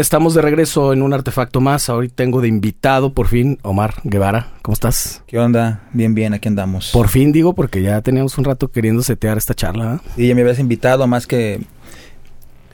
[0.00, 1.88] Estamos de regreso en un artefacto más.
[1.88, 4.52] Hoy tengo de invitado, por fin, Omar Guevara.
[4.60, 5.22] ¿Cómo estás?
[5.26, 5.88] ¿Qué onda?
[5.94, 6.90] Bien, bien, aquí andamos.
[6.92, 9.94] Por fin digo, porque ya teníamos un rato queriendo setear esta charla.
[9.94, 10.08] ¿eh?
[10.16, 11.62] Sí, ya me habías invitado, más que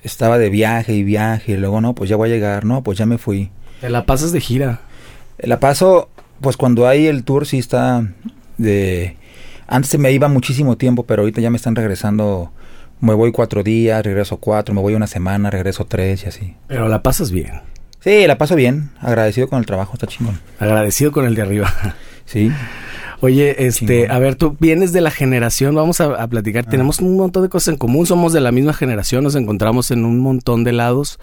[0.03, 2.99] estaba de viaje y viaje, y luego no, pues ya voy a llegar, no, pues
[2.99, 3.51] ya me fui.
[3.81, 4.81] Te la pasas de gira.
[5.39, 6.09] La paso,
[6.41, 8.05] pues cuando hay el tour sí está
[8.59, 9.17] de...
[9.69, 12.51] Antes me iba muchísimo tiempo, pero ahorita ya me están regresando
[13.03, 16.55] me voy cuatro días, regreso cuatro, me voy una semana, regreso tres y así.
[16.69, 17.61] Pero la pasas bien.
[17.99, 18.91] Sí, la paso bien.
[19.01, 20.41] Agradecido con el trabajo, está chingón.
[20.59, 21.73] Agradecido con el de arriba.
[22.25, 22.51] Sí.
[23.21, 26.71] Oye, este, a ver, tú vienes de la generación, vamos a, platicar, ah.
[26.71, 30.05] tenemos un montón de cosas en común, somos de la misma generación, nos encontramos en
[30.07, 31.19] un montón de lados,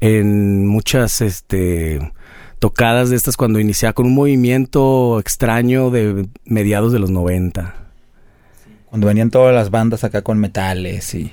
[0.00, 2.12] en muchas, este,
[2.60, 7.74] tocadas de estas cuando iniciaba con un movimiento extraño de mediados de los 90.
[8.90, 11.32] Cuando venían todas las bandas acá con metales y...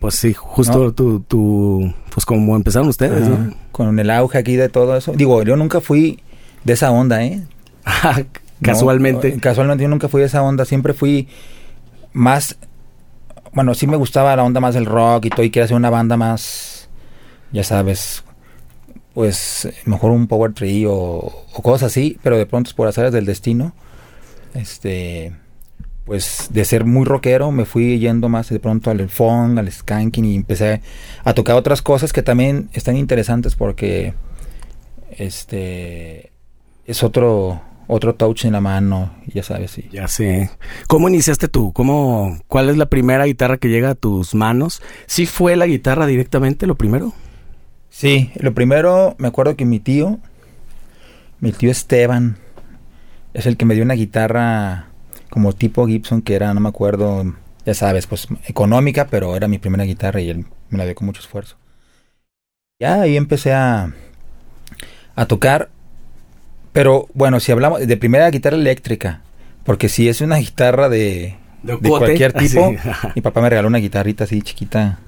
[0.00, 3.52] Pues sí, justo tu, tu, pues como empezaron ustedes, ¿no?
[3.72, 5.12] Con el auge aquí de todo eso.
[5.12, 6.22] Digo, yo nunca fui
[6.62, 7.42] de esa onda, ¿eh?
[8.62, 9.38] casualmente.
[9.40, 11.28] casualmente yo nunca fui de esa onda, siempre fui
[12.12, 12.58] más,
[13.52, 15.90] bueno, sí me gustaba la onda más del rock y todo, y quería hacer una
[15.90, 16.88] banda más,
[17.50, 18.22] ya sabes,
[19.14, 23.10] pues mejor un power trio o, o cosas así, pero de pronto es por hacer
[23.10, 23.74] del destino,
[24.54, 25.34] este
[26.08, 30.24] pues de ser muy rockero me fui yendo más de pronto al funk, al skanking
[30.24, 30.80] y empecé
[31.22, 34.14] a tocar otras cosas que también están interesantes porque
[35.10, 36.32] este
[36.86, 39.88] es otro otro touch en la mano, ya sabes, sí.
[39.90, 40.50] Ya sé.
[40.88, 41.72] ¿Cómo iniciaste tú?
[41.72, 44.82] ¿Cómo cuál es la primera guitarra que llega a tus manos?
[45.06, 47.12] ¿Sí fue la guitarra directamente lo primero?
[47.90, 50.20] Sí, lo primero me acuerdo que mi tío
[51.40, 52.38] mi tío Esteban
[53.34, 54.88] es el que me dio una guitarra
[55.30, 57.34] como tipo Gibson que era, no me acuerdo,
[57.64, 61.06] ya sabes, pues económica, pero era mi primera guitarra y él me la dio con
[61.06, 61.56] mucho esfuerzo.
[62.80, 63.92] Ya ahí empecé a,
[65.16, 65.70] a tocar,
[66.72, 69.22] pero bueno, si hablamos de primera guitarra eléctrica,
[69.64, 72.72] porque si es una guitarra de, de, cualquier tipo,
[73.14, 75.00] mi papá me regaló una guitarrita así chiquita.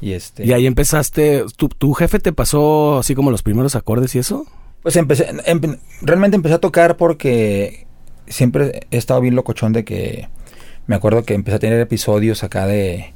[0.00, 4.14] Y, este, y ahí empezaste, ¿tu, ¿tu jefe te pasó así como los primeros acordes
[4.14, 4.46] y eso?
[4.82, 5.60] Pues empecé, em,
[6.00, 7.86] realmente empecé a tocar porque
[8.32, 10.28] siempre he estado bien locochón de que
[10.86, 13.12] me acuerdo que empecé a tener episodios acá de,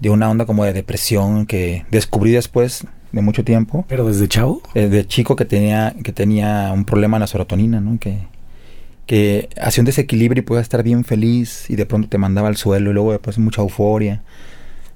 [0.00, 3.84] de una onda como de depresión que descubrí después de mucho tiempo.
[3.88, 4.62] ¿Pero desde chavo?
[4.74, 7.98] Eh, de chico que tenía, que tenía un problema en la serotonina, ¿no?
[7.98, 8.18] Que,
[9.06, 12.56] que hacía un desequilibrio y podía estar bien feliz y de pronto te mandaba al
[12.56, 14.22] suelo y luego después mucha euforia.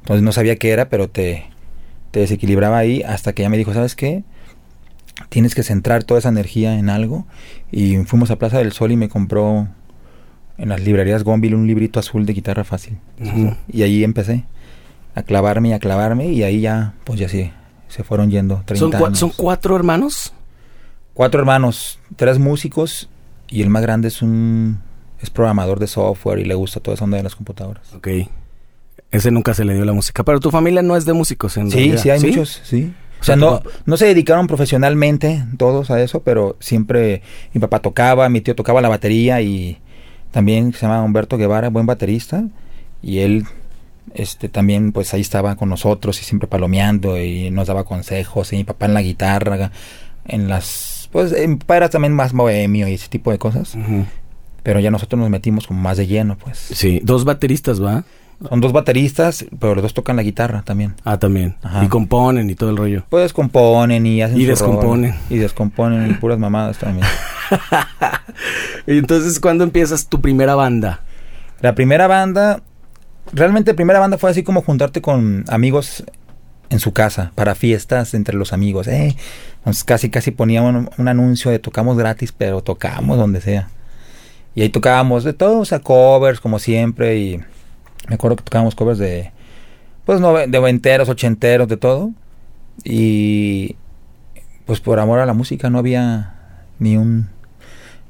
[0.03, 1.47] Entonces no sabía qué era, pero te,
[2.11, 4.23] te desequilibraba ahí hasta que ya me dijo, ¿sabes qué?
[5.29, 7.27] Tienes que centrar toda esa energía en algo.
[7.71, 9.69] Y fuimos a Plaza del Sol y me compró
[10.59, 12.99] en las librerías Gonville un librito azul de guitarra fácil.
[13.73, 14.45] Y ahí empecé
[15.15, 17.51] a clavarme y a clavarme y ahí ya, pues ya sí,
[17.89, 20.33] se fueron yendo 30 ¿Son, ¿Son cuatro hermanos?
[21.13, 23.09] Cuatro hermanos, tres músicos
[23.49, 24.81] y el más grande es un
[25.21, 27.95] es programador de software y le gusta toda esa onda de las computadoras.
[27.95, 28.09] Ok.
[29.11, 30.25] Ese nunca se le dio la música.
[30.25, 32.93] Pero tu familia no es de músicos, en Sí, sí, hay muchos, sí.
[33.25, 37.23] O sea, no, no se dedicaron profesionalmente todos a eso, pero siempre
[37.55, 39.79] mi papá tocaba, mi tío tocaba la batería y
[40.31, 42.45] también se llama Humberto Guevara, buen baterista,
[43.01, 43.47] y él
[44.13, 48.57] este también pues ahí estaba con nosotros y siempre palomeando y nos daba consejos, y
[48.57, 49.73] mi papá en la guitarra,
[50.27, 53.75] en las pues mi papá era también más bohemio y ese tipo de cosas.
[54.63, 56.59] Pero ya nosotros nos metimos como más de lleno, pues.
[56.59, 58.05] Sí, dos bateristas, ¿va?
[58.49, 60.95] Son dos bateristas, pero los dos tocan la guitarra también.
[61.05, 61.56] Ah, también.
[61.83, 63.05] Y componen y todo el rollo.
[63.09, 65.15] Pues componen y hacen Y descomponen.
[65.31, 67.06] y descomponen y puras mamadas también.
[68.87, 71.00] y entonces, ¿cuándo empiezas tu primera banda?
[71.61, 72.61] La primera banda,
[73.33, 76.05] realmente la primera banda fue así como juntarte con amigos
[76.71, 78.87] en su casa para fiestas entre los amigos.
[78.89, 79.16] Eh,
[79.59, 83.69] entonces casi casi poníamos un, anuncio de tocamos gratis, pero tocamos donde sea.
[84.55, 87.41] Y ahí tocábamos de todo, o sea, covers como siempre y
[88.09, 89.32] me acuerdo que tocábamos covers de,
[90.04, 92.10] pues, de noventeros, ochenteros, de todo.
[92.82, 93.76] Y,
[94.66, 96.34] pues, por amor a la música no había
[96.78, 97.28] ni un...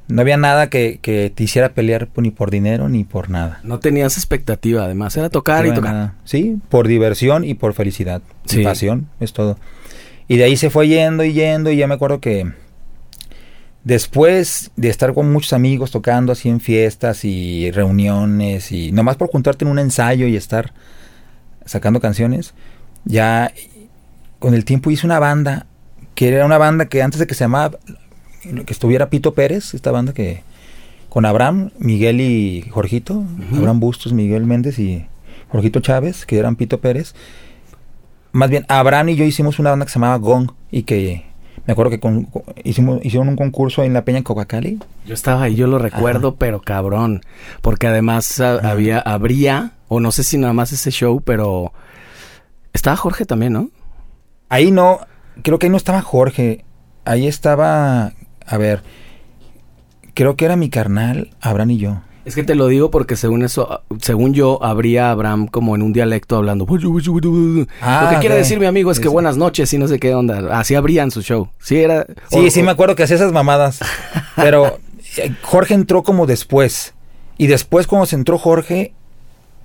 [0.07, 3.61] No había nada que, que te hiciera pelear ni por dinero ni por nada.
[3.63, 5.17] No tenías expectativa, además.
[5.17, 6.13] Era tocar y tocar.
[6.25, 8.21] Sí, por diversión y por felicidad.
[8.45, 8.63] Sí.
[8.63, 9.57] pasión, es todo.
[10.29, 12.53] Y de ahí se fue yendo y yendo y ya me acuerdo que
[13.85, 19.29] después de estar con muchos amigos tocando así en fiestas y reuniones y nomás por
[19.29, 20.73] juntarte en un ensayo y estar
[21.67, 22.55] sacando canciones,
[23.05, 23.53] ya
[24.39, 25.67] con el tiempo hice una banda
[26.15, 27.79] que era una banda que antes de que se llamaba
[28.67, 30.43] que estuviera Pito Pérez, esta banda que
[31.09, 33.25] con Abraham, Miguel y Jorgito,
[33.57, 35.07] Abraham Bustos, Miguel Méndez y
[35.49, 37.15] Jorgito Chávez, que eran Pito Pérez.
[38.33, 41.25] más bien, Abraham y yo hicimos una banda que se llamaba Gong y que
[41.67, 44.79] me acuerdo que con- con- hicimos, hicieron un concurso en la Peña en Cocacali.
[45.07, 46.37] Yo estaba ahí, yo lo recuerdo, Ajá.
[46.39, 47.23] pero cabrón.
[47.63, 48.71] Porque además a- Ajá.
[48.71, 51.73] había, habría, o no sé si nada más ese show, pero
[52.73, 53.71] estaba Jorge también, ¿no?
[54.49, 55.01] Ahí no,
[55.43, 56.65] creo que ahí no estaba Jorge.
[57.05, 58.13] Ahí estaba,
[58.47, 58.83] a ver,
[60.15, 62.01] creo que era mi carnal, Abraham y yo.
[62.25, 65.93] Es que te lo digo porque según eso, según yo, habría Abraham como en un
[65.93, 66.67] dialecto hablando.
[67.81, 69.13] Ah, lo que quiere decir mi amigo es que sí.
[69.13, 70.59] buenas noches y no sé qué onda.
[70.59, 71.49] Así abrían su show.
[71.61, 72.07] Sí, era.
[72.31, 73.81] Sí, o- sí o- me acuerdo que hacía esas mamadas.
[74.37, 74.79] Pero
[75.19, 76.95] eh, Jorge entró como después.
[77.37, 78.95] Y después cuando se entró Jorge,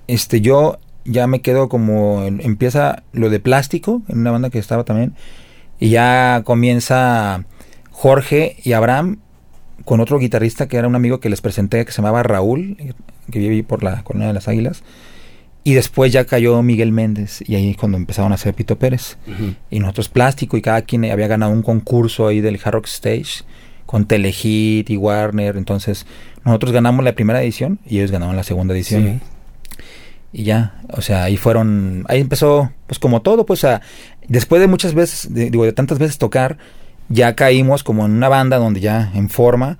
[0.06, 4.58] este yo ya me quedo como en- empieza lo de plástico en una banda que
[4.58, 5.14] estaba también
[5.78, 7.44] y ya comienza
[7.90, 9.18] Jorge y Abraham
[9.84, 12.76] con otro guitarrista que era un amigo que les presenté que se llamaba Raúl
[13.30, 14.82] que vive por la colonia de las Águilas.
[15.62, 19.18] Y después ya cayó Miguel Méndez y ahí cuando empezaron a hacer Pito Pérez.
[19.70, 23.44] Y nosotros plástico y cada quien había ganado un concurso ahí del Hard Rock Stage
[23.84, 25.56] con Telehit y Warner.
[25.56, 26.06] Entonces
[26.44, 29.20] nosotros ganamos la primera edición y ellos ganaron la segunda edición.
[29.20, 29.80] Sí.
[30.32, 33.66] y ya o sea ahí fueron ahí empezó pues como todo pues
[34.28, 36.56] después de muchas veces de, digo de tantas veces tocar
[37.10, 39.76] ya caímos como en una banda donde ya en forma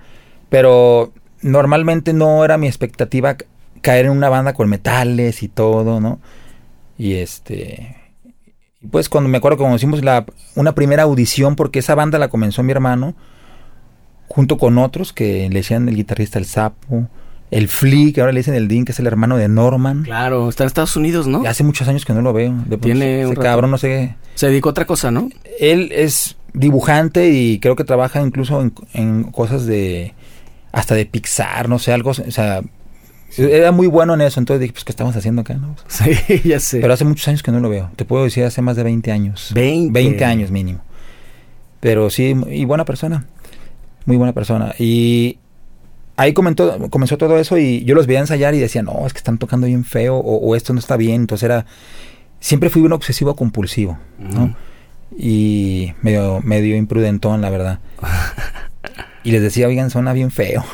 [0.49, 1.11] pero
[1.41, 3.45] normalmente no era mi expectativa ca-
[3.81, 6.19] caer en una banda con metales y todo no
[6.97, 7.95] y este
[8.91, 10.25] pues cuando me acuerdo cuando hicimos la,
[10.55, 13.13] una primera audición, porque esa banda la comenzó mi hermano,
[14.27, 17.07] junto con otros que le decían el guitarrista El Sapo,
[17.51, 20.01] el Flea, que ahora le dicen el Dean, que es el hermano de Norman.
[20.01, 21.43] Claro, está en Estados Unidos, ¿no?
[21.45, 22.55] Hace muchos años que no lo veo.
[22.65, 23.41] De Tiene un ese rato.
[23.41, 24.15] cabrón, no sé.
[24.33, 25.29] Se dedicó a otra cosa, ¿no?
[25.59, 30.13] Él es dibujante y creo que trabaja incluso en, en cosas de.
[30.71, 32.11] hasta de Pixar, no sé, algo.
[32.11, 32.61] O sea,
[33.37, 34.39] era muy bueno en eso.
[34.39, 35.53] Entonces dije, pues, ¿qué estamos haciendo acá?
[35.55, 35.75] no?
[35.87, 36.79] Sí, ya sé.
[36.79, 37.89] Pero hace muchos años que no lo veo.
[37.95, 39.51] Te puedo decir hace más de 20 años.
[39.53, 39.91] 20.
[39.91, 40.81] 20 años mínimo.
[41.79, 43.25] Pero sí, y buena persona.
[44.05, 44.73] Muy buena persona.
[44.77, 45.37] Y
[46.17, 49.17] ahí comentó, comenzó todo eso y yo los veía ensayar y decía, no, es que
[49.17, 51.21] están tocando bien feo o, o esto no está bien.
[51.21, 51.65] Entonces era...
[52.39, 54.55] Siempre fui un obsesivo compulsivo, ¿no?
[55.17, 57.79] Y medio, medio imprudentón, la verdad.
[59.23, 60.65] Y les decía, oigan, suena bien feo.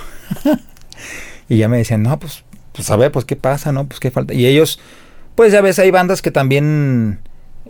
[1.49, 3.85] y ya me decían, no, pues, pues a ver, pues qué pasa, ¿no?
[3.85, 4.33] Pues qué falta.
[4.33, 4.79] Y ellos,
[5.35, 7.19] pues ya ves, hay bandas que también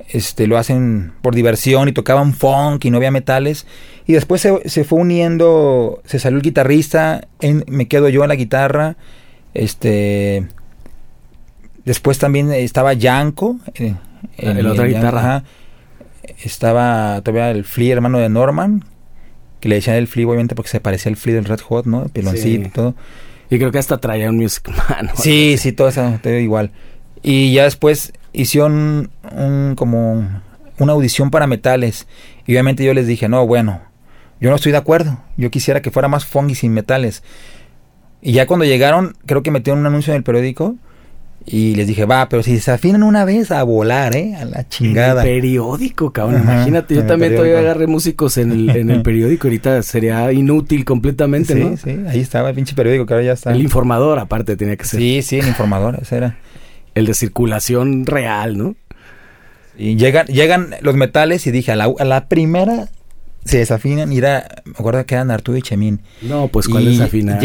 [0.09, 3.65] este, lo hacen por diversión y tocaban funk y no había metales.
[4.05, 8.29] Y después se, se fue uniendo, se salió el guitarrista, en- me quedo yo en
[8.29, 8.97] la guitarra.
[9.55, 10.45] Este.
[11.85, 13.57] Después también estaba Yanko.
[13.73, 13.95] eh,
[14.37, 15.19] El otra Yanko, guitarra.
[15.19, 15.43] ajá.
[16.43, 18.83] Estaba todavía el Flea, hermano de Norman.
[19.59, 22.03] Que le decían el Flea, obviamente, porque se parecía al Flea del Red Hot, ¿no?
[22.03, 22.67] El peloncito Sí.
[22.67, 22.95] y todo.
[23.49, 25.09] Y creo que hasta traía un Music Man.
[25.15, 26.71] Sí, sí, todo eso, todo igual.
[27.23, 30.41] Y ya después hicieron un, como
[30.77, 32.07] una audición para metales.
[32.45, 33.81] Y obviamente yo les dije, no, bueno,
[34.39, 35.19] yo no estoy de acuerdo.
[35.37, 37.23] Yo quisiera que fuera más funk y sin metales.
[38.21, 40.75] Y ya cuando llegaron, creo que metieron un anuncio en el periódico.
[41.49, 44.35] Y les dije, va, pero si se afinan una vez a volar, ¿eh?
[44.35, 45.21] A la chingada.
[45.23, 46.41] En el periódico, cabrón.
[46.41, 49.47] Ajá, Imagínate, yo también todavía agarré músicos en el, en el periódico.
[49.47, 51.77] Ahorita sería inútil completamente, Sí, ¿no?
[51.77, 53.53] sí, ahí estaba el pinche periódico que ahora ya está.
[53.53, 54.99] El informador, aparte, tenía que ser.
[54.99, 56.37] Sí, sí, el informador, ese era.
[56.95, 58.75] El de circulación real, ¿no?
[59.77, 62.89] Y llegan, llegan los metales y dije, a la, a la primera
[63.47, 66.01] se desafinan y era, me acuerdo que eran Arturo y Chemín.
[66.21, 67.39] No, pues cuál desafinar.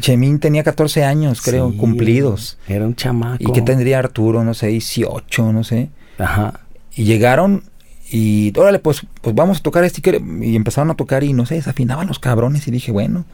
[0.00, 2.58] Chemín tenía 14 años, creo, Sí, cumplidos.
[2.68, 3.42] Era un chamaco.
[3.42, 4.44] ¿Y qué tendría Arturo?
[4.44, 5.90] No sé, 18, no sé.
[6.18, 6.60] Ajá.
[6.94, 7.64] Y llegaron
[8.10, 10.00] y, órale, pues, pues vamos a tocar este.
[10.42, 12.66] Y empezaron a tocar y no sé, desafinaban los cabrones.
[12.66, 13.24] Y dije, bueno,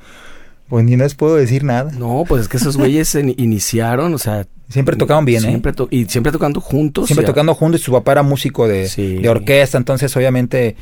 [0.69, 1.93] pues ni les puedo decir nada.
[1.93, 4.47] No, pues es que esos güeyes iniciaron, o sea.
[4.71, 5.49] Siempre tocaban bien, ¿eh?
[5.49, 7.07] siempre to- Y siempre tocando juntos.
[7.07, 9.19] siempre tocando juntos y su papá era músico de, Sí.
[9.19, 10.75] de orquesta, entonces obviamente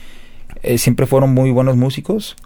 [0.62, 2.36] eh, siempre fueron muy buenos músicos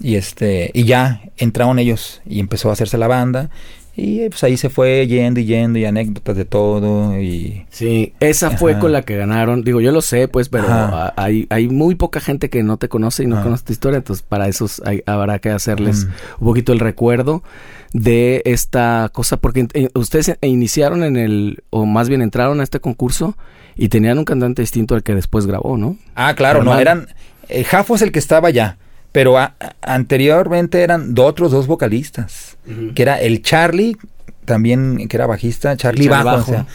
[0.00, 3.50] y este y ya entraron ellos y empezó a hacerse la banda
[3.96, 8.12] y eh, pues ahí se fue yendo y yendo y anécdotas de todo y Sí,
[8.18, 9.62] esa fue con la que ganaron.
[9.62, 11.14] Digo, yo lo sé, pues, pero Ajá.
[11.16, 13.44] hay, hay muy poca gente que no te conoce y no Ajá.
[13.44, 13.98] conoce tu historia.
[13.98, 16.08] Entonces, para eso hay- habrá que hacerles Mm.
[16.40, 17.44] un poquito el recuerdo
[17.92, 19.36] de esta cosa.
[19.36, 23.36] Porque eh, ustedes iniciaron en el, o más bien entraron a este concurso
[23.76, 25.96] y tenían un cantante distinto al que después grabó, ¿no?
[26.16, 27.06] ah claro no eran
[27.48, 28.78] eh, Jafo es el que estaba ya
[29.12, 32.56] pero a- anteriormente eran otros dos vocalistas
[32.94, 33.96] que era el Charlie
[34.44, 36.50] también que era bajista Charlie, Charlie Bajo, Bajo.
[36.50, 36.66] o sea,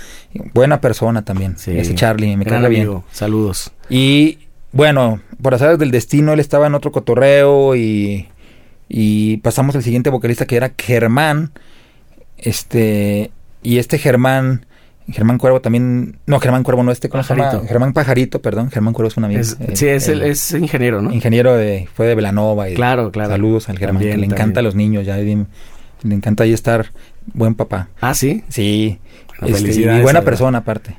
[0.53, 1.77] buena persona también Sí.
[1.77, 3.01] ese Charlie me cae bien.
[3.11, 3.71] Saludos.
[3.89, 4.39] Y
[4.71, 8.27] bueno, por azar del destino, él estaba en otro cotorreo y,
[8.87, 11.51] y pasamos al siguiente vocalista que era Germán.
[12.37, 13.31] Este,
[13.63, 14.65] y este Germán
[15.11, 16.17] Germán Cuervo también.
[16.25, 17.45] No, Germán Cuervo no, este, ¿cómo se llama?
[17.45, 17.67] Pajarito.
[17.67, 18.69] Germán Pajarito, perdón.
[18.71, 19.41] Germán Cuervo es un amigo.
[19.41, 21.11] Es- sí, es, el, el es ingeniero, ¿no?
[21.11, 22.69] ingeniero de, fue de Velanova.
[22.69, 23.29] Y Claro, claro.
[23.31, 25.47] Saludos al Germán, También, que le encanta a los niños, ya bien-
[26.03, 26.91] le encanta ahí estar
[27.33, 27.89] buen papá.
[28.01, 28.43] Ah, sí.
[28.49, 28.99] Sí,
[29.41, 30.95] Bueno, este, y buena persona aparte.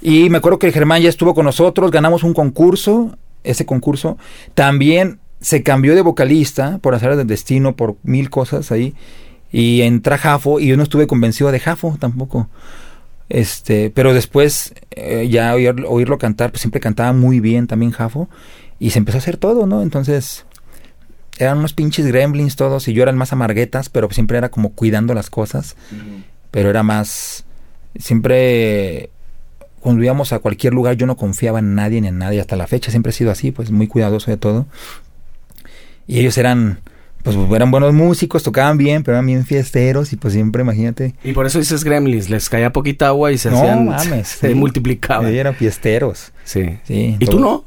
[0.00, 4.18] Y me acuerdo que el Germán ya estuvo con nosotros, ganamos un concurso, ese concurso
[4.54, 8.94] también se cambió de vocalista por hacer del destino, por mil cosas ahí,
[9.50, 12.48] y entra Jafo, y yo no estuve convencido de Jafo tampoco.
[13.28, 18.28] Este, pero después eh, ya oír- oírlo cantar, pues siempre cantaba muy bien también Jafo,
[18.78, 19.82] y se empezó a hacer todo, ¿no?
[19.82, 20.44] Entonces,
[21.38, 25.14] eran unos pinches gremlins todos, y yo eran más amarguetas, pero siempre era como cuidando
[25.14, 25.76] las cosas
[26.50, 27.44] pero era más
[27.98, 29.08] siempre
[29.80, 32.66] cuando íbamos a cualquier lugar yo no confiaba en nadie ni en nadie hasta la
[32.66, 34.66] fecha siempre he sido así pues muy cuidadoso de todo
[36.06, 36.80] y ellos eran
[37.22, 41.32] pues eran buenos músicos tocaban bien pero eran bien fiesteros y pues siempre imagínate Y
[41.32, 44.54] por eso dices gremlins, les caía poquita agua y se no hacían, mames se sí.
[44.54, 45.26] multiplicaban.
[45.26, 46.78] Ellos eran fiesteros Sí.
[46.84, 47.64] sí ¿Y tú no?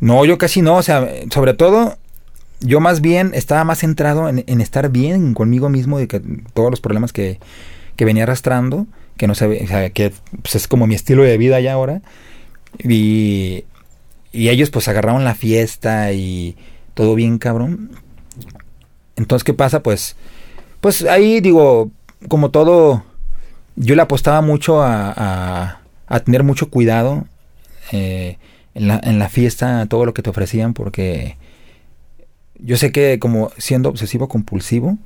[0.00, 1.96] no yo casi no o sea sobre todo
[2.60, 6.20] yo más bien estaba más centrado en, en estar bien conmigo mismo de que
[6.54, 7.38] todos los problemas que,
[7.96, 8.86] que venía arrastrando,
[9.18, 12.00] que no sabía, o sea, que pues, es como mi estilo de vida ya ahora.
[12.78, 13.64] Y,
[14.32, 16.56] y ellos pues agarraron la fiesta y
[16.94, 17.90] todo bien cabrón.
[19.16, 19.82] Entonces, ¿qué pasa?
[19.82, 20.16] Pues,
[20.80, 21.90] pues ahí digo,
[22.28, 23.02] como todo,
[23.76, 27.24] yo le apostaba mucho a, a, a tener mucho cuidado
[27.92, 28.38] eh,
[28.74, 31.36] en, la, en la fiesta, todo lo que te ofrecían, porque
[32.58, 34.98] yo sé que como siendo obsesivo compulsivo,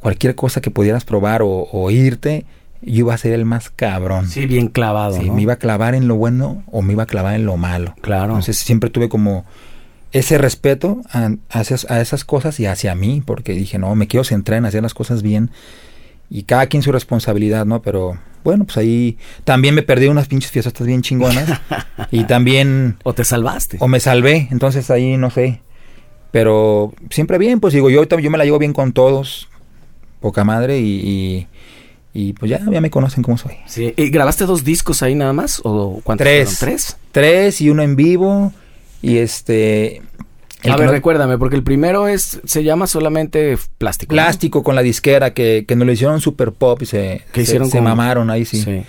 [0.00, 2.44] cualquier cosa que pudieras probar o, o irte,
[2.82, 4.26] yo iba a ser el más cabrón.
[4.28, 5.34] Sí, bien clavado, Sí, ¿no?
[5.34, 7.94] me iba a clavar en lo bueno o me iba a clavar en lo malo.
[8.00, 8.32] Claro.
[8.32, 9.44] Entonces siempre tuve como
[10.12, 14.24] ese respeto a, hacia- a esas cosas y hacia mí, porque dije, no, me quiero
[14.24, 15.50] centrar en hacer las cosas bien
[16.28, 17.82] y cada quien su responsabilidad, ¿no?
[17.82, 21.60] Pero bueno, pues ahí también me perdí unas pinches fiestas bien chingonas
[22.10, 23.76] y también o te salvaste.
[23.80, 25.60] o me salvé, entonces ahí no sé.
[26.32, 29.48] Pero siempre bien, pues digo, yo, yo me la llevo bien con todos,
[30.20, 31.46] poca madre, y, y,
[32.14, 33.54] y, pues ya, ya me conocen cómo soy.
[33.66, 33.92] Sí.
[33.96, 35.60] ¿Y grabaste dos discos ahí nada más?
[35.64, 36.58] ¿O cuántos Tres.
[36.58, 36.76] fueron?
[36.76, 36.96] ¿Tres?
[37.10, 38.52] Tres y uno en vivo,
[39.02, 40.02] y este...
[40.62, 44.12] el a ver, no- recuérdame, porque el primero es se llama solamente plástico.
[44.12, 44.16] ¿no?
[44.16, 47.70] plástico con la disquera que, que nos lo hicieron super pop y se, Que hicieron
[47.70, 48.60] se con- mamaron ahí, sí.
[48.62, 48.82] Sí.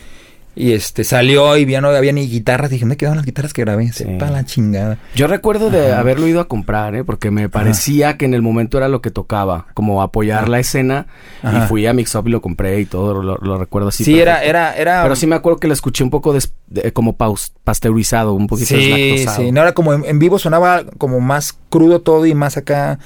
[0.53, 2.69] Y este salió y ya no había ni guitarras.
[2.69, 3.85] Dije, ¿dónde quedaron las guitarras que grabé?
[3.93, 4.03] Sí.
[4.03, 4.97] Sepa la chingada.
[5.15, 7.05] Yo recuerdo de haberlo ido a comprar, ¿eh?
[7.05, 11.07] porque me parecía que en el momento era lo que tocaba, como apoyar la escena.
[11.43, 14.03] Y fui a Mix Up y lo compré y todo, lo, lo recuerdo así.
[14.03, 14.49] Sí, era, perfecto.
[14.49, 15.03] era, era.
[15.03, 18.67] Pero sí me acuerdo que lo escuché un poco de- como paus- pasteurizado, un poquito
[18.75, 19.51] Sí, sí.
[19.53, 22.99] No era como en, en vivo sonaba como más crudo todo y más acá,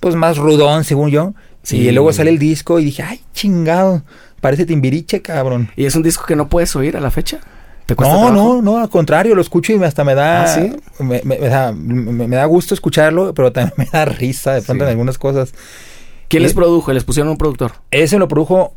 [0.00, 1.34] pues más rudón, según yo.
[1.62, 1.76] Sí.
[1.76, 4.02] Y luego sale el disco y dije, ay, chingado.
[4.42, 5.70] Parece timbiriche, cabrón.
[5.76, 7.38] ¿Y es un disco que no puedes oír a la fecha?
[7.86, 8.36] ¿Te cuesta No, trabajo?
[8.56, 10.42] no, no, al contrario, lo escucho y hasta me da.
[10.42, 10.76] ¿Ah, sí?
[11.02, 14.84] me, me- me da, me- da gusto escucharlo, pero también me da risa de pronto
[14.84, 14.86] Sí.
[14.88, 15.54] en algunas cosas.
[16.28, 16.92] ¿Quién les produjo?
[16.92, 17.72] ¿Les pusieron un productor?
[17.90, 18.74] Ese lo produjo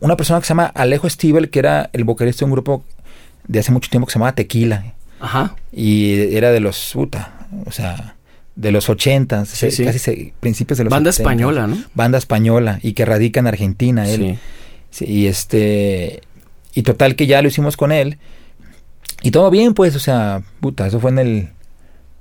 [0.00, 2.84] una persona que se llama Alejo Stivel, que era el vocalista de un grupo
[3.48, 4.92] de hace mucho tiempo que se llamaba Tequila.
[5.20, 5.54] Ajá.
[5.72, 8.16] Y era de los, puta, o sea,
[8.54, 9.84] de los ochentas, Sí, sí.
[9.84, 11.20] casi se- principios de los Banda 70s.
[11.20, 11.78] española, ¿no?
[11.94, 14.38] Banda española y que radica en Argentina él.
[14.96, 15.04] Sí.
[15.06, 16.20] Y este
[16.74, 18.18] y total que ya lo hicimos con él.
[19.22, 21.48] Y todo bien, pues, o sea, puta, eso fue en el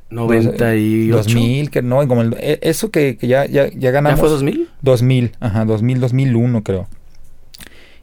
[0.09, 1.15] 98.
[1.15, 4.19] 2000, que no, como el- e- eso que, que ya, ya, ya ¿Ya ganamos.
[4.19, 4.69] fue 2000?
[4.81, 6.87] 2000, ajá, 2000, 2001 creo.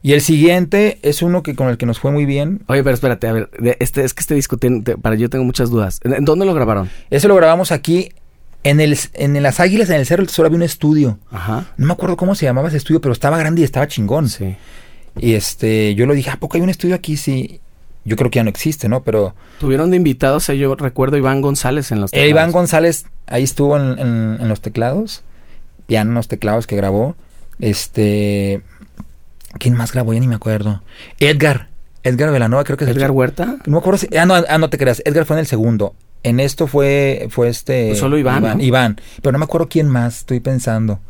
[0.02, 2.62] Y el siguiente es uno que con el que nos fue muy bien.
[2.66, 5.44] Oye, pero espérate, a ver, este, es que este disco tiene, te- para yo tengo
[5.44, 6.00] muchas dudas.
[6.02, 6.90] ¿En, en dónde lo grabaron?
[7.10, 8.10] Ese lo grabamos aquí
[8.64, 11.18] en el en Las Águilas, en el Cerro del Tesoro había un estudio.
[11.30, 11.66] Ajá.
[11.76, 14.28] No me acuerdo cómo se llamaba ese estudio, pero estaba grande y estaba chingón.
[14.28, 14.56] Sí.
[15.18, 17.16] Y este, yo lo dije, ¿a poco hay un estudio aquí?
[17.16, 17.60] Sí.
[18.04, 19.02] Yo creo que ya no existe, ¿no?
[19.04, 22.52] Pero Tuvieron de invitados, eh, yo recuerdo Iván González en los Eh, Iván teclados.
[22.52, 25.22] González ahí estuvo en, en- en los teclados,
[25.86, 27.14] piano en los teclados que grabó.
[27.60, 28.60] Este,
[29.58, 30.12] ¿quién más grabó?
[30.14, 30.82] Ya ni me acuerdo.
[31.20, 31.68] Edgar,
[32.02, 33.56] Edgar Velanova, creo que es el- Edgar Huerta.
[33.66, 35.94] No me acuerdo si, ah no, ah, no te creas, Edgar fue en el segundo.
[36.22, 37.88] En esto fue, fue este.
[37.88, 38.64] Pues solo Iván, Iván, ¿no?
[38.64, 39.00] Iván.
[39.22, 40.18] pero no me acuerdo quién más.
[40.18, 41.00] Estoy pensando.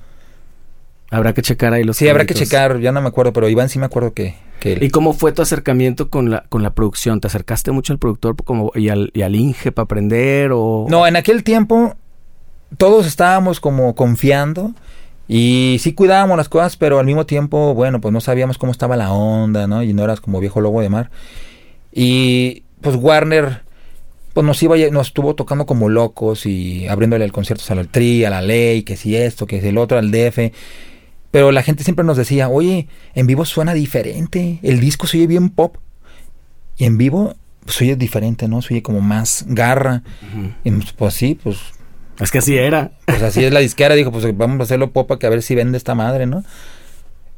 [1.10, 2.80] Habrá que checar ahí los Sí, habrá que checar.
[2.80, 4.34] Ya no me acuerdo, pero Iván sí me acuerdo que.
[4.60, 7.20] que ¿Y cómo fue tu acercamiento con la, con la producción?
[7.20, 10.86] ¿Te acercaste mucho al productor como, y, al, y al Inge para aprender o...?
[10.88, 11.96] No, en aquel tiempo
[12.78, 14.72] todos estábamos como confiando
[15.28, 18.96] y sí cuidábamos las cosas, pero al mismo tiempo, bueno, pues no sabíamos cómo estaba
[18.96, 19.82] la onda, ¿no?
[19.82, 21.10] Y no eras como viejo lobo de mar.
[21.92, 23.62] Y pues Warner
[24.32, 28.24] pues nos iba nos estuvo tocando como locos y abriéndole el conciertos a la Tri,
[28.24, 30.52] a la Ley, que si esto, que si el otro, al DF.
[31.30, 35.26] Pero la gente siempre nos decía, oye, en vivo suena diferente, el disco se oye
[35.26, 35.76] bien pop.
[36.76, 37.34] Y en vivo,
[37.64, 38.62] pues oye diferente, ¿no?
[38.62, 40.02] Se oye como más garra.
[40.64, 41.58] Y pues, sí, pues
[42.20, 42.92] Es que así era.
[43.06, 45.54] pues así es la disquera, dijo, pues vamos a hacerlo popa que a ver si
[45.54, 46.44] vende esta madre, ¿no?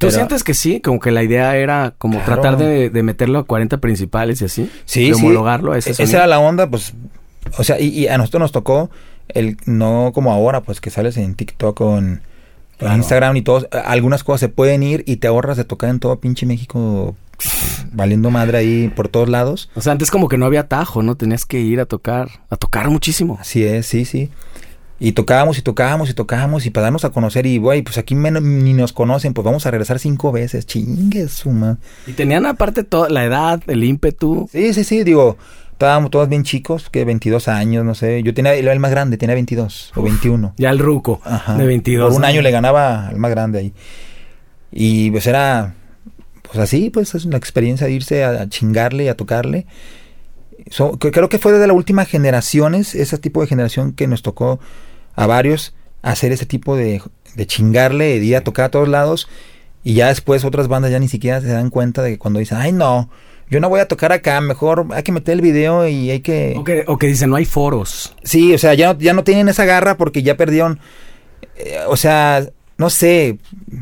[0.05, 0.81] ¿Tú Pero- sientes que sí?
[0.81, 2.41] Como que la idea era como Claro.
[2.43, 4.71] tratar de, de meterlo a 40 principales y así.
[4.85, 5.25] Sí, de sí.
[5.25, 6.19] homologarlo a ese E- Esa sonido.
[6.19, 6.95] era la onda, pues,
[7.59, 8.91] o sea, y, y a nosotros nos tocó
[9.29, 12.23] el, no como ahora, pues que sales en TikTok o en.
[12.81, 16.19] Instagram y todo, algunas cosas se pueden ir y te ahorras de tocar en todo
[16.19, 17.17] pinche México
[17.93, 19.71] valiendo madre ahí por todos lados.
[19.75, 21.15] O sea, antes como que no había tajo, ¿no?
[21.15, 23.39] Tenías que ir a tocar, a tocar muchísimo.
[23.41, 24.29] Así es, sí, sí.
[25.05, 28.15] Y tocábamos y tocábamos y tocábamos y para darnos a conocer y, güey, pues aquí
[28.15, 31.77] menos, ni nos conocen, pues vamos a regresar cinco veces, chingue suma.
[32.07, 34.49] Y tenían aparte toda la edad, el ímpetu.
[34.51, 35.37] Sí, sí, sí, digo,
[35.73, 38.23] estábamos todos bien chicos, que 22 años, no sé.
[38.23, 40.55] Yo tenía, el más grande, tenía 22 o 21.
[40.57, 41.59] Ya el ruco Ajá.
[41.59, 42.09] de 22.
[42.09, 43.75] Por un año le ganaba al más grande ahí.
[44.73, 45.75] Y pues era,
[46.41, 49.67] pues así, pues es la experiencia de irse a, a chingarle y a tocarle.
[50.71, 54.61] So, creo que fue de las últimas generaciones, ese tipo de generación que nos tocó
[55.17, 57.03] a varios hacer ese tipo de,
[57.35, 59.29] de chingarle, de ir a tocar a todos lados.
[59.83, 62.59] Y ya después otras bandas ya ni siquiera se dan cuenta de que cuando dicen,
[62.59, 63.11] ay no,
[63.51, 66.55] yo no voy a tocar acá, mejor hay que meter el video y hay que...
[66.57, 68.15] O que, o que dicen, no hay foros.
[68.23, 70.81] Sí, o sea, ya no, ya no tienen esa garra porque ya perdieron,
[71.57, 72.47] eh, o sea,
[72.79, 73.39] no sé,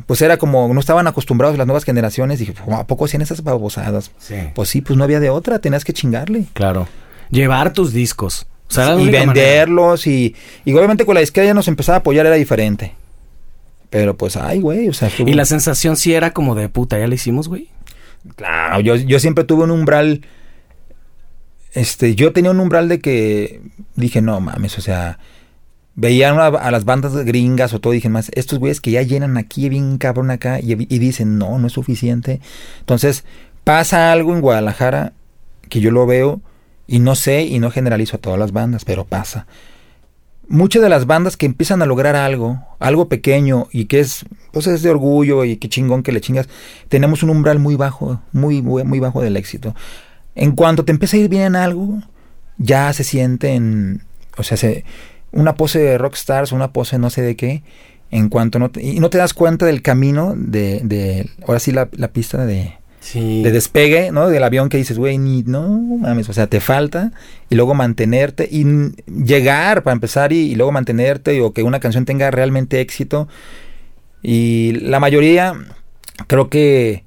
[0.06, 3.42] pues era como, no estaban acostumbrados las nuevas generaciones, dije, "¿Cómo ¿a poco hacían esas
[3.42, 4.10] babosadas?
[4.18, 4.34] Sí.
[4.54, 6.46] Pues sí, pues no había de otra, tenías que chingarle.
[6.52, 6.88] Claro.
[7.30, 8.46] Llevar tus discos.
[8.72, 9.26] O sea, y manera.
[9.26, 12.94] venderlos y, y obviamente con la disquera ya nos empezaba a apoyar, era diferente.
[13.90, 17.06] Pero pues, ay, güey, o sea, Y la sensación sí era como de puta, ya
[17.06, 17.68] la hicimos, güey.
[18.36, 20.22] Claro, yo, yo siempre tuve un umbral.
[21.74, 23.60] Este, yo tenía un umbral de que
[23.94, 25.18] dije, no mames, o sea,
[25.94, 29.36] veían a, a las bandas gringas o todo, dije, más, estos güeyes que ya llenan
[29.36, 32.40] aquí, bien cabrón acá, y, y dicen, no, no es suficiente.
[32.80, 33.24] Entonces,
[33.64, 35.12] pasa algo en Guadalajara
[35.68, 36.40] que yo lo veo
[36.86, 39.46] y no sé y no generalizo a todas las bandas, pero pasa.
[40.48, 44.66] Muchas de las bandas que empiezan a lograr algo, algo pequeño y que es, pues
[44.66, 46.48] es de orgullo y qué chingón que le chingas,
[46.88, 49.74] tenemos un umbral muy bajo, muy, muy, muy bajo del éxito.
[50.34, 52.02] En cuanto te empieza a ir bien en algo,
[52.58, 54.02] ya se sienten,
[54.36, 54.84] o sea, se,
[55.30, 57.62] una pose de rockstars, una pose no sé de qué,
[58.10, 61.72] en cuanto no te, y no te das cuenta del camino de, de ahora sí
[61.72, 63.42] la, la pista de, Sí.
[63.42, 64.28] de despegue, ¿no?
[64.28, 67.10] Del avión que dices, güey, no mames, o sea, te falta
[67.50, 68.64] y luego mantenerte y
[69.06, 73.26] llegar para empezar y, y luego mantenerte o que una canción tenga realmente éxito.
[74.22, 75.54] Y la mayoría
[76.28, 77.02] creo que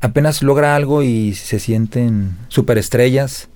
[0.00, 3.48] apenas logra algo y se sienten superestrellas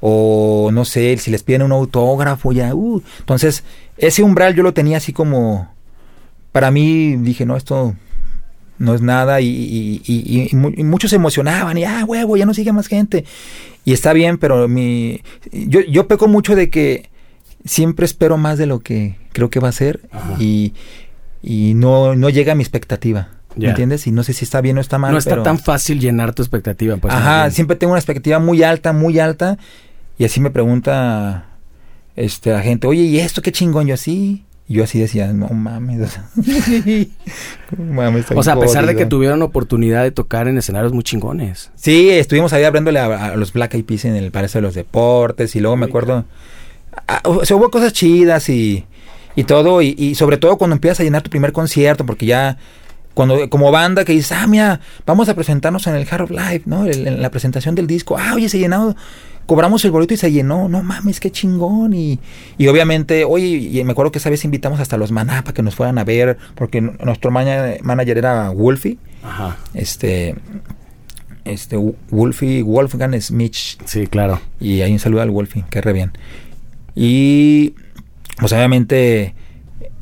[0.00, 3.02] o no sé, si les piden un autógrafo ya, uh.
[3.20, 3.64] entonces
[3.96, 5.74] ese umbral yo lo tenía así como
[6.52, 7.94] para mí dije, no, esto
[8.78, 12.36] no es nada y, y- y- y mu- y muchos se emocionaban y ah huevo
[12.36, 13.24] ya no sigue más gente
[13.84, 17.08] y está bien pero mi yo, yo peco mucho de que
[17.64, 20.00] siempre espero más de lo que creo que va a ser
[20.38, 20.72] y,
[21.74, 23.68] no, no llega a mi expectativa ¿me Ya.
[23.70, 24.06] entiendes?
[24.06, 26.34] y no sé si está bien o está mal no está pero- tan fácil llenar
[26.34, 26.96] tu expectativa.
[26.98, 29.56] Pues, Ajá, siempre tengo una expectativa muy alta, muy alta.
[30.18, 31.46] Y así me pregunta
[32.16, 33.86] este, la gente, oye, ¿y esto qué chingón?
[33.86, 34.44] Yo así.
[34.68, 36.00] Y yo así decía, no mames.
[36.02, 36.28] o sea,
[37.78, 38.98] no mames, estoy O sea, a pesar de jodido".
[38.98, 41.70] que tuvieron oportunidad de tocar en escenarios muy chingones.
[41.76, 44.74] Sí, estuvimos ahí abriéndole a, a los Black Eyed Peas en el Palacio de los
[44.74, 45.54] Deportes.
[45.54, 46.24] Y luego me acuerdo.
[47.06, 48.84] ah, o sea, hubo cosas chidas y,
[49.36, 49.82] y todo.
[49.82, 52.58] Y, y sobre todo cuando empiezas a llenar tu primer concierto, porque ya.
[53.14, 56.64] Cuando, como banda que dices, ah, mira, vamos a presentarnos en el Hard of Life,
[56.66, 56.84] ¿no?
[56.84, 58.18] En, en la presentación del disco.
[58.18, 58.94] Ah, oye, se llenó,
[59.46, 60.68] cobramos el boleto y se llenó.
[60.68, 61.94] No mames, qué chingón.
[61.94, 62.18] Y,
[62.58, 65.62] y obviamente, oye, y me acuerdo que esa vez invitamos hasta los Maná para que
[65.62, 69.56] nos fueran a ver, porque nuestro manager era Wolfie, Ajá.
[69.74, 70.34] este,
[71.44, 71.76] este,
[72.10, 73.54] Wolfie, Wolfgang Smith,
[73.84, 74.40] Sí, claro.
[74.60, 76.12] y ahí un saludo al Wolfie, que re bien.
[76.94, 77.74] Y
[78.38, 79.34] pues obviamente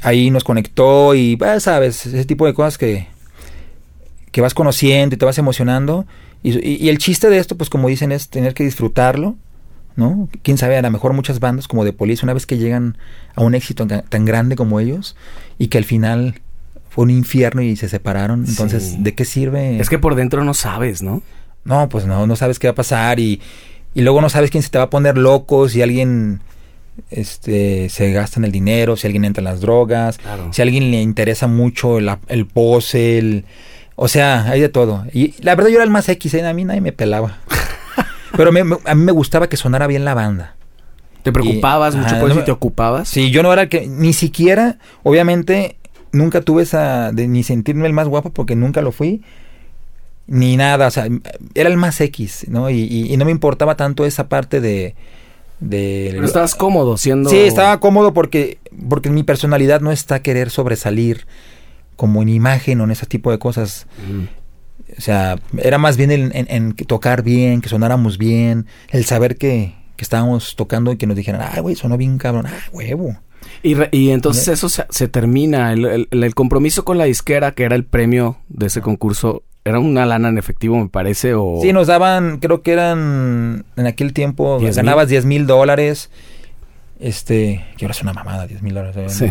[0.03, 3.07] ahí nos conectó y pues, sabes, ese tipo de cosas que,
[4.31, 6.07] que vas conociendo y te vas emocionando.
[6.45, 9.35] Y, y- y el chiste de esto, pues como dicen, es tener que disfrutarlo,
[9.97, 10.29] ¿no?
[10.43, 12.97] Quién sabe, a lo mejor muchas bandas como de Police, una vez que llegan
[13.35, 15.17] a un éxito tan, tan grande como ellos
[15.59, 16.41] y que al final
[16.91, 18.97] fue un infierno y se separaron, entonces, Sí.
[19.01, 19.81] ¿de qué sirve?
[19.81, 21.23] Es que por dentro no sabes, ¿no?
[21.65, 23.41] No, pues no, no sabes qué va a pasar y,
[23.95, 26.41] y luego no sabes quién se te va a poner loco, si alguien
[27.11, 30.53] este se gasta en el dinero, si alguien entra en las drogas, Claro.
[30.53, 33.45] si a alguien le interesa mucho el, el pose, el,
[33.97, 35.05] o sea, hay de todo.
[35.13, 36.47] Y la verdad yo era el más X, ¿eh?
[36.47, 37.39] a mí nadie me pelaba.
[38.37, 40.57] Pero me- me- a mí me gustaba que sonara bien la banda.
[41.23, 43.09] ¿Te preocupabas Y- mucho por no eso y me- te ocupabas?
[43.09, 45.77] Sí, yo no era el que, ni siquiera, obviamente,
[46.13, 49.23] nunca tuve esa de ni sentirme el más guapo porque nunca lo fui.
[50.27, 51.07] ni nada, o sea,
[51.55, 52.71] era el más X, ¿no?
[52.71, 54.95] Y, y- y no me importaba tanto esa parte de...
[55.61, 57.29] de Pero estabas cómodo siendo...
[57.29, 58.57] Sí, estaba cómodo porque,
[58.89, 61.27] porque mi personalidad no está a querer sobresalir
[61.97, 63.87] como en imagen o en ese tipo de cosas.
[64.09, 64.25] Mm.
[64.99, 69.37] O sea, era más bien en, en- en tocar bien, que sonáramos bien, el saber
[69.37, 73.17] que, que estábamos tocando y que nos dijeran, ah, güey, sonó bien cabrón, ah, huevo.
[73.63, 77.53] Y, re- y entonces eso se, se termina, el, el- el compromiso con la disquera,
[77.53, 81.59] que era el premio de ese concurso, era una lana en efectivo, me parece, o...
[81.63, 84.77] Sí, nos daban, creo que eran, en aquel tiempo, 10,000.
[84.85, 86.11] ganabas 10 mil dólares,
[87.01, 89.13] este, que ahora es una mamada, 10 mil dólares.
[89.13, 89.27] Sí.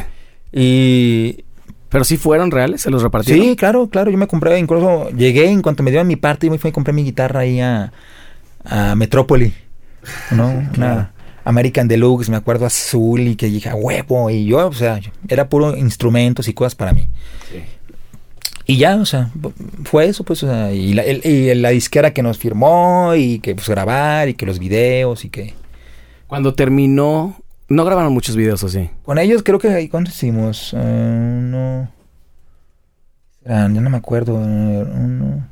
[0.52, 1.46] Y,
[1.94, 3.46] Pero sí fueron reales, se los repartieron.
[3.46, 4.12] Sí, claro, claro.
[4.12, 6.74] Yo me compré, incluso llegué en cuanto me dieron mi parte, yo me fui y
[6.74, 7.94] compré mi guitarra ahí a,
[8.66, 9.54] a Metrópoli,
[10.32, 10.50] ¿no?
[10.78, 11.12] Una
[11.46, 14.30] American Deluxe, me acuerdo, azul y que dije, a huevo.
[14.30, 17.08] Y yo, o sea, era puro instrumentos y cosas para mí.
[17.52, 17.62] Sí.
[18.66, 19.30] Y ya, o sea,
[19.84, 23.40] fue eso, pues, o sea, y la, el- y la disquera que nos firmó y
[23.40, 25.54] que pues grabar y que los videos y que...
[26.28, 28.90] Cuando terminó, no grabaron muchos videos, ¿o sí?
[29.04, 30.74] Con ellos creo que ahí, ¿cuánto hicimos?
[30.74, 31.90] Eh, uno...
[33.46, 34.36] Ah, ya no me acuerdo.
[34.36, 35.48] uno...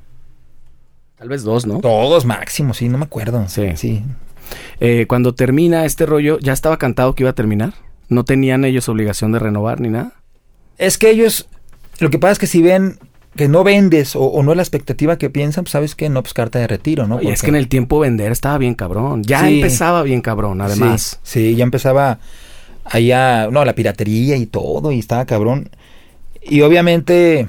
[1.18, 1.80] Tal vez dos, ¿no?
[1.80, 3.48] Todos máximo, sí, no me acuerdo.
[3.48, 3.76] Sí.
[3.76, 4.04] Sí.
[4.80, 7.74] Eh, cuando termina este rollo, ¿ya estaba cantado que iba a terminar?
[8.10, 10.14] ¿No tenían ellos obligación de renovar ni nada?
[10.78, 11.48] Es que ellos,
[12.00, 12.98] lo que pasa es que si ven
[13.36, 16.22] que no vendes o, o no es la expectativa que piensan, pues sabes que no,
[16.22, 17.22] pues carta de retiro, ¿no?
[17.22, 19.24] y es que en el tiempo vender estaba bien cabrón.
[19.24, 19.56] Ya Sí.
[19.56, 21.20] empezaba bien cabrón, además.
[21.24, 22.20] Sí, sí, ya empezaba
[22.84, 25.70] allá, no, la piratería y todo, y estaba cabrón.
[26.42, 27.48] Y obviamente,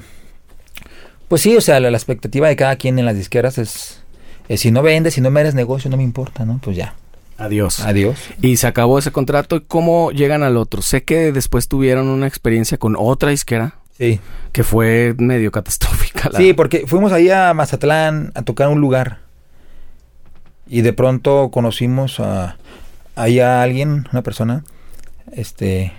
[1.27, 4.01] pues sí, o sea, la, la expectativa de cada quien en las disqueras es,
[4.47, 6.59] es si no vendes, si no me eres negocio, no me importa, ¿no?
[6.63, 6.95] Pues ya,
[7.37, 7.79] Adiós.
[7.81, 8.19] adiós.
[8.41, 9.55] Y se acabó ese contrato.
[9.57, 10.81] ¿Y cómo llegan al otro?
[10.81, 14.19] Sé que después tuvieron una experiencia con otra disquera Sí.
[14.51, 16.29] que fue medio catastrófica.
[16.31, 19.19] la- Sí, porque fuimos ahí a Mazatlán a tocar un lugar.
[20.67, 22.57] Y de pronto conocimos a
[23.15, 24.63] ahí a alguien, una persona,
[25.33, 25.93] este,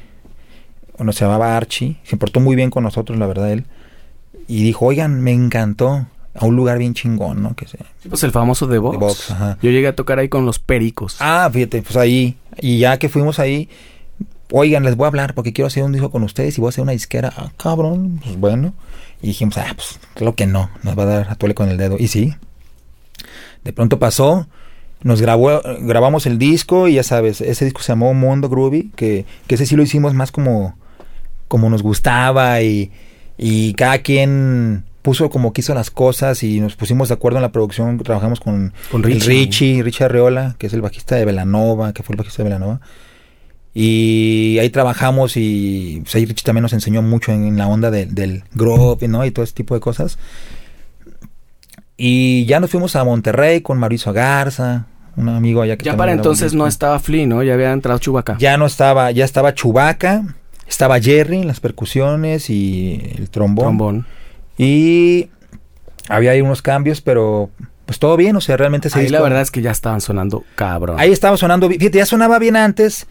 [0.97, 3.65] bueno, se llamaba Archie, se portó muy bien con nosotros, la verdad, él.
[4.49, 7.55] Y dijo, oigan, me encantó, a un lugar bien chingón, ¿no?
[7.55, 7.79] Que se...
[8.03, 9.57] Sí, pues el famoso Vox, ajá.
[9.63, 11.17] Yo llegué a tocar ahí con los pericos.
[11.21, 13.69] Ah, fíjate, pues ahí, y ya que fuimos ahí,
[14.51, 16.71] oigan, les voy a hablar porque quiero hacer un disco con ustedes y voy a
[16.71, 17.33] hacer una disquera.
[17.37, 18.75] Ah, cabrón, pues bueno.
[19.23, 21.79] Y dijimos, ah, pues claro que no, nos va a dar a tole con el
[21.79, 21.97] dedo.
[21.99, 22.35] Y sí,
[23.65, 24.47] de pronto pasó,
[25.03, 29.25] nos grabó, grabamos el disco y ya sabes, ese disco se llamó Mundo Groovy, que,
[29.47, 30.77] que ese sí lo hicimos más como,
[31.49, 32.91] como nos gustaba y,
[33.39, 37.53] y cada quien puso como quiso las cosas y nos pusimos de acuerdo en la
[37.53, 39.29] producción, trabajamos con, Con Richie.
[39.29, 42.81] Richie, Richie Arreola, que es el bajista de Velanova, que fue el bajista de Velanova.
[43.77, 47.91] Y ahí trabajamos y pues, ahí Richie también nos enseñó mucho en, en la onda
[47.91, 49.25] de- del groove, ¿no?
[49.27, 50.17] Y todo ese tipo de cosas.
[51.97, 56.13] Y ya nos fuimos a Monterrey con Mauricio Garza, un amigo allá que ya para
[56.13, 57.43] entonces no estaba Flea, ¿no?
[57.43, 58.37] Ya había entrado Chubaca.
[58.39, 60.25] Ya no estaba, ya estaba Chubaca,
[60.69, 63.65] estaba Jerry en las percusiones y el trombón.
[63.65, 64.07] Trombón.
[64.59, 65.31] Y
[66.09, 67.51] había ahí unos cambios, pero
[67.87, 70.43] pues todo bien, o sea, realmente ese Ahí la verdad es que ya estaban sonando
[70.57, 70.97] cabrón.
[70.99, 71.81] Ahí estaba sonando bien.
[71.81, 73.07] Fíjate, ya sonaba bien antes.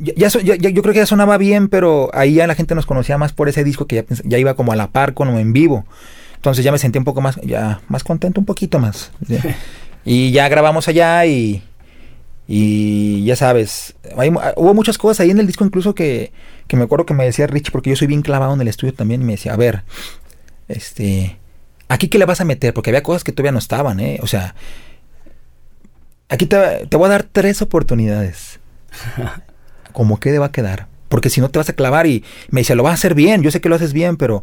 [0.00, 3.32] Ya, yo creo que ya sonaba bien, pero ahí ya la gente nos conocía más
[3.32, 5.84] por ese disco que ya, ya iba como a la par con o en vivo.
[6.36, 9.10] Entonces ya me sentí un poco más, ya más contento, un poquito más.
[10.04, 11.62] Y ya grabamos allá y,
[12.48, 16.32] y ya sabes, hay mu- hubo muchas cosas ahí en el disco incluso que,
[16.66, 18.92] que me acuerdo que me decía Rich, porque yo soy bien clavado en el estudio
[18.94, 19.84] también, y me decía, a ver,
[20.68, 21.38] este,
[21.88, 24.18] aquí qué le vas a meter, porque había cosas que todavía no estaban, ¿eh?
[24.22, 24.54] O sea,
[26.28, 28.58] aquí te, te voy a dar tres oportunidades.
[29.92, 30.86] Como quede va a quedar.
[31.08, 33.42] Porque si no te vas a clavar y me dice, lo vas a hacer bien,
[33.42, 34.42] yo sé que lo haces bien, pero,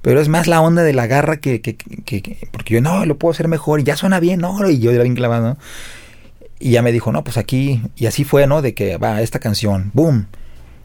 [0.00, 3.04] pero es más la onda de la garra que, que, que- que- porque yo no,
[3.04, 5.56] lo puedo hacer mejor y ya suena bien, no, y yo era bien clavado, ¿no?
[6.60, 8.62] Y ya me dijo, no, pues aquí, y así fue, ¿no?
[8.62, 10.26] De que va esta canción, boom.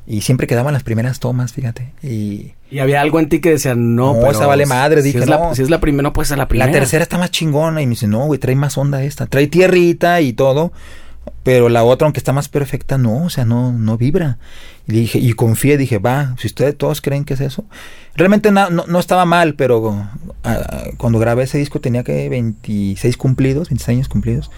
[0.07, 1.91] Y siempre quedaban las primeras tomas, fíjate.
[2.01, 5.09] Y Y había algo en ti que decía, no, No, pero esa vale madre, si
[5.09, 5.55] dije, es la, no.
[5.55, 6.71] si es la primera, no puede ser la primera.
[6.71, 7.83] la tercera está más chingona.
[7.83, 9.27] Y me dice, no, güey, trae más onda esta.
[9.27, 10.73] Trae tierrita y todo.
[11.43, 14.37] Pero la otra, aunque está más perfecta, no, o sea, no, no vibra.
[14.87, 17.65] Y dije, y confié, dije, va, si ustedes todos creen que es eso.
[18.15, 20.07] Realmente na- no, no estaba mal, pero
[20.43, 24.49] ah, cuando grabé ese disco tenía que 26 cumplidos, 26 años cumplidos.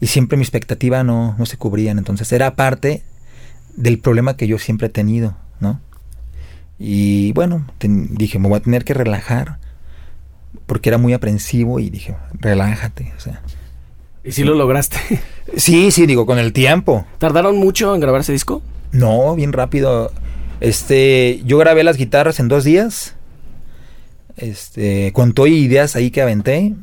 [0.00, 1.98] Y siempre mi expectativa no, no se cubrían.
[1.98, 3.02] Entonces era parte
[3.76, 5.80] del problema que yo siempre he tenido, ¿no?
[6.78, 9.58] Y bueno, dije, me voy a tener que relajar.
[10.66, 13.40] Porque era muy aprensivo y dije, relájate, o sea.
[14.24, 14.98] ¿Y si lo lograste?
[15.56, 17.04] Sí, sí, digo, con el tiempo.
[17.18, 18.62] ¿Tardaron mucho en grabar ese disco?
[18.90, 20.10] No, bien rápido.
[20.60, 23.16] Este, yo grabé las guitarras en dos días.
[24.36, 26.74] este, con todo y ideas ahí que aventé.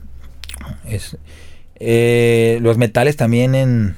[0.87, 1.17] Es,
[1.79, 3.95] eh, los metales también en,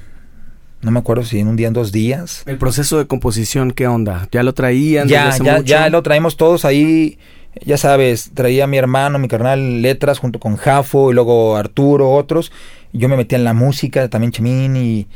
[0.80, 2.44] no me acuerdo si en un día, en dos días.
[2.46, 4.28] El proceso de composición, ¿qué onda?
[4.32, 5.08] ¿Ya lo traían?
[5.08, 5.64] Ya, desde hace ya, mucho?
[5.66, 7.18] ya lo traemos todos ahí.
[7.66, 12.50] Ya sabes, traía mi hermano, mi carnal, letras junto con Jafo y luego Arturo, otros.
[12.92, 15.06] Yo me metía en la música, también Chemín, y,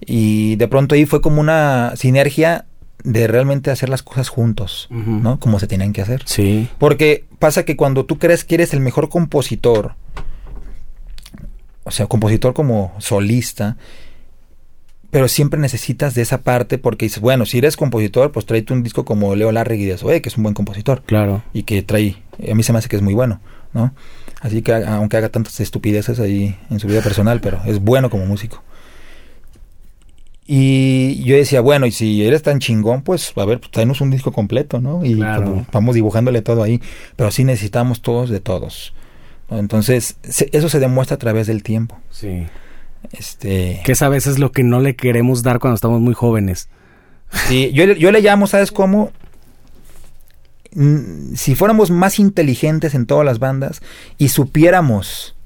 [0.00, 2.66] y de pronto ahí fue como una sinergia
[3.02, 4.86] de realmente hacer las cosas juntos.
[4.90, 5.38] ¿no?
[5.38, 6.22] Como se tenían que hacer.
[6.26, 6.68] Sí.
[6.78, 9.94] Porque pasa que cuando tú crees que eres el mejor compositor,
[11.84, 13.76] o sea, compositor como solista,
[15.10, 18.82] pero siempre necesitas de esa parte porque dices, bueno, si eres compositor, pues tráete un
[18.82, 21.42] disco como Leo Larregui de Zoe, que es un buen compositor Claro.
[21.52, 22.16] y que trae,
[22.50, 23.40] a mí se me hace que es muy bueno,
[23.74, 23.92] ¿no?
[24.40, 28.24] Así que aunque haga tantas estupideces ahí en su vida personal, pero es bueno como
[28.26, 28.62] músico.
[30.46, 34.30] Y yo decía, bueno, y si eres tan chingón, pues a ver, pues un disco
[34.32, 35.02] completo, ¿no?
[35.04, 35.64] Y Claro.
[35.72, 36.82] vamos dibujándole todo ahí,
[37.16, 38.92] pero sí necesitamos todos de todos.
[39.50, 41.98] Entonces, se- eso se demuestra a través del tiempo.
[42.10, 42.46] Sí.
[43.12, 46.68] Este, Que es a veces lo que no le queremos dar cuando estamos muy jóvenes.
[47.48, 49.12] Sí, yo, le- yo le llamo, ¿sabes cómo?
[50.74, 53.80] Mm, Si fuéramos más inteligentes en todas las bandas
[54.18, 55.36] y supiéramos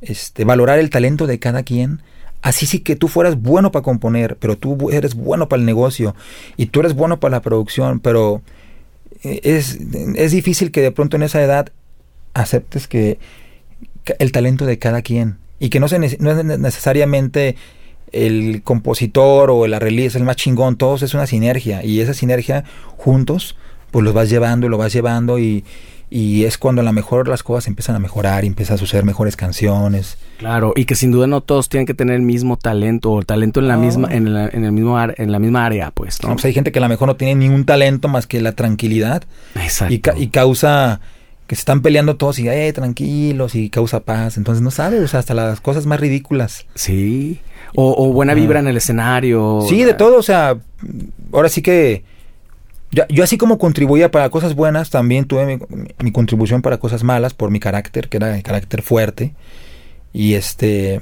[0.00, 2.02] este, valorar el talento de cada quien,
[2.42, 6.14] así sí que tú fueras bueno para componer, pero tú eres bueno para el negocio
[6.56, 8.42] y tú eres bueno para la producción, pero
[9.22, 9.78] eh, es,
[10.16, 11.68] es difícil que de pronto en esa edad
[12.34, 13.18] aceptes que
[14.18, 17.54] el talento de cada quien y que no, se, no es ne- necesariamente
[18.10, 22.64] el compositor o el arreglista el más chingón, todos es una sinergia y esa sinergia
[22.96, 23.56] juntos
[23.92, 25.62] pues los vas llevando y lo vas llevando y,
[26.10, 29.04] y es cuando a lo mejor las cosas empiezan a mejorar y empiezan a suceder
[29.04, 30.18] mejores canciones.
[30.38, 33.60] Claro, y que sin duda no todos tienen que tener el mismo talento o talento
[33.60, 33.82] en la No.
[33.82, 36.30] misma en, la, en el mismo ar- en la misma área, pues, ¿no?
[36.30, 38.52] No, pues hay gente que a lo mejor no tiene ningún talento más que la
[38.52, 39.22] tranquilidad
[39.54, 39.94] Exacto.
[39.94, 41.00] y, ca- y causa
[41.46, 44.36] que se están peleando todos y eh, tranquilos y causa paz.
[44.38, 46.66] Entonces no sabes, o sea, hasta las cosas más ridículas.
[46.74, 47.40] Sí.
[47.74, 48.36] O, o buena Ah.
[48.36, 49.60] vibra en el escenario.
[49.68, 50.56] Sí, de todo, o sea,
[51.32, 52.04] ahora sí que
[52.92, 55.58] yo, yo así como contribuía para cosas buenas, también tuve mi,
[55.98, 59.34] mi contribución para cosas malas por mi carácter, que era de carácter fuerte.
[60.12, 61.00] Y este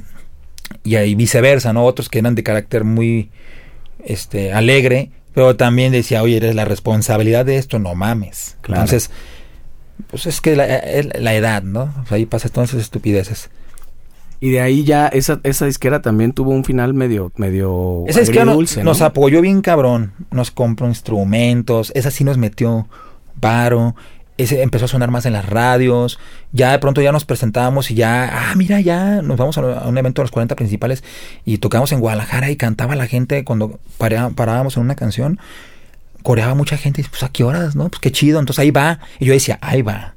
[0.85, 1.85] y ahí viceversa, ¿no?
[1.85, 3.31] Otros que eran de carácter muy
[4.05, 8.83] este alegre, pero también decía, "Oye, eres la responsabilidad de esto, no mames." Claro.
[8.83, 9.11] Entonces,
[10.09, 11.93] pues es que la, es la edad, ¿no?
[12.03, 13.51] O sea, ahí pasa todas esas estupideces.
[14.43, 18.41] Y de ahí ya esa, esa disquera también tuvo un final medio medio Esa no-
[18.43, 19.07] agridulce, nos ¿no?
[19.07, 20.13] apoyó bien cabrón.
[20.31, 21.93] Nos compró instrumentos.
[21.95, 22.89] Esa sí nos metió
[23.41, 23.95] varo.
[24.39, 26.19] Ese empezó a sonar más en las radios.
[26.53, 29.99] Ya de pronto ya nos presentábamos y ya, ah, mira, ya nos vamos a, un
[29.99, 31.05] evento de los 40 principales
[31.45, 35.39] y tocamos en Guadalajara y cantaba la gente cuando parábamos en una canción.
[36.23, 37.91] Coreaba mucha gente y pues a qué horas, ¿no?
[37.91, 38.41] Pues qué chido.
[38.41, 39.01] Entonces ahí va.
[39.19, 40.15] Y yo decía, ahí va.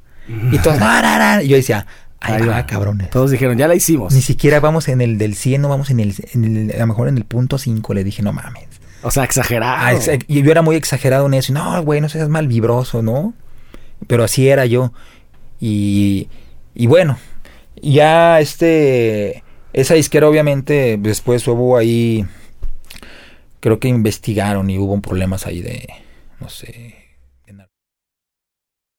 [0.52, 1.42] Y todos, "No, no, no".
[1.42, 1.86] Y yo decía,
[2.24, 2.66] ahí, Ahí va, va.
[2.66, 3.10] cabrones.
[3.10, 4.12] Todos dijeron, ya la hicimos.
[4.14, 6.86] Ni siquiera vamos en el del 100, no vamos en el, en el- a lo
[6.88, 7.94] mejor en el punto 5.
[7.94, 8.68] Le dije, no mames.
[9.02, 9.76] O sea, exagerado.
[9.78, 9.92] Ah,
[10.28, 11.52] y yo era muy exagerado en eso.
[11.52, 13.34] No, güey, no seas mal vibroso, ¿no?
[14.06, 14.92] Pero así era yo.
[15.60, 16.28] Y,
[16.74, 17.18] y bueno,
[17.82, 22.24] ya este, esa disquera obviamente después hubo ahí,
[23.60, 25.86] creo que investigaron y hubo problemas ahí de,
[26.40, 26.94] no sé,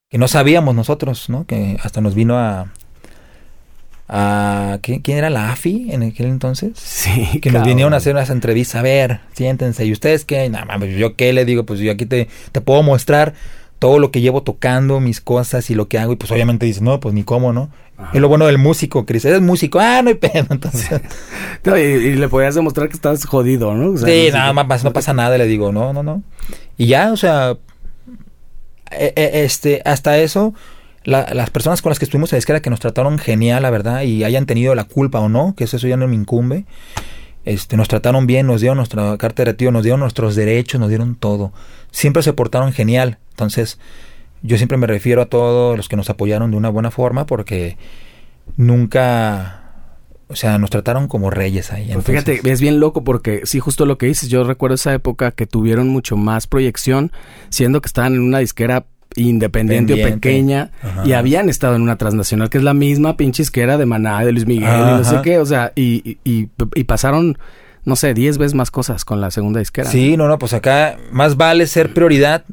[0.10, 1.46] que no sabíamos nosotros, ¿no?
[1.46, 2.72] Que hasta nos vino a...
[4.08, 6.74] a ¿quién, quién era la AFI en aquel entonces?
[6.76, 8.76] sí, que nos vinieron a hacer unas entrevistas.
[8.76, 9.86] A ver, siéntense.
[9.86, 10.48] ¿Y ustedes qué?
[10.50, 11.66] Nada mames, ¿yo qué le digo?
[11.66, 13.34] Pues yo aquí te, te puedo mostrar
[13.80, 16.14] todo lo que llevo tocando, mis cosas y lo que hago.
[16.14, 17.70] Y pues obviamente dices, no, pues ni cómo, ¿no?
[17.98, 18.12] Ajá.
[18.14, 19.26] Es lo bueno del músico, Cris.
[19.26, 19.80] Eres músico.
[19.80, 20.46] Ah, no hay pedo.
[20.50, 21.02] Entonces,
[21.64, 23.92] No, y, y le podías demostrar que estás jodido, ¿no?
[23.92, 25.38] O sea, sí, no nada más, no pasa nada.
[25.38, 26.24] Le digo, no, no, no.
[26.78, 27.58] Y ya, o sea,
[28.92, 30.54] eh, eh, este, hasta eso,
[31.06, 34.02] la- las personas con las que estuvimos la disquera que nos trataron genial, la verdad,
[34.02, 36.66] y hayan tenido la culpa o no, que eso, ya no me incumbe.
[37.46, 40.90] Este, nos trataron bien, nos dieron nuestra carta de retiro, nos dieron nuestros derechos, nos
[40.90, 41.54] dieron todo.
[41.92, 43.20] Siempre se portaron genial.
[43.30, 43.80] Entonces,
[44.42, 47.78] yo siempre me refiero a todos los que nos apoyaron de una buena forma porque
[48.58, 49.62] nunca,
[50.28, 51.90] o sea, nos trataron como reyes ahí.
[51.94, 55.32] Pues fíjate, es bien loco porque sí, justo lo que dices, yo recuerdo esa época
[55.32, 57.12] que tuvieron mucho más proyección,
[57.50, 61.04] siendo que estaban en una disquera independiente o pequeña Ajá.
[61.06, 64.32] y habían estado en una transnacional que es la misma pinche disquera de Maná, de
[64.32, 67.38] Luis Miguel y no sé qué, o sea, y, y, y- y pasaron,
[67.86, 69.90] no sé, 10 veces más cosas con la segunda disquera.
[69.90, 72.44] Sí, no, no, pues acá más vale ser prioridad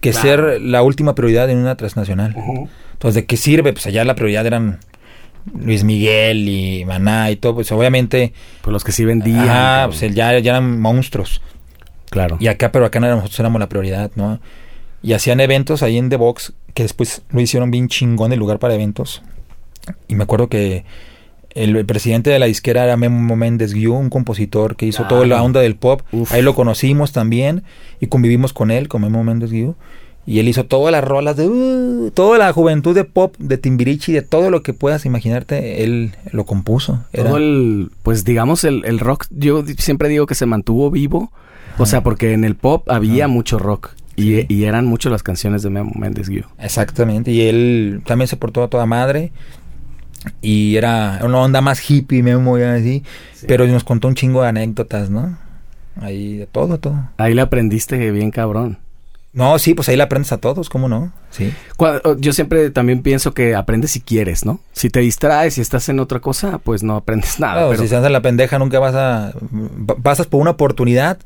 [0.00, 0.52] que Claro.
[0.52, 2.34] ser la última prioridad en una transnacional.
[2.92, 3.72] Entonces, ¿de qué sirve?
[3.72, 4.78] Pues allá la prioridad eran
[5.58, 9.46] Luis Miguel y Maná y todo, pues obviamente, Pues los que sí vendían.
[9.46, 9.90] cabrón.
[9.98, 11.40] pues ya, ya eran monstruos.
[12.10, 12.36] claro.
[12.40, 14.40] Y acá, pero acá no éramos- nosotros éramos la prioridad, ¿no?
[15.02, 18.58] Y hacían eventos ahí en The Box que después lo hicieron bien chingón el lugar
[18.58, 19.22] para eventos.
[20.08, 20.84] Y me acuerdo que
[21.54, 25.26] el, presidente de la disquera era Memo Méndez Guiú, un compositor que hizo toda la
[25.36, 25.44] Claro.
[25.44, 26.02] onda del pop.
[26.12, 26.32] Uf.
[26.32, 27.62] Ahí lo conocimos también
[28.00, 29.74] y convivimos con él, con Memo Méndez Guiú.
[30.26, 34.12] Y él hizo todas las rolas de uh, toda la juventud de pop, de Timbirichi,
[34.12, 37.02] de todo lo que puedas imaginarte, él lo compuso.
[37.14, 41.32] Era- Todo el, pues digamos, el, el rock, yo siempre digo que se mantuvo vivo.
[41.78, 43.32] O sea, porque en el pop había Ajá.
[43.32, 43.92] mucho rock.
[44.18, 46.42] Y, y eran mucho las canciones de Memo Méndez Guiú.
[46.58, 49.32] Exactamente, y él también se portó a toda madre.
[50.42, 53.04] Y era una onda más hippie, Memo, ya así.
[53.46, 55.38] Pero nos contó un chingo de anécdotas, ¿no?
[56.00, 57.08] Ahí de todo, todo.
[57.16, 58.78] Ahí le aprendiste bien cabrón.
[59.32, 61.12] No, sí, pues ahí le aprendes a todos, ¿cómo no?
[61.30, 61.52] Sí.
[62.18, 64.58] Yo siempre también pienso que aprendes si quieres, ¿no?
[64.72, 67.52] Si te distraes y estás en otra cosa, pues no aprendes nada.
[67.54, 69.32] Claro, pero- si se hace la pendeja, nunca vas a.
[69.86, 71.18] pa- Pasas por una oportunidad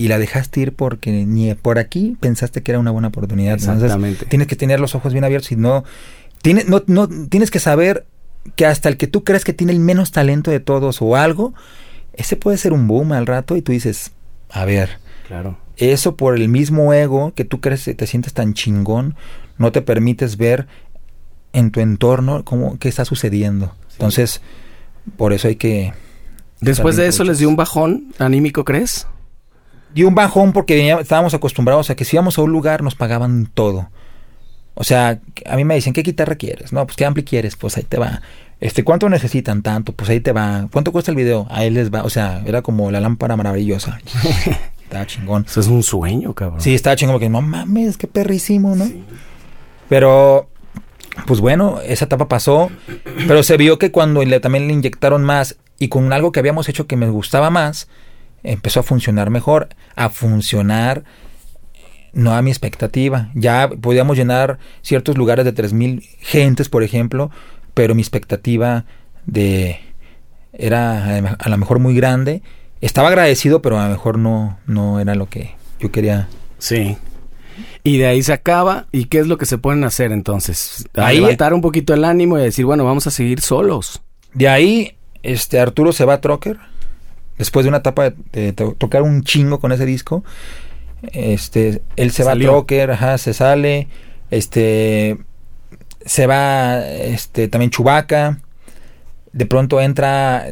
[0.00, 3.58] y la dejaste ir porque ni por aquí pensaste que era una buena oportunidad.
[3.58, 4.24] Entonces, Exactamente.
[4.24, 5.84] tienes que tener los ojos bien abiertos y no.
[6.40, 7.06] Tienes, no, no.
[7.28, 8.06] Tienes que saber
[8.56, 11.52] que hasta el que tú crees que tiene el menos talento de todos o algo,
[12.14, 14.12] ese puede ser un boom al rato y tú dices,
[14.48, 14.88] a ver.
[15.28, 15.58] Claro.
[15.76, 19.16] Eso por el mismo ego que tú crees que te sientes tan chingón,
[19.58, 20.66] no te permites ver
[21.52, 23.74] en tu entorno cómo qué está sucediendo.
[23.92, 24.40] Entonces,
[25.18, 25.92] por eso hay que
[26.62, 29.06] Después de eso les dio un bajón anímico, ¿crees?
[29.94, 33.50] Dio un bajón porque estábamos acostumbrados a que si íbamos a un lugar nos pagaban
[33.52, 33.88] todo.
[34.74, 36.72] O sea, a mí me dicen, ¿qué guitarra quieres?
[36.72, 37.56] No, pues ¿qué ampli quieres?
[37.56, 38.22] Pues ahí te va.
[38.60, 39.62] Este, ¿cuánto necesitan?
[39.62, 40.68] Tanto, pues ahí te va.
[40.72, 41.46] ¿Cuánto cuesta el video?
[41.50, 42.02] Ahí les va.
[42.02, 43.98] O sea, era como la lámpara maravillosa.
[44.82, 45.44] estaba chingón.
[45.46, 46.60] Eso es un sueño, cabrón.
[46.60, 48.88] Sí, estaba chingón porque no mames, qué perrísimo, ¿no?
[49.88, 50.48] Pero,
[51.26, 52.70] pues bueno, esa etapa pasó.
[53.26, 56.68] Pero se vio que cuando le, también le inyectaron más y con algo que habíamos
[56.68, 57.88] hecho que me gustaba más,
[58.42, 59.68] empezó a funcionar mejor.
[59.96, 61.04] A funcionar
[62.12, 63.30] no a mi expectativa.
[63.34, 67.30] Ya podíamos llenar ciertos lugares de 3.000 gentes, por ejemplo,
[67.74, 68.84] pero mi expectativa
[69.26, 69.78] de
[70.52, 72.42] era a lo mejor muy grande.
[72.80, 76.28] Estaba agradecido, pero a lo mejor no, no era lo que yo quería.
[76.58, 76.96] Sí.
[77.84, 78.86] Y de ahí se acaba.
[78.90, 80.86] ¿Y qué es lo que se pueden hacer entonces?
[80.96, 84.02] A Ahí- levantar un poquito el ánimo y decir, bueno, vamos a seguir solos.
[84.34, 86.58] De ahí, este Arturo se va a Trocker.
[87.40, 90.22] Después de una etapa de, de to- tocar un chingo con ese disco.
[91.12, 93.88] Este, él se va a Trocker, ajá, se sale.
[94.30, 95.16] Este
[96.04, 98.40] se va este también Chubaca.
[99.32, 100.46] De pronto entra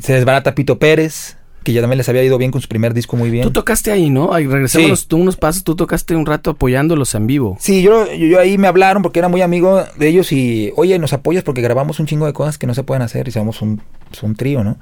[0.00, 3.16] se desbarata Pito Pérez, que ya también les había ido bien con su primer disco
[3.16, 3.44] muy bien.
[3.44, 4.32] Tú tocaste ahí, ¿no?
[4.34, 5.06] Ahí regresamos Sí.
[5.08, 5.62] tú unos pasos.
[5.62, 7.56] Tú tocaste un rato apoyándolos en vivo.
[7.60, 10.98] Sí, yo, yo, yo ahí me hablaron porque era muy amigo de ellos y, oye,
[10.98, 13.62] nos apoyas porque grabamos un chingo de cosas que no se pueden hacer y somos
[13.62, 13.80] un,
[14.22, 14.78] un trío, ¿no?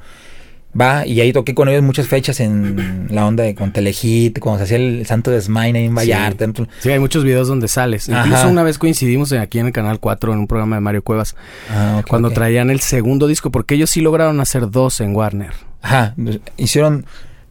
[0.79, 4.59] Va, y ahí toqué con ellos muchas fechas en la onda de con Telehit, cuando
[4.59, 6.47] se hacía el Santo Desmaine ahí en Vallarta.
[6.81, 8.09] Sí, hay muchos videos donde sales.
[8.09, 11.37] Incluso una vez coincidimos aquí en el Canal 4 en un programa de Mario Cuevas.
[11.71, 13.51] Ah, cuando traían el segundo disco.
[13.51, 15.53] Porque ellos sí lograron hacer dos en Warner.
[15.83, 16.15] Ajá,
[16.57, 17.05] hicieron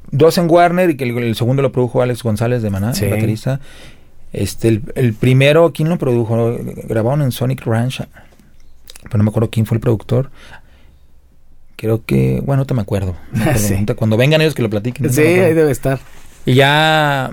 [0.09, 3.05] dos en Warner y que el, el segundo lo produjo Alex González de Maná, Sí.
[3.05, 3.59] el baterista.
[4.33, 6.57] Este, el, el primero, ¿quién lo produjo?
[6.87, 8.01] Grabaron en Sonic Ranch,
[9.03, 10.31] pero no me acuerdo quién fue el productor.
[11.81, 13.15] Creo que, bueno, no te me acuerdo.
[13.31, 13.67] No me acuerdo.
[13.67, 13.73] Sí.
[13.73, 15.07] Ahorita Cuando vengan ellos que lo platiquen.
[15.07, 15.99] no Sí, ahí debe estar.
[16.45, 17.31] Y ya,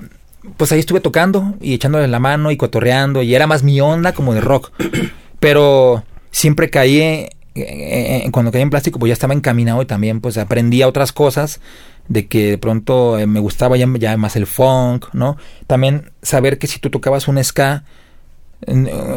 [0.57, 3.21] pues ahí estuve tocando y echándole la mano y cotorreando.
[3.21, 4.71] Y era más mi onda como de rock.
[5.39, 10.19] Pero siempre caí, eh, eh, cuando caí en plástico, pues ya estaba encaminado y también
[10.19, 11.61] pues aprendí a otras cosas.
[12.07, 15.37] De que de pronto eh, me gustaba ya, ya más el funk, ¿no?
[15.67, 17.83] También saber que si tú tocabas un ska, eh,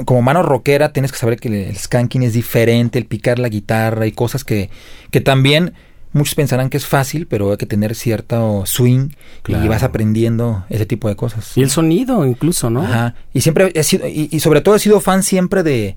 [0.04, 4.06] como mano rockera, tienes que saber que el skanking es diferente, el picar la guitarra
[4.06, 4.70] y cosas que,
[5.10, 5.74] que también
[6.12, 9.10] muchos pensarán que es fácil, pero hay que tener cierto swing
[9.42, 9.64] Claro.
[9.64, 11.56] y vas aprendiendo ese tipo de cosas.
[11.56, 12.82] Y el sonido incluso, ¿no?
[12.82, 13.14] Ajá.
[13.32, 15.96] Y siempre he sido, y, y sobre todo he sido fan siempre de,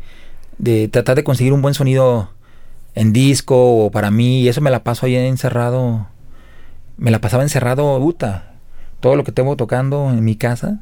[0.57, 2.29] de tratar de conseguir un buen sonido
[2.95, 6.07] en disco o para mí, y eso me la paso ahí encerrado,
[6.97, 8.53] me la pasaba encerrado, Uta,
[9.01, 10.79] todo lo que tengo tocando en mi casa.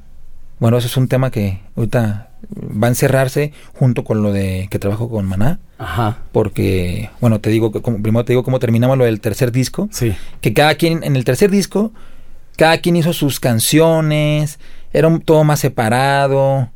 [0.60, 4.80] Bueno, eso es un tema que ahorita va a encerrarse junto con lo de que
[4.80, 6.20] trabajo con Maná, Ajá.
[6.32, 10.14] porque, bueno, te digo, como- primero te digo cómo terminamos lo del tercer disco Sí.
[10.42, 11.92] que cada quien en el tercer disco
[12.58, 14.60] cada quien hizo sus canciones
[14.94, 16.70] era un, todo más separado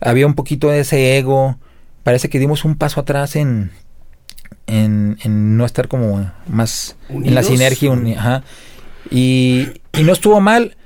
[0.00, 1.56] había un poquito de ese ego
[2.02, 3.70] parece que dimos un paso atrás en
[4.66, 8.42] en, en no estar como más en la sinergia ajá.
[9.10, 10.76] y, y no estuvo mal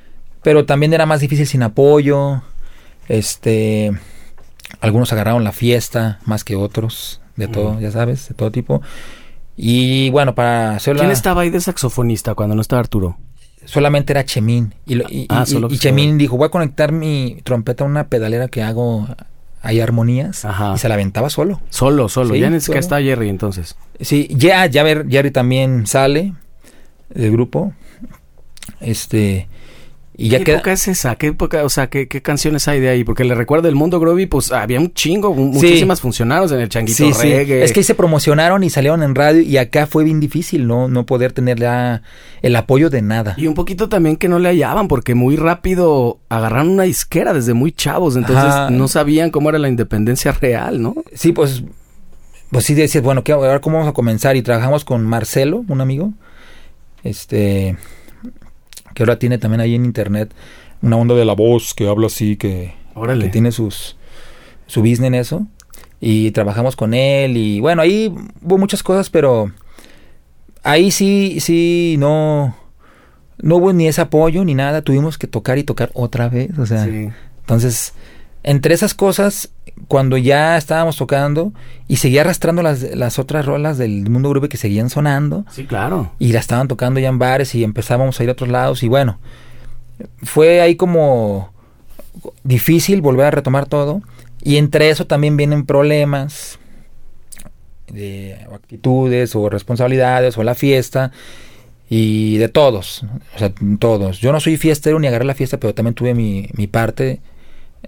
[0.45, 2.43] pero también era más difícil sin apoyo
[3.09, 3.91] este
[4.81, 8.81] algunos agarraron la fiesta más que otros de todo ya sabes de todo tipo
[9.57, 13.19] y bueno para ¿Quién estaba ahí de saxofonista cuando no estaba Arturo?
[13.67, 14.75] solamente era Chemín.
[14.85, 18.49] Y, lo- y- Ah, y- Chemín dijo, voy a conectar mi trompeta a una pedalera
[18.49, 19.09] que hago
[19.63, 20.75] hay armonías Ajá.
[20.75, 21.63] y se la aventaba solo.
[21.71, 22.35] Solo, solo.
[22.35, 23.77] Sí, ya en es que está Jerry entonces.
[24.01, 26.35] Sí, ya, ya ver, Jerry también sale
[27.09, 27.73] del grupo.
[28.81, 29.49] Este.
[30.17, 30.57] Y ya ¿Qué queda.
[30.59, 31.17] época es esa?
[31.17, 33.03] ¿Qué época, o sea, qué, qué canciones hay de ahí?
[33.03, 35.67] Porque le recuerdo el mundo Groovy, pues había un chingo, mu- Sí.
[35.67, 37.29] muchísimas funcionaron en el changuito Sí, sí.
[37.33, 37.65] reggae.
[37.65, 40.87] Es que ahí se promocionaron y salieron en radio y acá fue bien difícil no,
[40.89, 42.03] no poder tener ya
[42.43, 43.35] el apoyo de nada.
[43.37, 47.53] Y un poquito también que no le hallaban, porque muy rápido agarraron una disquera desde
[47.55, 48.71] muy chavos, entonces Ajá.
[48.71, 50.95] no sabían cómo era la independencia real, ¿no?
[51.13, 51.65] Sí, pues,
[52.53, 54.37] pues sí decías, bueno, ¿qué, a ver cómo vamos a comenzar.
[54.37, 56.13] Y trabajamos con Marcelo, un amigo,
[57.03, 57.77] este,
[58.95, 60.33] que ahora tiene también ahí en internet
[60.83, 63.27] una onda de la voz que habla así, que, Órale.
[63.27, 63.97] que tiene sus
[64.67, 65.47] su business en eso.
[66.01, 69.51] Y trabajamos con él y bueno, ahí hubo muchas cosas, pero
[70.63, 72.55] ahí sí, sí, no,
[73.39, 74.83] no hubo ni ese apoyo ni nada.
[74.83, 76.85] Tuvimos que tocar y tocar otra vez, o sea.
[76.85, 77.09] Sí.
[77.41, 77.95] Entonces,
[78.45, 79.51] entre esas cosas,
[79.89, 81.53] cuando ya estábamos tocando
[81.89, 86.13] y seguía arrastrando las, las otras rolas del mundo groove que seguían sonando Sí, claro.
[86.21, 88.89] y la estaban tocando ya en bares y empezábamos a ir a otros lados y
[88.89, 89.19] bueno,
[90.23, 91.53] fue ahí como
[92.45, 94.03] difícil volver a retomar todo
[94.43, 96.59] y entre eso también vienen problemas
[97.89, 101.13] de o actitudes o responsabilidades o la fiesta
[101.89, 104.19] y de todos, o sea, todos.
[104.19, 107.21] Yo no soy fiestero ni agarré la fiesta, pero también tuve mi, mi parte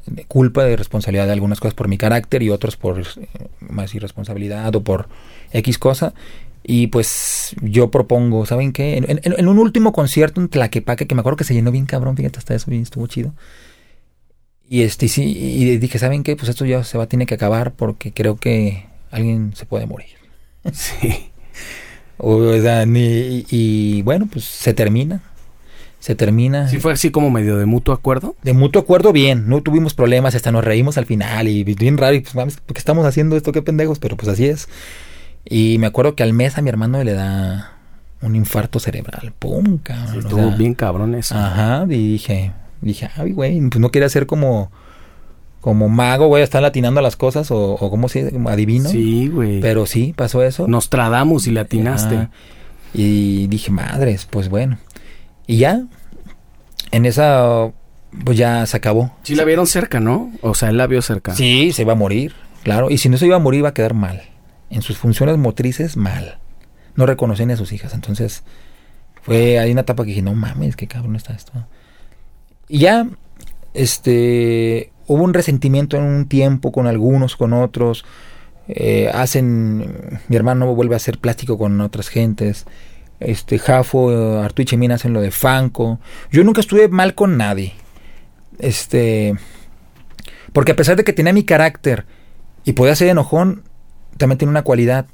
[0.07, 3.05] de culpa, de responsabilidad de algunas cosas por mi carácter y otros por eh,
[3.61, 5.09] más irresponsabilidad o por
[5.53, 6.13] X cosa.
[6.69, 8.97] Y pues yo propongo, ¿saben qué?
[8.97, 11.87] En, en- en un último concierto en Tlaquepaque, que me acuerdo que se llenó bien
[11.87, 13.33] cabrón, fíjate, hasta eso bien estuvo chido.
[14.69, 16.35] Y este sí, y dije, ¿saben qué?
[16.35, 20.09] Pues esto ya se va, tiene que acabar porque creo que alguien se puede morir.
[20.73, 21.31] Sí.
[22.19, 25.23] O, sea, ni- y, y bueno, pues se termina.
[25.99, 26.69] Se termina.
[26.69, 28.37] Sí fue así como medio de mutuo acuerdo.
[28.43, 29.49] De mutuo acuerdo, bien.
[29.49, 31.49] No tuvimos problemas, hasta nos reímos al final.
[31.49, 33.53] Y bien raro, y pues mames, ¿por qué estamos haciendo esto?
[33.53, 34.69] Qué pendejos, pero pues así es.
[35.45, 37.73] Y me acuerdo que al mes a mi hermano le da
[38.23, 39.33] un infarto cerebral.
[39.39, 39.79] ¡Pum!
[39.79, 40.09] Cabrón.
[40.11, 41.37] Sí, o estuvo sea, bien cabrón eso.
[41.37, 44.71] Ajá, y dije, dije, ay, güey, pues no quería ser como,
[45.61, 48.89] como mago, güey, estar latinando las cosas o, o como si, adivino.
[48.89, 49.61] Sí, güey.
[49.61, 50.67] Pero sí, pasó eso.
[50.67, 52.29] Nos tradamos y latinaste.
[52.95, 54.79] Y dije, madres, pues bueno.
[55.47, 55.83] Y ya,
[56.91, 57.71] en esa,
[58.25, 59.13] pues ya se acabó.
[59.23, 60.33] Sí la vieron cerca, ¿no?
[60.43, 61.35] O sea, él la vio cerca.
[61.35, 62.91] Sí, se iba a morir, claro.
[62.91, 64.23] Y si no se iba a morir, iba a quedar mal.
[64.71, 66.39] En sus funciones motrices, mal.
[66.95, 67.95] No reconocían a sus hijas.
[67.95, 68.43] Entonces,
[69.23, 71.53] fue ahí una etapa que dije, no mames, qué cabrón está esto.
[72.69, 73.07] Y ya,
[73.75, 78.05] este, hubo un resentimiento en un tiempo con algunos, con otros.
[78.69, 82.67] Eh, hacen, mi hermano vuelve a hacer plástico con otras gentes.
[83.21, 84.11] Este, Jafo,
[84.41, 85.99] Arturo y Chemín hacen lo de Fanco.
[86.31, 87.75] Yo nunca estuve mal con nadie.
[88.59, 89.35] Este,
[90.53, 92.07] porque a pesar de que tenía mi carácter
[92.65, 93.63] y podía ser enojón,
[94.17, 95.07] también tenía una cualidad.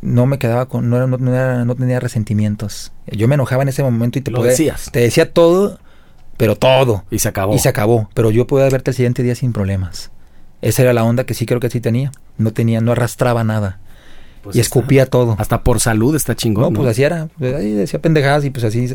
[0.00, 2.92] No me quedaba con, no, era- no, no era- no tenía resentimientos.
[3.06, 4.90] Yo me enojaba en ese momento y te Lo podía- decías.
[4.92, 5.78] te decía todo,
[6.36, 7.04] pero todo.
[7.10, 7.54] Y se acabó.
[7.54, 8.08] Y se acabó.
[8.14, 10.10] Pero yo podía verte el siguiente día sin problemas.
[10.62, 12.12] Esa era la onda que sí creo que sí tenía.
[12.38, 13.80] No tenía, no arrastraba nada.
[14.42, 15.36] Pues y está- escupía todo.
[15.38, 16.64] Hasta por salud está chingón.
[16.64, 16.76] No, ¿no?
[16.76, 17.28] pues así era.
[17.38, 18.88] Pues ahí decía pendejadas y pues así.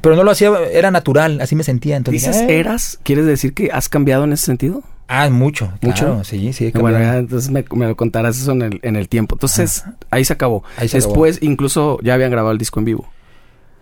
[0.00, 1.96] Pero no lo hacía, era natural, así me sentía.
[1.96, 2.98] Entonces, ¿Dices eh, eras?
[3.02, 4.82] ¿Quieres decir que has cambiado en ese sentido?
[5.06, 5.72] Ah, mucho.
[5.80, 6.04] ¿Mucho?
[6.04, 6.70] Claro, sí, sí.
[6.78, 9.36] bueno, ya, entonces me, me lo contarás eso en el, en el tiempo.
[9.36, 10.64] Entonces, ahí se acabó.
[10.76, 13.08] Ahí se Después, incluso ya habían grabado el disco en vivo.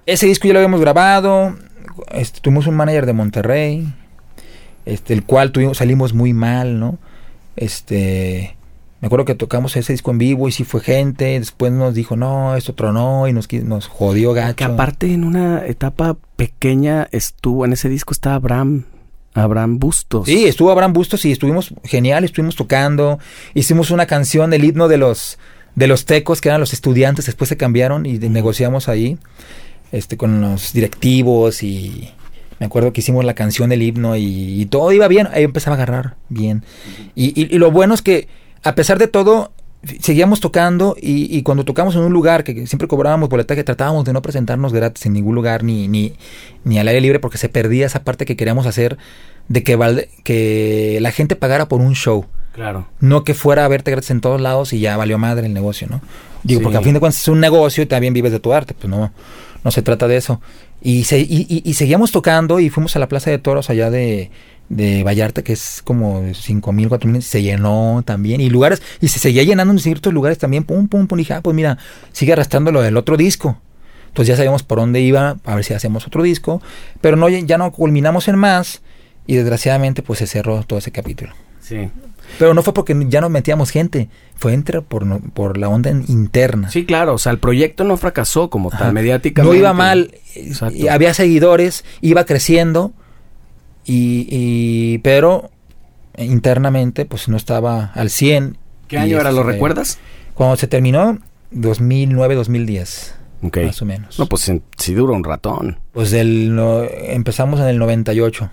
[0.06, 1.56] Ese disco ya lo habíamos grabado.
[2.12, 3.92] Este, tuvimos un manager de Monterrey.
[4.84, 6.98] Este, el cual tuvimos, salimos muy mal, ¿no?
[7.56, 8.55] Este.
[9.00, 11.38] Me acuerdo que tocamos ese disco en vivo y sí fue gente.
[11.38, 14.56] Después nos dijo, no, esto tronó y nos, nos jodió gacho.
[14.56, 18.84] Que aparte, en una etapa pequeña estuvo, en ese disco estaba Abraham,
[19.34, 20.26] Abraham Bustos.
[20.26, 23.18] Sí, estuvo Abraham Bustos y estuvimos genial, estuvimos tocando.
[23.52, 25.38] Hicimos una canción, el himno de los
[25.74, 29.18] de los tecos, que eran los estudiantes, después se cambiaron y negociamos ahí
[29.92, 32.08] este con los directivos y
[32.58, 34.24] me acuerdo que hicimos la canción del himno y,
[34.62, 36.64] y todo iba bien, ahí empezaba a agarrar bien.
[37.14, 38.26] Y, y- y lo bueno es que
[38.68, 39.52] a pesar de todo
[40.00, 44.12] seguíamos tocando y, y cuando tocamos en un lugar que siempre cobrábamos boletaje, tratábamos de
[44.12, 46.14] no presentarnos gratis en ningún lugar ni, ni,
[46.64, 48.98] ni al aire libre porque se perdía esa parte que queríamos hacer
[49.48, 52.26] de que, valde- que la gente pagara por un show.
[52.52, 52.88] Claro.
[53.00, 55.86] No que fuera a verte gratis en todos lados y ya valió madre el negocio,
[55.90, 56.00] ¿no?
[56.42, 56.64] Digo, Sí.
[56.64, 58.88] porque a fin de cuentas es un negocio y también vives de tu arte, pues
[58.90, 59.12] no,
[59.62, 60.40] no se trata de eso.
[60.80, 63.90] Y, se, y, y- y seguíamos tocando y fuimos a la Plaza de Toros allá
[63.90, 64.30] de,
[64.68, 68.40] de Vallarta, que es como cinco mil, cuatro mil, se llenó también.
[68.40, 71.18] Y lugares, y se seguía llenando en ciertos lugares también, pum, pum, pum.
[71.18, 71.78] Y dije, ah, pues mira,
[72.12, 73.60] sigue arrastrando lo del otro disco.
[74.08, 76.62] Entonces ya sabíamos por dónde iba, a ver si hacemos otro disco.
[77.00, 78.82] Pero no, ya no culminamos en más.
[79.26, 81.32] Y desgraciadamente, pues se cerró todo ese capítulo.
[81.60, 81.90] Sí.
[82.38, 86.70] Pero no fue porque ya no metíamos gente, fue entre por, por la onda interna.
[86.70, 88.78] Sí, claro, o sea, el proyecto no fracasó como Ajá.
[88.78, 89.54] tal, mediáticamente.
[89.54, 90.76] No iba mal, Exacto.
[90.90, 92.92] había seguidores, iba creciendo,
[93.86, 95.50] y, y- pero
[96.18, 98.58] internamente pues no estaba al 100.
[98.88, 99.30] ¿Qué año era?
[99.32, 99.98] ¿Lo fue- recuerdas?
[100.34, 101.18] Cuando se terminó,
[101.52, 103.12] 2009-2010,
[103.42, 103.58] Ok.
[103.64, 104.18] más o menos.
[104.18, 105.78] No, pues sí dura un ratón.
[105.92, 108.50] Pues del, no- empezamos en el 98.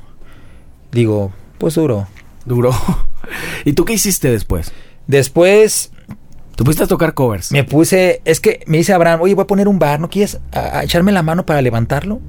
[0.91, 2.07] Digo, pues duró.
[2.45, 2.71] Duró.
[3.65, 4.71] ¿Y tú qué hiciste después?
[5.07, 5.91] Después
[6.55, 7.51] Tú fuiste a tocar covers.
[7.51, 10.39] me puse, es que me dice Abraham, oye, voy a poner un bar, ¿no quieres
[10.51, 12.21] a- a echarme la mano para levantarlo?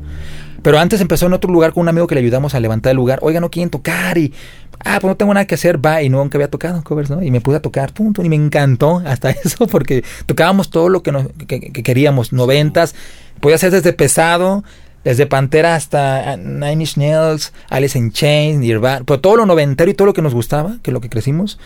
[0.64, 2.96] Pero antes empezó en otro lugar con un amigo que le ayudamos a levantar el
[2.96, 3.18] lugar.
[3.20, 4.32] Oiga, no quieren tocar y,
[4.80, 6.02] ah, pues no tengo nada que hacer, va.
[6.02, 7.22] Y no, nunca había tocado covers, ¿no?
[7.22, 8.24] Y me puse a tocar, punto.
[8.24, 12.32] Y me encantó hasta eso porque tocábamos todo lo que, nos, que, que queríamos.
[12.32, 12.94] Noventas,
[13.40, 14.64] podía ser desde pesado,
[15.04, 19.90] desde Pantera hasta ah, Nine Inch Nails, Alice in Chains, Nirvana, pero todo lo noventero
[19.90, 21.58] y todo lo que nos gustaba, que es lo que crecimos.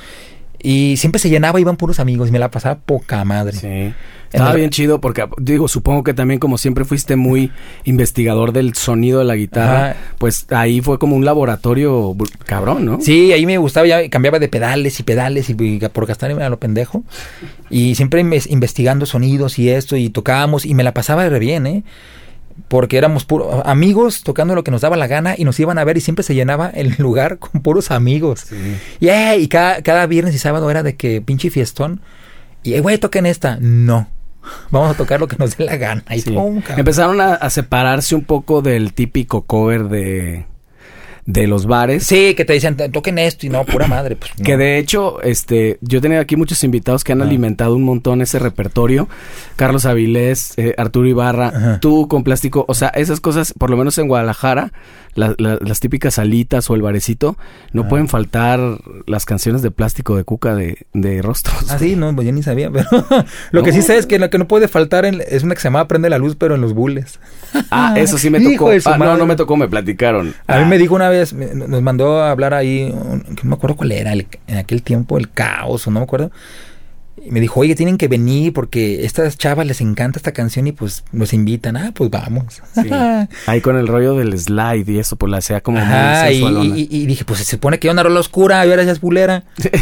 [0.61, 3.57] Y siempre se llenaba, iban puros amigos y me la pasaba poca madre.
[3.57, 3.94] Sí.
[4.33, 7.51] Estaba el- bien chido porque, digo, supongo que también como siempre fuiste muy
[7.85, 9.97] investigador del sonido de la guitarra, Ajá.
[10.18, 12.99] pues ahí fue como un laboratorio br- cabrón, ¿no?
[13.01, 16.51] Sí, ahí me gustaba, ya cambiaba de pedales y pedales y, y por gastarme a
[16.51, 17.05] lo pendejo.
[17.70, 21.66] Y siempre inves- investigando sonidos y esto y tocábamos y me la pasaba re bien,
[21.66, 21.85] ¿eh?
[22.66, 25.85] Porque éramos puros amigos tocando lo que nos daba la gana y nos iban a
[25.85, 28.41] ver y siempre se llenaba el lugar con puros amigos.
[28.49, 28.57] Sí.
[29.01, 32.01] Y, y cada, cada viernes y sábado era de que pinche fiestón.
[32.64, 33.57] Y, güey, toquen esta.
[33.61, 34.09] No.
[34.70, 36.05] Vamos a tocar lo que nos dé la gana.
[36.11, 36.36] Y Sí.
[36.76, 40.47] Empezaron a, a separarse un poco del típico cover de,
[41.31, 42.05] de los bares.
[42.05, 44.16] Sí, que te dicen, toquen esto y no, pura madre.
[44.16, 44.45] Pues, no.
[44.47, 47.24] Que de hecho, este, yo tenía aquí muchos invitados que han Ah.
[47.26, 49.11] alimentado un montón ese repertorio.
[49.57, 51.81] Carlos Avilés, eh, Arturo Ibarra, Ajá.
[51.81, 52.64] tú con plástico.
[52.66, 54.72] O sea, esas cosas, por lo menos en Guadalajara,
[55.14, 57.37] la- la- las típicas salitas o el barecito,
[57.72, 57.89] no Ah.
[57.89, 58.61] pueden faltar
[59.07, 61.70] las canciones de plástico de Cuca de, de Rostros.
[61.70, 62.89] Ah, sí, no, pues yo ni sabía, pero
[63.51, 65.61] lo que sí sé es que lo que no puede faltar en- es una que
[65.61, 67.18] se llama Prende la Luz, pero en los bules.
[67.70, 68.70] Ah, eso sí me tocó.
[68.87, 70.35] Ah, no, no me tocó, me platicaron.
[70.47, 73.93] A mí me dijo una vez, nos mandó a hablar ahí, no me acuerdo cuál
[73.93, 76.31] era, el- en aquel tiempo, el caos, o no me acuerdo.
[77.29, 80.66] Y me dijo, oye, tienen que venir porque a estas chavas les encanta esta canción
[80.66, 81.76] y pues nos invitan.
[81.76, 82.62] Ah, pues vamos.
[82.74, 82.89] sí.
[83.47, 86.89] Ahí con el rollo del slide y eso, pues la sea como Ajá, muy y,
[86.91, 89.01] y- y dije, pues se supone que era una rola oscura y ahora ya es
[89.01, 89.45] bulera.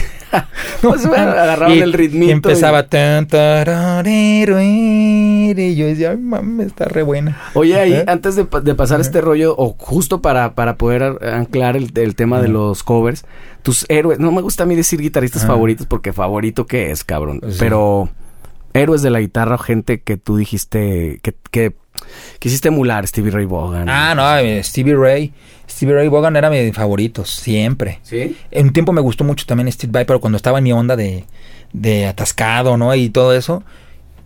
[0.82, 2.26] Pues, bueno, agarraron Y- el ritmito.
[2.26, 2.88] Y empezaba.
[2.88, 7.38] tan, tararero, y yo decía, ay, mames, está re buena.
[7.54, 11.76] Oye, ahí, antes de, de pasar este rollo, o justo para, para poder ar- anclar
[11.76, 13.24] el, el tema de los covers,
[13.66, 15.54] tus héroes, no me gusta a mí decir guitarristas Ajá.
[15.54, 17.40] favoritos porque favorito que es, cabrón.
[17.40, 17.58] Pues sí.
[17.58, 18.08] Pero
[18.74, 21.74] héroes de la guitarra o gente que tú dijiste que, que
[22.38, 23.88] quisiste emular, Stevie Ray Vaughan.
[23.88, 25.32] Ah, no, eh, Stevie Ray.
[25.68, 27.98] Stevie Ray Vaughan era mi favorito, siempre.
[28.04, 28.36] ¿Sí?
[28.52, 30.94] En un tiempo me gustó mucho también Steve Vai, pero cuando estaba en mi onda
[30.94, 31.24] de,
[31.72, 32.94] de atascado, ¿no?
[32.94, 33.64] Y todo eso.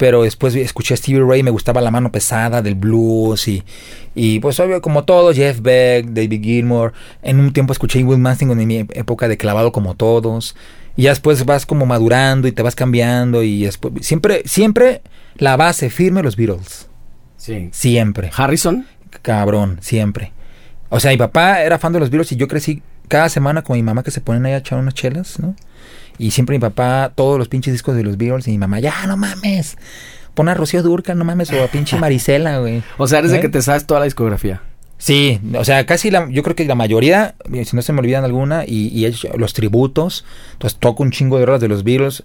[0.00, 3.62] Pero después escuché a Stevie Ray, me gustaba la mano pesada del blues y,
[4.14, 6.94] y pues obvio, como todos, Jeff Beck, David Gilmour.
[7.20, 10.56] En un tiempo escuché Will Mustang en mi época de clavado como todos.
[10.96, 13.92] Y ya después vas como madurando y te vas cambiando y después...
[14.00, 15.02] Siempre, siempre
[15.34, 16.88] la base firme los Beatles.
[17.36, 17.68] Sí.
[17.70, 18.30] Siempre.
[18.34, 18.86] Harrison.
[19.20, 20.32] Cabrón, siempre.
[20.88, 23.76] O sea, mi papá era fan de los Beatles y yo crecí cada semana con
[23.76, 25.54] mi mamá que se ponen ahí a echar unas chelas, ¿no?
[26.20, 29.06] Y siempre mi papá, todos los pinches discos de los Beatles y mi mamá, ya,
[29.06, 29.76] no mames.
[30.34, 32.82] Pon a Rocío Durca, no mames, o a pinche Marisela, güey.
[32.98, 33.40] O sea, eres de ¿Eh?
[33.40, 34.60] que te sabes toda la discografía.
[34.98, 38.22] Sí, o sea, casi la, yo creo que la mayoría, si no se me olvidan
[38.24, 42.22] alguna, y, y los tributos, entonces toco un chingo de rolas de los Beatles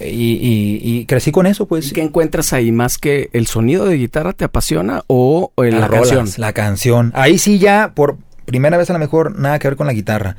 [0.00, 1.90] y, y- y crecí con eso, pues.
[1.90, 2.72] ¿Y qué encuentras ahí?
[2.72, 6.28] ¿Más que el sonido de guitarra te apasiona o o la canción?
[6.38, 7.12] La canción.
[7.14, 8.16] Ahí sí ya, por
[8.46, 10.34] primera vez a lo mejor, nada que ver con la guitarra.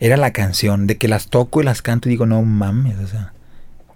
[0.00, 3.06] Era la canción, de que las toco y las canto y digo, no mames, o
[3.08, 3.32] sea,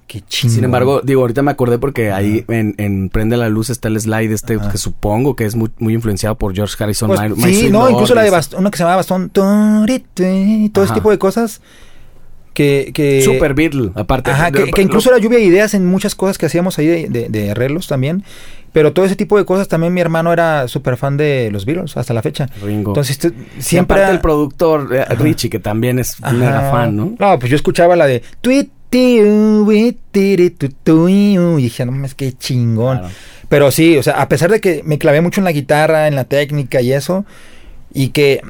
[0.08, 0.54] qué chingón.
[0.56, 4.00] Sin embargo, digo, ahorita me acordé porque ahí en, en Prende la Luz está el
[4.00, 4.70] slide este Ajá.
[4.70, 7.08] que supongo que es muy, muy influenciado por George Harrison.
[7.08, 9.30] Pues, My- My sí, no, Lord, incluso la de bastón, una que se llamaba Bastón,
[9.30, 11.60] todo ese tipo de cosas
[12.52, 12.90] que...
[12.92, 14.30] que Super Beatle, aparte.
[14.30, 17.28] Ajá, que incluso era lluvia de ideas en muchas cosas que hacíamos ahí de, de-
[17.28, 18.24] de arreglos también.
[18.72, 21.96] Pero todo ese tipo de cosas también mi hermano era súper fan de los Beatles
[21.96, 22.46] hasta la fecha.
[22.62, 22.92] Ringo.
[22.92, 23.96] Entonces tú- Y siempre...
[23.98, 26.34] aparte el productor eh, Richie, que también es un Ajá.
[26.36, 27.14] mega fan, ¿no?
[27.18, 28.22] No, pues yo escuchaba la de...
[28.40, 32.98] "Tuitiu, uitiritu, Y dije, no mames, qué chingón.
[32.98, 33.14] Claro.
[33.48, 36.14] Pero sí, o sea, a pesar de que me clavé mucho en la guitarra, en
[36.16, 37.26] la técnica y eso,
[37.92, 38.40] y que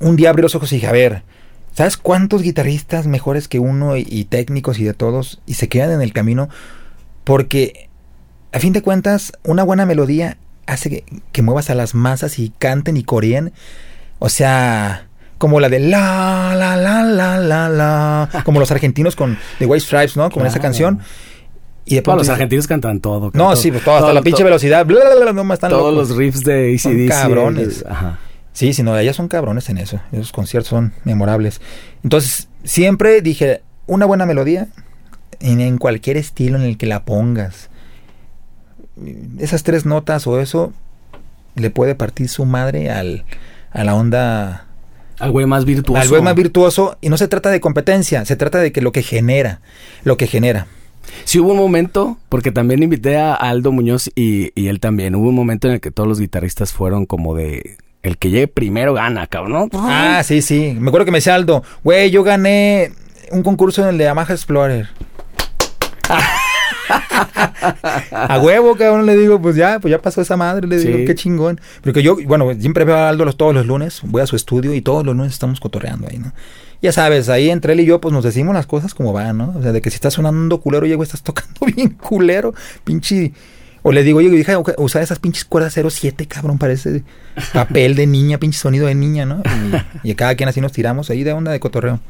[0.00, 1.22] un día abrí los ojos y dije, a ver,
[1.74, 5.92] ¿sabes cuántos guitarristas mejores que uno y, y técnicos y de todos y se quedan
[5.92, 6.48] en el camino?
[7.24, 7.88] Porque,
[8.54, 10.36] a fin de cuentas, una buena melodía
[10.66, 13.52] hace que, que muevas a las masas y canten y coreen.
[14.20, 19.36] O sea, como la de la, la, la, la, la, la, como los argentinos con
[19.58, 20.30] The White Stripes, ¿no?
[20.30, 21.00] Como esa canción.
[21.84, 23.32] Y de pronto los argentinos cantan todo.
[23.34, 24.86] No, sí, pues todo, hasta la pinche velocidad.
[24.86, 27.08] Bla, bla, bla, no, están todos los riffs de ACDC.
[27.08, 27.84] cabrones.
[27.86, 28.20] Ajá.
[28.52, 30.00] Sí, sí, no, ellas son cabrones en eso.
[30.12, 31.60] Esos conciertos son memorables.
[32.04, 34.68] Entonces, siempre dije, una buena melodía
[35.40, 37.68] en, en cualquier estilo en el que la pongas.
[39.38, 40.72] Esas tres notas o eso
[41.56, 43.24] le puede partir su madre al,
[43.70, 44.66] a la onda
[45.18, 46.00] al güey más virtuoso.
[46.00, 46.98] Al güey más virtuoso.
[47.00, 49.60] Y no se trata de competencia, se trata de que lo que genera,
[50.02, 50.66] lo que genera.
[51.24, 55.28] Sí hubo un momento, porque también invité a Aldo Muñoz y, y, él también, hubo
[55.28, 57.76] un momento en el que todos los guitarristas fueron como de...
[58.02, 59.70] El que llegue primero gana, cabrón.
[59.72, 60.76] Ah, sí, sí.
[60.78, 62.92] Me acuerdo que me decía Aldo, güey, yo gané
[63.30, 64.88] un concurso en el de Yamaha Explorer.
[68.10, 71.14] a huevo, cabrón, le digo, pues ya, pues ya pasó esa madre, le digo, qué
[71.14, 71.60] chingón.
[71.82, 74.74] Porque yo, bueno, siempre veo a Aldo los, todos los lunes, voy a su estudio
[74.74, 76.32] y todos los lunes estamos cotorreando ahí, ¿no?
[76.82, 79.54] Ya sabes, ahí entre él y yo, pues nos decimos las cosas como van, ¿no?
[79.56, 82.54] O sea, de que si estás sonando culero, llego, estás tocando bien culero,
[82.84, 83.32] pinche.
[83.86, 87.02] O le digo, oye, dije, usar esas pinches cuerdas 07, cabrón, parece
[87.52, 89.42] papel de niña, pinche sonido de niña, ¿no?
[90.02, 92.00] Y, y cada quien así nos tiramos ahí de onda de cotorreo.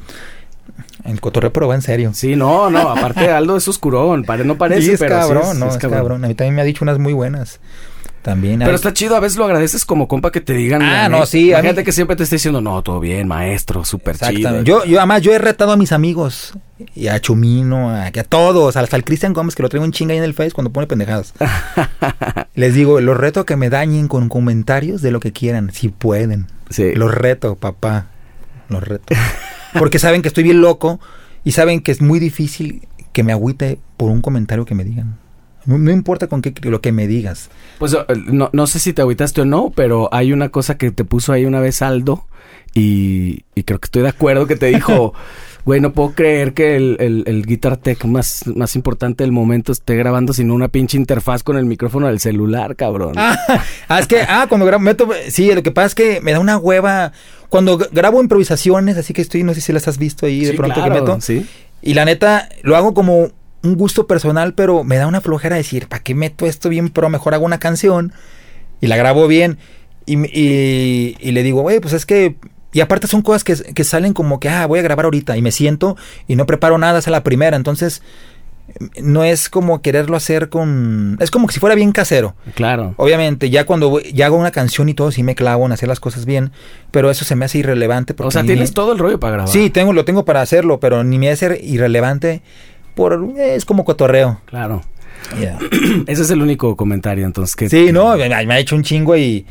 [1.03, 2.11] El cotorreo pero va en serio.
[2.13, 5.77] Sí, no, no, aparte Aldo es oscurón, no parece, sí, es pero cabrón, no, es,
[5.77, 6.25] cabrón.
[6.25, 7.59] A mí también me ha dicho unas muy buenas.
[8.25, 8.57] También.
[8.57, 10.81] Pero está chido, a veces lo agradeces como compa que te digan.
[10.81, 11.53] Ah, no, sí.
[11.53, 14.63] Hay gente que siempre te está diciendo, no, todo bien, maestro, súper chido.
[14.63, 16.53] Yo, yo, además, yo he retado a mis amigos,
[16.95, 20.13] y a Chumino, a, a todos, hasta al Cristian Gómez, que lo traigo un chinga
[20.13, 21.35] ahí en el Face cuando pone pendejadas.
[22.55, 26.47] Les digo, los reto que me dañen con comentarios de lo que quieran, si pueden.
[26.71, 26.93] Sí.
[26.95, 28.07] Los reto, papá.
[28.69, 29.13] Los reto.
[29.77, 30.99] Porque saben que estoy bien loco
[31.43, 35.17] y saben que es muy difícil que me agüite por un comentario que me digan.
[35.65, 37.49] No, importa con qué lo que me digas.
[37.79, 40.91] Pues eh, no, no sé si te agüitaste o no, pero hay una cosa que
[40.91, 42.27] te puso ahí una vez Aldo
[42.73, 45.13] y, y creo que estoy de acuerdo que te dijo,
[45.65, 49.71] güey, no puedo creer que el, el, el, Guitar Tech más, más importante del momento
[49.71, 53.15] esté grabando sin una pinche interfaz con el micrófono del celular, cabrón.
[53.17, 56.39] Ah, es que, ah, cuando grabo, meto, sí, lo que pasa es que me da
[56.39, 57.11] una hueva.
[57.49, 60.83] Cuando grabo improvisaciones, así que estoy, no sé si las has visto ahí de pronto
[60.83, 61.19] que meto.
[61.21, 61.45] Sí.
[61.81, 63.31] Y la neta, lo hago como
[63.63, 67.09] un gusto personal, pero me da una flojera decir, ¿para qué meto esto bien pro?
[67.09, 68.13] Mejor hago una canción
[68.81, 69.57] y la grabo bien.
[70.05, 72.35] Y, y, y le digo, güey, pues es que
[72.75, 75.41] y aparte son cosas que, que, salen como que, ah, voy a grabar ahorita y
[75.41, 75.95] me siento
[76.27, 77.55] y no preparo nada, es a la primera.
[77.55, 78.01] Entonces,
[79.01, 81.15] no es como quererlo hacer con...
[81.21, 82.35] Es como que si fuera bien casero.
[82.53, 82.93] Claro.
[82.97, 86.01] Obviamente, ya cuando ya hago una canción y todo, sí me clavo en hacer las
[86.01, 86.51] cosas bien,
[86.91, 88.13] pero eso se me hace irrelevante.
[88.17, 89.53] o sea, tienes todo el rollo para grabar.
[89.53, 92.41] Sí, tengo, lo tengo para hacerlo, pero ni me hace irrelevante
[92.93, 93.25] por...
[93.37, 94.41] Es como cotorreo.
[94.47, 94.83] Claro.
[96.07, 97.55] Ese es el único comentario, entonces.
[97.55, 99.45] que Sí, no, me ha hecho un chingo y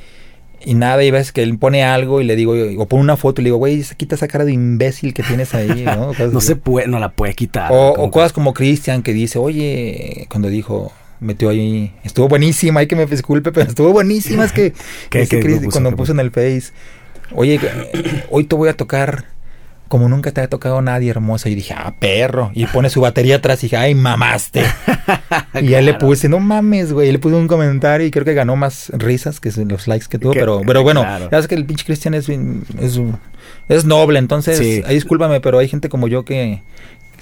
[0.65, 3.41] y nada, y ves que él pone algo y le digo, o pone una foto
[3.41, 6.13] y le digo, güey, quita esa cara de imbécil que tienes ahí, ¿no?
[6.33, 7.71] no se puede, no la puede quitar.
[7.73, 12.97] O, cosas como Cristian que dice, oye, cuando dijo, metió ahí, estuvo buenísima, hay que
[12.97, 14.73] me disculpe, pero estuvo buenísima, es que,
[15.71, 16.73] cuando me puso en el Face,
[17.33, 17.61] oye,
[18.31, 19.34] hoy te voy a tocar
[19.89, 21.49] como nunca te ha tocado nadie hermosa.
[21.49, 22.51] Y dije, ah, perro.
[22.55, 24.65] Y pone su batería atrás y dije, ay, mamaste.
[25.61, 27.13] y él le puse, no mames, güey.
[27.13, 30.33] Le puse un comentario y creo que ganó más risas que los likes que tuvo.
[30.33, 33.01] Pero, pero bueno, ya sabes que el pinche Cristian es, es,
[33.69, 34.19] es noble.
[34.19, 36.63] Entonces, ahí discúlpame, pero hay gente como yo que,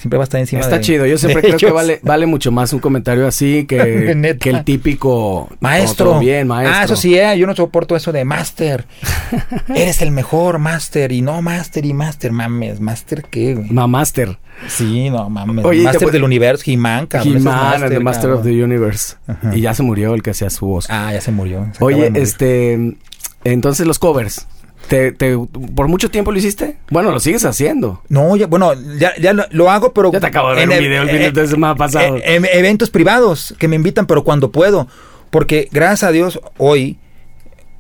[0.03, 2.73] siempre va a estar encima Está chido, yo siempre creo que vale, vale mucho más
[2.73, 6.19] un comentario así que, que el típico maestro.
[6.19, 6.77] bien, maestro.
[6.77, 8.85] Ah, eso sí, eh, yo no soporto eso de master.
[9.69, 13.71] Eres el mejor master y no master y master, mames, master qué, güey.
[13.71, 14.39] Mamaster.
[14.67, 15.65] Sí, no mames.
[15.85, 17.37] master del universo, He-Man, cabrón.
[17.37, 19.15] He-Man, el Master of the Universe.
[19.53, 20.87] Y ya se murió el que hacía su voz.
[20.91, 21.71] Ah, ya se murió.
[21.79, 22.97] Oye, este,
[23.45, 24.49] entonces los covers.
[24.93, 25.39] ¿Te, te,
[25.75, 26.77] por mucho tiempo lo hiciste?
[26.91, 28.03] Bueno, lo sigues haciendo.
[28.11, 30.13] No, ya, bueno, ya, ya lo, hago, pero...
[30.13, 32.19] Ya te acabo de ver un video el fin de semana pasado.
[32.23, 34.89] En, eventos privados que me invitan, pero cuando puedo.
[35.31, 36.99] Porque gracias a Dios, hoy,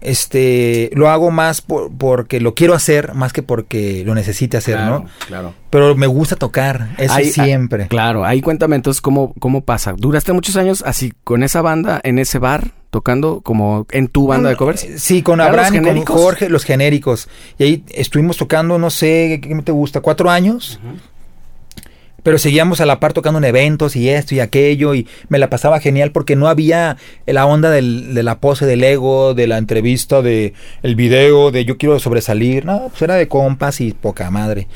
[0.02, 4.80] este, lo hago más por, porque lo quiero hacer, más que porque lo necesite hacer,
[4.80, 5.06] ¿no?
[5.26, 5.54] Claro.
[5.70, 7.88] Pero me gusta tocar, eso siempre.
[7.88, 9.94] claro, ahí cuéntame entonces cómo, cómo pasa.
[9.96, 12.72] ¿Duraste muchos años así con esa banda, en ese bar?
[12.92, 14.84] tocando como en tu banda de covers?
[14.84, 17.26] Eh, sí, con Abraham y con Jorge, los genéricos.
[17.58, 20.02] Y ahí estuvimos tocando, no sé, ¿qué te gusta?
[20.02, 20.78] ¿Cuatro años?
[22.22, 25.50] Pero seguíamos a la par tocando en eventos y esto y aquello y me la
[25.50, 26.96] pasaba genial porque no había
[27.26, 31.64] la onda del, de la pose del ego, de la entrevista, de el video, de
[31.64, 32.64] yo quiero sobresalir.
[32.64, 34.68] No, pues era de compas y poca madre.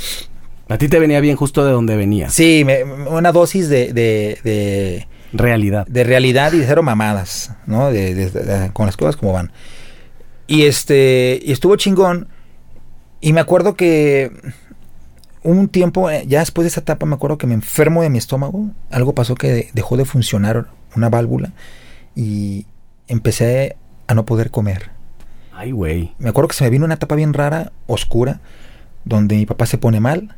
[0.69, 2.29] A ti te venía bien justo de donde venía.
[2.31, 5.87] Sí, me, una dosis de, de Realidad.
[5.87, 7.91] De realidad y de cero mamadas, ¿no?
[7.91, 9.53] De, con las cosas como van.
[10.47, 12.29] Y este, y estuvo chingón.
[13.21, 14.31] Y me acuerdo que
[15.47, 18.19] un tiempo, eh, ya después de esa etapa, me acuerdo que me enfermo de mi
[18.19, 18.71] estómago.
[18.91, 21.53] Algo pasó que dejó de funcionar una válvula
[22.15, 22.67] y
[23.07, 23.77] empecé
[24.09, 24.91] a no poder comer.
[25.53, 26.15] Ay, güey.
[26.19, 28.41] Me acuerdo que se me vino una etapa bien rara, oscura,
[29.05, 30.35] donde mi papá se pone mal.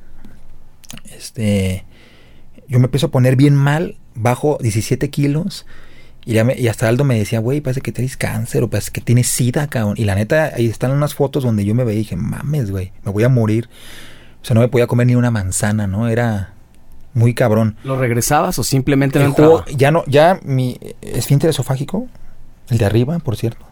[1.16, 1.84] Este,
[2.68, 5.64] yo me empiezo a poner bien mal, bajo 17 kilos.
[6.26, 9.28] Y, y hasta Aldo me decía, güey, parece que tienes cáncer o parece que tienes
[9.28, 9.94] sida, cabrón.
[9.96, 12.92] Y la neta, ahí están unas fotos donde yo me veía y dije, mames, güey,
[13.04, 13.70] me voy a morir.
[14.42, 16.08] O sea, no me podía comer ni una manzana, ¿no?
[16.08, 16.52] Era
[17.14, 17.76] muy cabrón.
[17.84, 19.64] ¿Lo regresabas o simplemente no entraba?
[19.76, 22.06] Ya no, ya mi esfínter esofágico,
[22.70, 23.66] el de arriba, por cierto.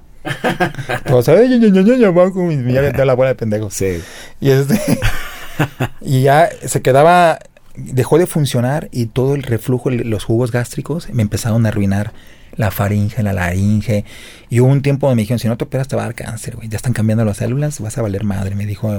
[1.13, 3.71] o sea, abajo, ya, la bola de pendejo.
[3.71, 4.03] Sí.
[4.41, 4.81] Y este...
[6.01, 7.39] y ya se quedaba
[7.77, 12.13] dejó de funcionar y todo el reflujo, los jugos gástricos me empezaron a arruinar
[12.57, 14.05] la faringe, la laringe.
[14.49, 16.15] Y hubo un tiempo donde me dijeron, si no te operas te va a dar
[16.15, 16.69] cáncer, güey.
[16.69, 18.91] Ya están cambiando las células, vas a valer madre, me dijo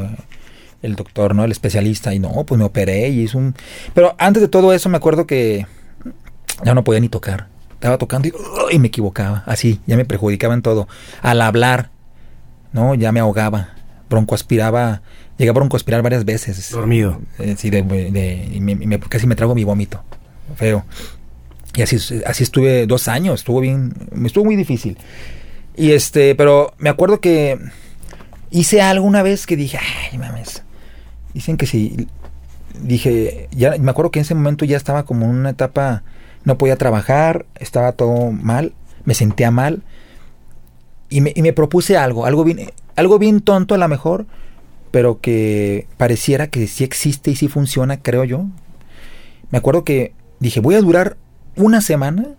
[0.82, 1.44] el doctor, ¿no?
[1.44, 2.14] El especialista.
[2.14, 3.56] Y no, pues me operé y es un...
[3.94, 5.66] Pero antes de todo eso me acuerdo que
[6.64, 7.48] ya no podía ni tocar.
[7.72, 8.30] Estaba tocando
[8.72, 9.44] y, me equivocaba.
[9.46, 10.88] Así, ya me perjudicaba en todo.
[11.22, 11.92] Al hablar,
[12.74, 12.96] ¿no?
[12.96, 13.70] Ya me ahogaba.
[14.10, 15.02] Bronco aspiraba
[15.38, 16.72] Llegué a broncoaspirar varias veces.
[16.72, 17.22] Dormido.
[17.38, 20.04] Eh, sí, de, casi me trago mi vómito.
[20.56, 20.84] Feo.
[21.76, 23.42] Y así, así estuve dos años.
[23.42, 23.94] Estuvo bien.
[24.12, 24.98] Me estuvo muy difícil.
[25.76, 27.60] Y este, pero me acuerdo que
[28.50, 29.78] hice algo una vez que dije,
[30.12, 30.64] ay, mames.
[31.38, 32.08] Dicen que sí.
[32.82, 36.02] Dije, ya me acuerdo que en ese momento ya estaba como en una etapa,
[36.46, 38.74] no podía trabajar, estaba todo mal,
[39.06, 39.84] me sentía mal.
[41.10, 44.26] Y me, y me propuse algo, algo bien, algo bien tonto a lo mejor,
[44.90, 48.48] pero que pareciera que sí existe y sí funciona, creo yo.
[49.52, 51.18] Me acuerdo que dije, voy a durar
[51.56, 52.30] una semana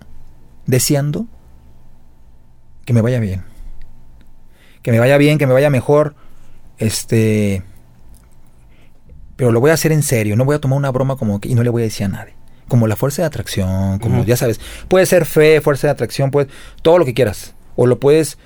[0.66, 1.28] deseando
[2.84, 3.44] que me vaya bien.
[4.82, 6.16] Que me vaya bien, que me vaya mejor.
[6.78, 7.62] Este.
[9.38, 10.36] Pero lo voy a hacer en serio.
[10.36, 11.48] No voy a tomar una broma como que.
[11.48, 12.34] Y no le voy a decir a nadie.
[12.68, 14.60] Como la fuerza de atracción, como ya sabes.
[14.88, 16.48] Puede ser fe, fuerza de atracción, puede.
[16.82, 17.54] Todo lo que quieras.
[17.74, 18.36] O lo puedes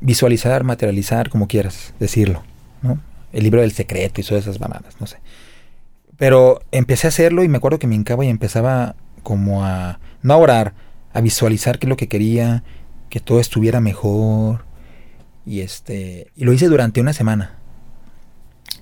[0.00, 2.42] visualizar, materializar, como quieras decirlo.
[2.82, 3.00] ¿no?
[3.34, 5.18] el libro del secreto y todas esas bananas, no sé.
[6.16, 10.34] Pero empecé a hacerlo y me acuerdo que me hincaba y empezaba como a, no
[10.34, 10.74] a orar,
[11.12, 12.62] a visualizar qué es lo que quería,
[13.10, 14.64] que todo estuviera mejor.
[15.44, 17.58] Y este, y lo hice durante una semana.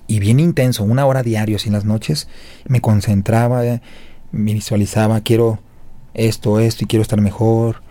[0.07, 2.27] Y bien intenso, una hora diario, sin las noches,
[2.67, 3.61] me concentraba,
[4.31, 5.59] me visualizaba, quiero
[6.13, 7.81] esto, esto y quiero estar mejor.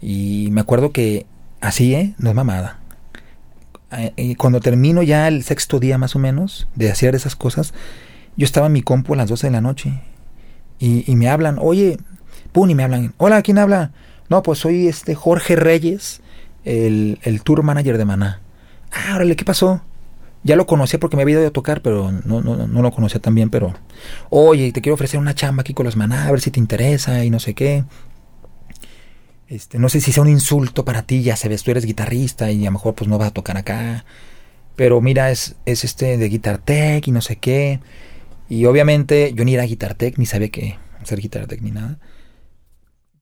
[0.00, 1.26] Y me acuerdo que
[1.60, 2.14] así, ¿eh?
[2.18, 2.80] No es mamada.
[3.92, 7.74] Eh, cuando termino ya el sexto día más o menos de hacer esas cosas,
[8.36, 10.00] yo estaba en mi compu a las 12 de la noche
[10.78, 11.98] y, me hablan, oye,
[12.52, 13.92] pum, y me hablan, hola, ¿quién habla?
[14.30, 16.22] No, pues soy este Jorge Reyes,
[16.64, 18.40] el, el tour manager de Maná.
[18.92, 19.82] Ah, órale, ¿qué pasó?
[20.42, 23.20] Ya lo conocía porque me había ido a tocar, pero no, no, no lo conocía
[23.20, 23.74] tan bien, pero...
[24.30, 27.24] Oye, te quiero ofrecer una chamba aquí con los Maná, a ver si te interesa
[27.24, 27.84] y no sé qué.
[29.48, 32.62] Este, no sé si sea un insulto para ti, ya sabes, tú eres guitarrista y
[32.62, 34.04] a lo mejor pues no vas a tocar acá.
[34.76, 37.80] Pero mira, es, es este de Guitar Tech y no sé qué.
[38.48, 41.98] Y obviamente yo ni era Guitar Tech, ni sabía que hacer Guitar Tech ni nada.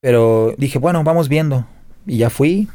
[0.01, 1.67] Pero dije, bueno, vamos viendo.
[2.07, 2.69] Y ya fui.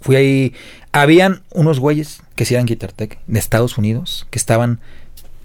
[0.00, 0.54] Fui ahí.
[0.92, 4.80] Habían unos güeyes que sí eran Guitar Tech de Estados Unidos que estaban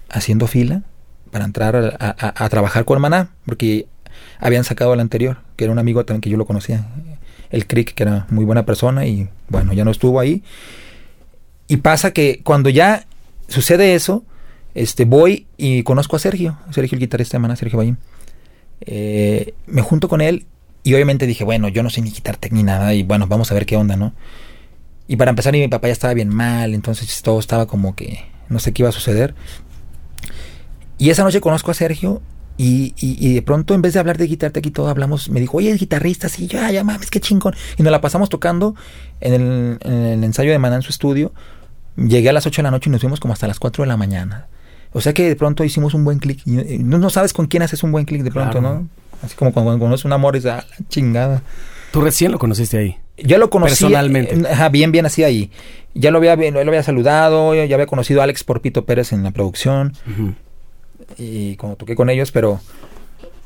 [0.08, 0.80] haciendo fila
[1.30, 3.32] para entrar a, a trabajar con Maná.
[3.44, 3.84] Porque
[4.40, 6.86] habían sacado al anterior, que era un amigo también que yo lo conocía,
[7.50, 10.42] el Crick, que era muy buena persona y bueno, ya no estuvo ahí.
[11.68, 13.04] Y pasa que cuando ya
[13.46, 14.24] sucede eso,
[14.74, 17.98] este, voy y conozco a Sergio, Sergio el guitarrista de Maná, Sergio Bayín.
[18.80, 20.46] Eh, me junto con él
[20.82, 23.54] y obviamente dije, bueno, yo no sé ni guitarra ni nada y bueno, vamos a
[23.54, 24.14] ver qué onda, ¿no?
[25.08, 28.58] Y para empezar, mi papá ya estaba bien mal, entonces todo estaba como que no
[28.58, 29.34] sé qué iba a suceder.
[30.98, 32.22] Y esa noche conozco a Sergio
[32.58, 35.58] y, y, de pronto, en vez de hablar de guitarra aquí todo, hablamos, me dijo,
[35.58, 37.54] oye, es guitarrista, sí, ya, ya mames, qué chingón.
[37.76, 38.74] Y nos la pasamos tocando
[39.20, 41.32] en el, en el ensayo de Maná en su estudio.
[41.96, 43.88] Llegué a las 8 de la noche y nos fuimos como hasta las 4 de
[43.88, 44.46] la mañana.
[44.92, 46.40] O sea que de pronto hicimos un buen clic.
[46.46, 48.88] No, no sabes con quién haces un buen clic de pronto, ¿no?
[49.22, 51.42] Así como cuando, conoces un amor y dices, ah, la chingada.
[51.92, 52.96] ¿Tú recién lo conociste ahí?
[53.18, 53.70] Yo lo conocí.
[53.70, 54.34] Personalmente.
[54.34, 55.50] Eh, bien, bien así ahí.
[55.94, 59.30] Ya lo había, lo había saludado, ya había conocido a Alex Porpito Pérez en la
[59.30, 59.94] producción
[61.16, 62.60] y cuando toqué con ellos, pero,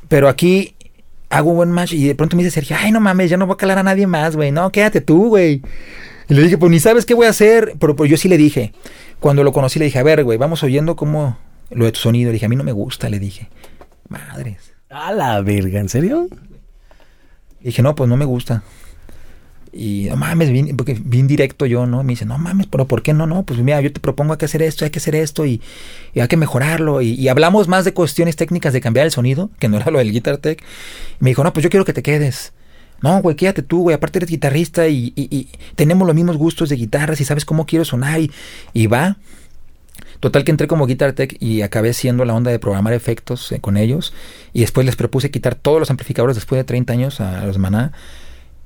[0.09, 0.75] pero aquí
[1.29, 3.47] hago un buen match y de pronto me dice Sergio, ay, no mames, ya no
[3.47, 5.63] voy a calar a nadie más, güey, no, quédate tú, güey.
[6.29, 8.37] Y le dije, pues ni sabes qué voy a hacer, pero, pues yo sí le
[8.37, 8.73] dije,
[9.19, 11.39] cuando lo conocí le dije, a ver, güey, vamos oyendo como
[11.71, 12.29] lo de tu sonido.
[12.29, 13.49] Le dije, a mí no me gusta, le dije,
[14.09, 14.73] madres.
[14.89, 16.29] A la verga, ¿en serio?
[17.61, 18.63] Le dije, no, pues no me gusta.
[19.73, 22.03] Y no mames, bien, porque bien directo yo, ¿no?
[22.03, 23.27] Me dice, no mames, pero ¿por qué no?
[23.27, 25.61] No, pues mira, yo te propongo hay que hacer esto, hay que hacer esto y,
[26.15, 27.03] hay que mejorarlo.
[27.03, 30.11] Y, hablamos más de cuestiones técnicas de cambiar el sonido, que no era lo del
[30.11, 30.61] Guitar Tech.
[30.61, 32.53] Y me dijo, no, pues yo quiero que te quedes.
[33.01, 33.95] No, güey, quédate tú, güey.
[33.95, 38.21] Aparte eres guitarrista y, tenemos los mismos gustos de guitarras y sabes cómo quiero sonar.
[38.21, 38.31] Y,
[38.73, 39.19] y va.
[40.19, 43.61] Total que entré como Guitar Tech y acabé siendo la onda de programar efectos eh,
[43.61, 44.13] con ellos.
[44.53, 47.93] Y después les propuse quitar todos los amplificadores después de 30 años a los Maná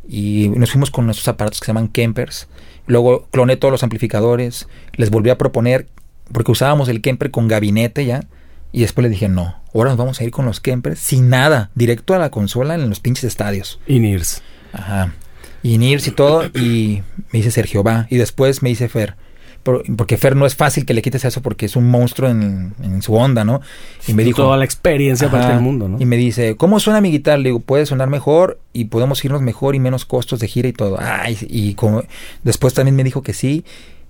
[0.09, 2.49] y nos fuimos con nuestros aparatos que se llaman Kempers.
[2.87, 5.89] Luego cloné todos los amplificadores, les volví a proponer,
[6.33, 8.25] porque usábamos el Kemper con gabinete ya,
[8.73, 11.71] y después les dije, no, ahora nos vamos a ir con los Kempers sin nada,
[11.75, 13.81] directo a la consola en los pinches estadios.
[13.87, 14.43] INIRS.
[14.73, 15.15] Ajá.
[15.63, 17.03] INIRS y todo, y
[17.33, 18.07] me dice Sergio, va.
[18.11, 19.17] Y después me dice Fer,
[19.65, 23.15] porque Fer no es fácil que le quites eso porque es un monstruo en, su
[23.15, 23.61] onda, ¿no?
[24.07, 24.43] Y me dijo...
[24.43, 26.01] Toda la experiencia para el mundo, ¿no?
[26.01, 27.39] Y me dice, ¿cómo suena mi guitarra?
[27.39, 30.73] Le digo, puede sonar mejor y podemos irnos mejor y menos costos de gira y
[30.73, 30.99] todo.
[31.01, 32.03] Ay, y como,
[32.43, 33.65] después también me dijo que sí.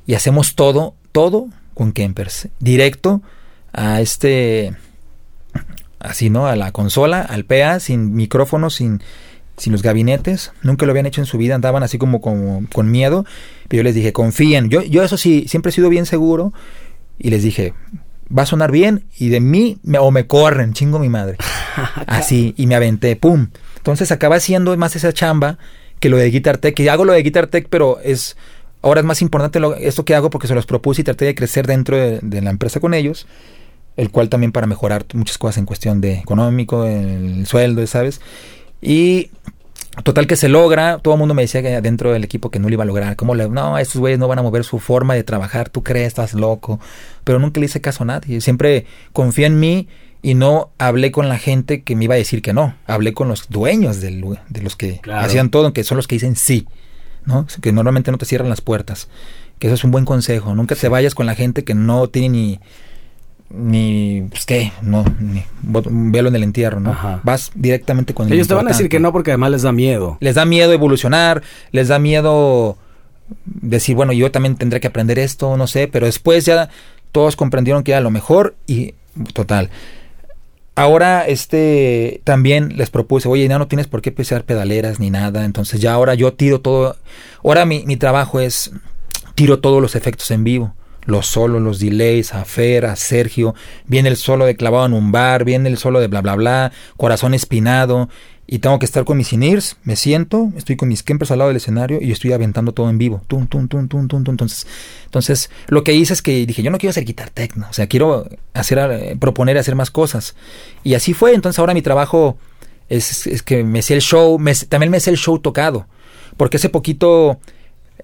[0.07, 2.49] Y hacemos todo, todo con Kempers.
[2.59, 3.23] Directo
[3.73, 4.77] a este...
[6.01, 6.47] Así, ¿no?
[6.47, 9.01] A la consola, al PA, sin micrófono, sin
[9.57, 12.91] sin los gabinetes, nunca lo habían hecho en su vida, andaban así como, como con
[12.91, 13.25] miedo,
[13.69, 16.53] pero yo les dije, confíen, yo, yo eso sí, siempre he sido bien seguro,
[17.19, 17.75] y les dije,
[18.37, 21.37] va a sonar bien, y de mí, o me corren, chingo mi madre,
[22.07, 25.59] así, y me aventé, pum, entonces acaba siendo más esa chamba
[26.01, 28.37] que lo de Guitar Tech, que hago lo de Guitar Tech, pero es,
[28.83, 31.35] ahora es más importante lo, esto que hago porque se los propuse y traté de
[31.35, 33.27] crecer dentro de, de la empresa con ellos,
[33.97, 38.21] el cual también para mejorar muchas cosas en cuestión de económico, el sueldo, ¿sabes?
[38.85, 39.31] Y
[40.03, 42.69] total que se logra, todo el mundo me decía que dentro del equipo que no
[42.69, 45.15] lo iba a lograr, ¿cómo le, no, estos güeyes no van a mover su forma
[45.15, 46.81] de trabajar, tú crees, estás loco,
[47.25, 49.89] pero nunca le hice caso a nadie, siempre confía en mí
[50.21, 53.29] y no hablé con la gente que me iba a decir que no, hablé con
[53.29, 56.67] los dueños del, de los que hacían todo, que son los que dicen sí,
[57.25, 57.47] ¿no?
[57.63, 59.09] Que normalmente no te cierran las puertas,
[59.59, 62.29] que eso es un buen consejo, nunca te vayas con la gente que no tiene
[62.29, 62.61] ni
[63.57, 66.97] ni pues qué, no, ni velo en el entierro, ¿no?
[67.23, 69.73] Vas directamente con el Ellos te van a decir que no porque además les da
[69.73, 70.19] miedo.
[70.21, 72.77] Les da miedo evolucionar, les da miedo
[73.45, 76.69] decir, bueno, yo también tendré que aprender esto, no sé, pero después ya
[77.13, 78.95] todos comprendieron que era lo mejor y
[79.33, 79.71] total.
[80.77, 85.45] Ahora este también les propuse, oye, ya no tienes por qué pisar pedaleras ni nada,
[85.45, 86.97] entonces ya ahora yo tiro todo,
[87.45, 88.73] ahora mi, mi trabajo es
[89.37, 90.75] tiro todos los efectos en vivo
[91.07, 93.55] los solos, los delays, a Fer, a Sergio,
[93.87, 96.73] viene el solo de clavado en un bar, viene el solo de bla bla bla,
[96.97, 98.09] corazón espinado,
[98.47, 101.49] y tengo que estar con mis in-ears, me siento, estoy con mis kempers al lado
[101.49, 103.23] del escenario y estoy aventando todo en vivo.
[103.27, 104.67] Tum, tum, tum, tum, tum, Entonces,
[105.07, 107.87] entonces, lo que hice es que dije, yo no quiero hacer guitar techno, o sea,
[107.87, 110.35] quiero hacer, eh, proponer hacer más cosas.
[110.83, 112.37] Y así fue, entonces ahora mi trabajo
[112.91, 115.87] es, es que me sé el show, me, también me sé el show tocado,
[116.37, 117.39] porque hace poquito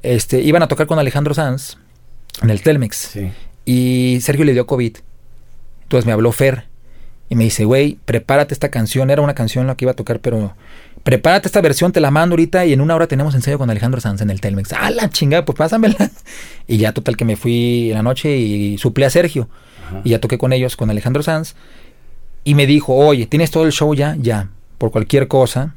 [0.02, 1.76] este, iban a tocar con Alejandro Sanz,
[2.42, 3.18] en el Telmex.
[3.64, 4.96] Y Sergio le dio COVID.
[5.82, 6.64] Entonces me habló Fer
[7.28, 9.10] y me dice, güey, prepárate esta canción.
[9.10, 10.54] Era una canción la que iba a tocar, pero
[11.02, 14.00] prepárate esta versión, te la mando ahorita y en una hora tenemos ensayo con Alejandro
[14.00, 14.72] Sanz en el Telmex.
[14.72, 15.96] Ah, la chingada, pues pásamela.
[16.66, 19.48] Y ya total que me fui en la noche y suplé a Sergio.
[20.04, 21.56] Y ya toqué con ellos, con Alejandro Sanz.
[22.44, 24.16] Y me dijo, oye, ¿tienes todo el show ya?
[24.20, 24.48] Ya.
[24.78, 25.74] Por cualquier cosa,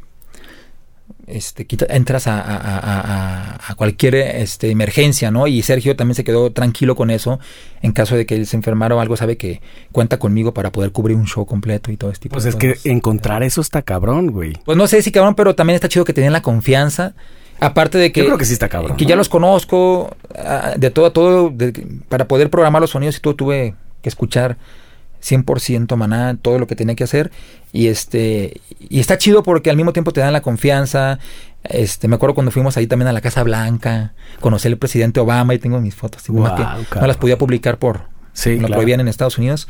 [1.28, 5.48] este, entras a, cualquier este, emergencia, ¿no?
[5.48, 7.40] Y Sergio también se quedó tranquilo con eso.
[7.82, 9.62] En caso de que él se enfermara o algo, sabe que
[9.92, 12.76] cuenta conmigo para poder cubrir un show completo y todo este tipo pues es que
[12.86, 14.54] encontrar eso está cabrón, güey.
[14.66, 17.14] Pues no sé si cabrón, pero también está chido que tenían la confianza.
[17.60, 18.22] Aparte de que.
[18.22, 18.98] Yo creo que sí está cabrón.
[18.98, 21.54] Que ya los conozco, ah, de todo a todo,
[22.10, 24.58] para poder programar los sonidos y todo tuve que escuchar
[25.24, 27.32] 100% maná, todo lo que tenía que hacer.
[27.72, 31.20] Y este y está chido porque al mismo tiempo te dan la confianza.
[31.64, 35.54] Este, me acuerdo cuando fuimos ahí también a la Casa Blanca, conocí al presidente Obama
[35.54, 36.30] y tengo mis fotos.
[36.30, 38.02] no las podía publicar por
[38.34, 39.68] sí, lo prohibían en Estados Unidos.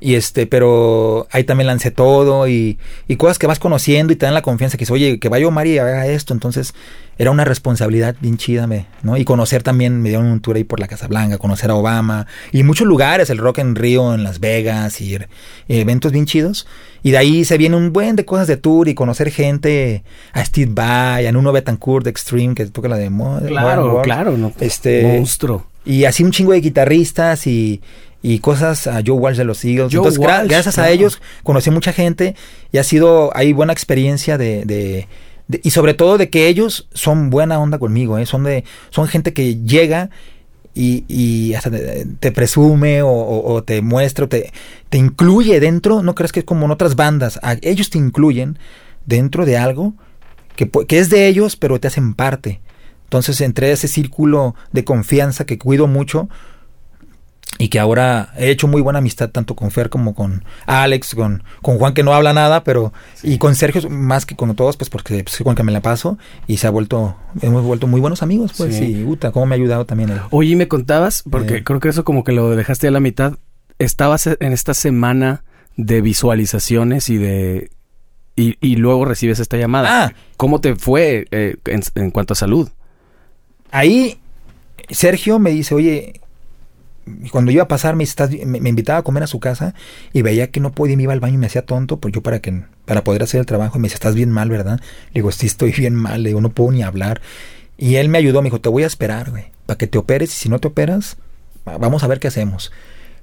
[0.00, 2.78] Y este, pero ahí también lancé todo y,
[3.08, 5.48] y, cosas que vas conociendo y te dan la confianza que dice, oye, que vaya
[5.48, 6.32] Omar y haga esto.
[6.32, 6.72] Entonces,
[7.18, 8.68] era una responsabilidad bien chida,
[9.02, 9.16] ¿no?
[9.16, 12.28] Y conocer también, me dieron un tour ahí por la Casa Blanca, conocer a Obama
[12.52, 15.18] y muchos lugares, el Rock en Río, en Las Vegas y,
[15.66, 16.68] eventos bien chidos.
[17.02, 20.44] Y de ahí se viene un buen de cosas de tour y conocer gente, a
[20.44, 23.08] Steve Vai, a Nuno Betancourt de Extreme, que toca la de
[23.48, 25.66] Claro, claro, no, este, monstruo.
[25.84, 27.80] Y así un chingo de guitarristas y
[28.22, 29.94] y cosas a Joe Walsh de los Eagles.
[29.94, 32.34] Entonces, gracias a ellos conocí mucha gente
[32.72, 35.08] y ha sido ahí buena experiencia de, de,
[35.62, 38.26] y sobre todo de que ellos son buena onda conmigo, ¿eh?
[38.26, 40.10] son de son gente que llega
[40.74, 41.70] y, y hasta
[42.20, 44.52] te, presume o, te muestra, o te,
[44.88, 48.58] te incluye dentro, no crees que es como en otras bandas, ellos te incluyen
[49.06, 49.94] dentro de algo
[50.54, 52.60] que, que es de ellos, pero te hacen parte.
[53.04, 56.28] Entonces, entre ese círculo de confianza que cuido mucho,
[57.58, 61.42] y que ahora he hecho muy buena amistad tanto con Fer como con Alex, con,
[61.60, 62.92] con Juan que no habla nada, pero
[63.22, 66.18] y con Sergio más que con todos, pues porque pues, con que me la paso
[66.46, 68.84] y se ha vuelto, hemos vuelto muy buenos amigos, pues sí.
[68.84, 70.10] y Uta, cómo me ha ayudado también.
[70.10, 70.20] Él.
[70.30, 71.64] Oye, me contabas, porque eh.
[71.64, 73.34] creo que eso como que lo dejaste a la mitad,
[73.78, 75.42] estabas en esta semana
[75.76, 77.70] de visualizaciones y de...
[78.36, 80.04] Y, y luego recibes esta llamada.
[80.04, 80.12] Ah.
[80.36, 82.68] ¿Cómo te fue eh, en, en cuanto a salud?
[83.72, 84.20] Ahí
[84.90, 86.20] Sergio me dice, oye,
[87.30, 88.04] cuando iba a pasar me,
[88.46, 89.74] me, invitaba a comer a su casa
[90.12, 92.22] y veía que no podía, me iba al baño y me hacía tonto, pues yo
[92.22, 94.80] para que para poder hacer el trabajo y me dice, estás bien mal, ¿verdad?
[95.08, 97.20] Le digo, sí, estoy bien mal, le digo, no puedo ni hablar.
[97.76, 100.32] Y él me ayudó, me dijo, te voy a esperar, güey, para que te operes
[100.34, 101.16] y si no te operas,
[101.64, 102.72] vamos a ver qué hacemos.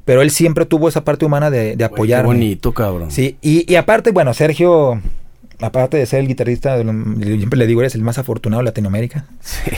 [0.06, 2.30] Pero él siempre tuvo esa parte humana de, de apoyarme.
[2.30, 3.12] Qué bonito, cabrón.
[3.12, 5.02] Sí, y, y aparte, bueno, Sergio,
[5.60, 9.26] aparte de ser el guitarrista, siempre le digo, eres el más afortunado de Latinoamérica.
[9.42, 9.72] Sí.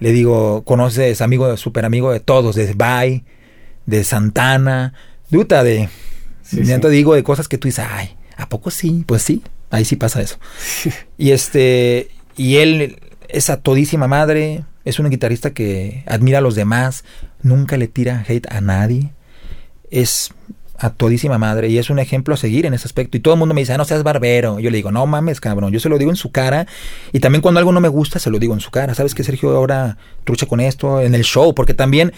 [0.00, 3.24] Le digo, conoces amigo, súper amigo de todos, de Bye,
[3.88, 4.92] de Santana,
[5.30, 5.88] duta de,
[6.42, 9.02] sí, digo, de cosas que tú dices, ay, ¿a poco sí?
[9.06, 10.38] Pues sí, ahí sí pasa eso.
[11.18, 16.54] y este, y él es a todísima madre, es un guitarrista que admira a los
[16.54, 17.04] demás,
[17.42, 19.14] nunca le tira hate a nadie,
[19.90, 20.32] es
[20.76, 23.16] a todísima madre y es un ejemplo a seguir en ese aspecto.
[23.16, 24.60] Y todo el mundo me dice, ah, no seas barbero.
[24.60, 25.72] yo le digo, no mames, cabrón.
[25.72, 26.66] Yo se lo digo en su cara.
[27.10, 28.94] Y también cuando algo no me gusta, se lo digo en su cara.
[28.94, 31.52] ¿Sabes que Sergio ahora trucha con esto en el show?
[31.52, 32.12] Porque también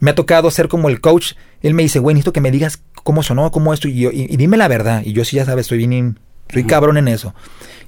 [0.00, 1.32] me ha tocado ser como el coach.
[1.62, 4.36] Él me dice, güey, necesito que me digas cómo sonó, cómo esto, y, yo, y,
[4.36, 5.02] dime la verdad.
[5.04, 6.18] Y yo sí, ya sabes, estoy bien,
[6.52, 7.34] soy cabrón en eso.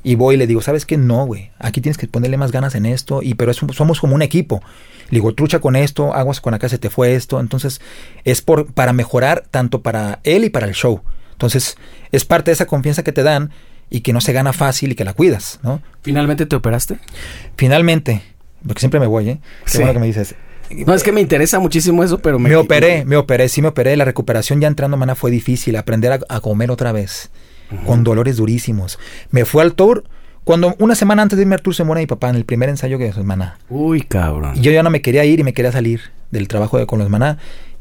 [0.05, 0.97] Y voy y le digo, ¿sabes qué?
[0.97, 4.23] No, güey, aquí tienes que ponerle más ganas en esto, y pero somos como un
[4.23, 4.63] equipo.
[5.11, 7.41] Le digo, trucha con esto, aguas con acá se te fue esto.
[7.41, 7.81] Entonces,
[8.25, 11.01] es por, para mejorar tanto para él y para el show.
[11.33, 11.77] Entonces,
[12.13, 13.51] es parte de esa confianza que te dan
[13.91, 15.81] y que no se gana fácil y que la cuidas, ¿no?
[16.03, 16.99] ¿Finalmente te operaste?
[17.57, 18.23] Finalmente,
[18.67, 19.41] porque siempre me voy, ¿eh?
[19.71, 20.35] Qué bueno que me dices.
[20.71, 22.49] No, es que me interesa muchísimo eso, pero me...
[22.49, 23.97] Me operé, me operé, sí me operé.
[23.97, 25.77] La recuperación ya entrando mana fue difícil.
[25.77, 27.31] Aprender a, comer otra vez.
[27.87, 28.99] Con dolores durísimos.
[29.31, 30.05] Me fue al tour.
[30.45, 32.71] Cuando una semana antes de irme al tour se muere mi papá en el primer
[32.71, 33.59] ensayo que de su hermana.
[33.69, 34.57] Uy, cabrón.
[34.57, 36.01] Y yo ya no me quería ir y me quería salir
[36.31, 37.39] del trabajo de, con los maná.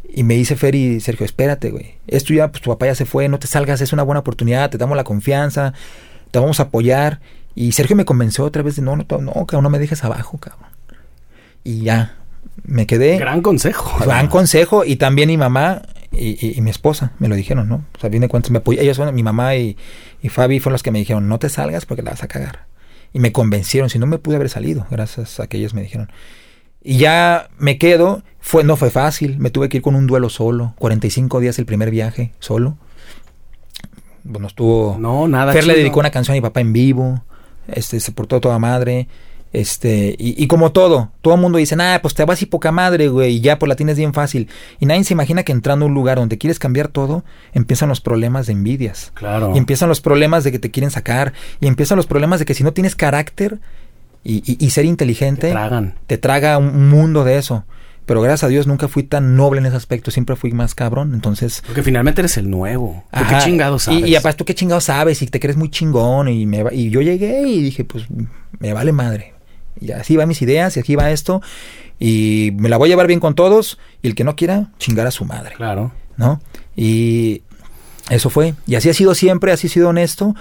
[0.09, 1.95] Y me dice Ferry, Sergio, espérate, güey.
[2.07, 4.69] Esto ya, pues tu papá ya se fue, no te salgas, es una buena oportunidad,
[4.69, 5.73] te damos la confianza,
[6.31, 7.21] te vamos a apoyar.
[7.55, 10.37] Y Sergio me convenció otra vez de, no, no, no, cabrón, no me dejes abajo,
[10.37, 10.69] cabrón.
[11.63, 12.15] Y ya,
[12.63, 13.17] me quedé.
[13.17, 13.97] Gran consejo.
[14.03, 14.85] Gran consejo.
[14.85, 15.81] Y también mi mamá
[16.11, 17.85] y, mi esposa me lo dijeron, ¿no?
[17.95, 18.83] O sea, viene cuántos me apoyaron.
[18.83, 19.77] Ellos son, mi mamá y,
[20.21, 22.65] y Fabi fueron los que me dijeron, no te salgas porque la vas a cagar.
[23.13, 26.11] Y me convencieron, si no me pude haber salido, gracias a que ellos me dijeron.
[26.83, 30.29] Y ya me quedo, fue, no fue fácil, me tuve que ir con un duelo
[30.29, 32.77] solo, 45 días el primer viaje, solo.
[34.23, 34.97] Bueno, estuvo...
[34.99, 35.53] No, nada.
[35.53, 37.23] Fer le dedicó una canción a mi papá en vivo,
[37.67, 39.07] este, se portó toda madre.
[39.53, 43.07] Este, y, como todo, todo el mundo dice, ah, pues te vas y poca madre,
[43.07, 44.49] güey, y ya pues la tienes bien fácil.
[44.79, 47.23] Y nadie se imagina que entrando a un lugar donde quieres cambiar todo,
[47.53, 49.11] empiezan los problemas de envidias.
[49.15, 49.53] Claro.
[49.55, 51.33] Y empiezan los problemas de que te quieren sacar.
[51.59, 53.59] Y empiezan los problemas de que si no tienes carácter
[54.23, 57.63] y, ser inteligente, te, te traga un mundo de eso.
[58.05, 61.13] Pero gracias a Dios nunca fui tan noble en ese aspecto, siempre fui más cabrón,
[61.13, 61.61] entonces...
[61.65, 63.03] Porque finalmente eres el nuevo.
[63.11, 64.07] qué chingados sabes?
[64.07, 65.21] Y, y aparte, ¿tú qué chingados sabes?
[65.21, 66.29] Y te crees muy chingón.
[66.29, 68.05] Y, me, y yo llegué y dije, pues,
[68.59, 69.33] me vale madre.
[69.81, 71.41] Y así van mis ideas y aquí va esto.
[71.99, 73.79] Y me la voy a llevar bien con todos.
[74.01, 75.55] Y el que no quiera, chingar a su madre.
[75.55, 75.91] Claro.
[76.17, 76.41] ¿No?
[76.75, 77.41] Y
[78.09, 78.53] eso fue.
[78.65, 80.35] Y así ha sido siempre, así ha sido honesto.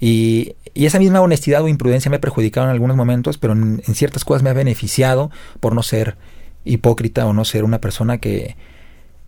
[0.00, 4.24] Y, esa misma honestidad o imprudencia me ha perjudicado en algunos momentos, pero en, ciertas
[4.24, 5.30] cosas me ha beneficiado
[5.60, 6.16] por no ser
[6.64, 8.56] hipócrita o no ser una persona que...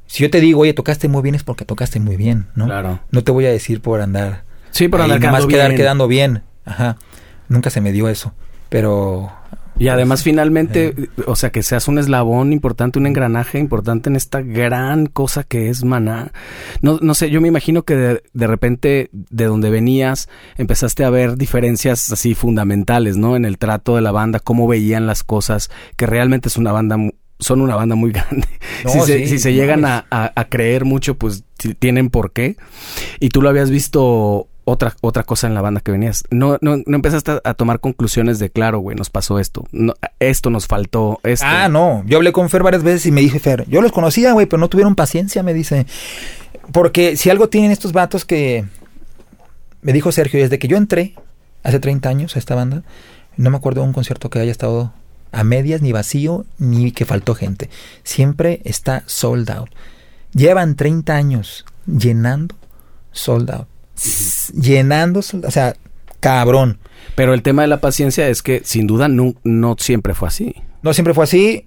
[0.09, 2.67] Si yo te digo, oye, tocaste muy bien, es porque tocaste muy bien, ¿no?
[2.67, 3.01] Claro.
[3.11, 4.43] No te voy a decir por andar...
[4.73, 6.43] Sí, por andar quedando quedar quedando bien.
[6.65, 6.97] Ajá.
[7.49, 8.35] Nunca se me dio eso.
[8.69, 9.33] Pero
[9.79, 11.09] y además finalmente, eh.
[11.27, 15.69] o sea, que seas un eslabón importante, un engranaje importante en esta gran cosa que
[15.69, 16.33] es Maná.
[16.81, 21.11] No, no sé, yo me imagino que de, de, repente de donde venías empezaste a
[21.11, 23.37] ver diferencias así fundamentales, ¿no?
[23.37, 26.97] En el trato de la banda, cómo veían las cosas, que realmente es una banda
[27.39, 28.47] son una banda muy grande.
[28.87, 31.45] si, se, si, se, llegan a, a, creer mucho, pues
[31.79, 32.57] tienen por qué.
[33.21, 36.25] Y tú lo habías visto otra, otra cosa en la banda que venías.
[36.29, 39.65] No, no, no empezaste a, tomar conclusiones de, claro, güey, nos pasó esto.
[39.71, 41.21] No, esto nos faltó.
[41.23, 41.47] Esto.
[41.49, 42.03] Ah, no.
[42.05, 44.59] Yo hablé con Fer varias veces y me dije, Fer, yo los conocía, güey, pero
[44.59, 45.87] no tuvieron paciencia, me dice.
[46.73, 48.65] Porque si algo tienen estos vatos que...
[49.83, 51.15] Me dijo Sergio, desde que yo entré,
[51.63, 52.83] hace 30 años, a esta banda,
[53.37, 54.93] no me acuerdo de un concierto que haya estado
[55.31, 57.71] a medias, ni vacío, ni que faltó gente.
[58.03, 59.71] Siempre está sold out.
[60.33, 62.57] Llevan 30 años llenando
[63.13, 63.69] sold out
[64.55, 65.75] llenando, o sea,
[66.21, 66.79] cabrón.
[67.15, 70.55] Pero el tema de la paciencia es que sin duda no, no siempre fue así.
[70.83, 71.67] No siempre fue así.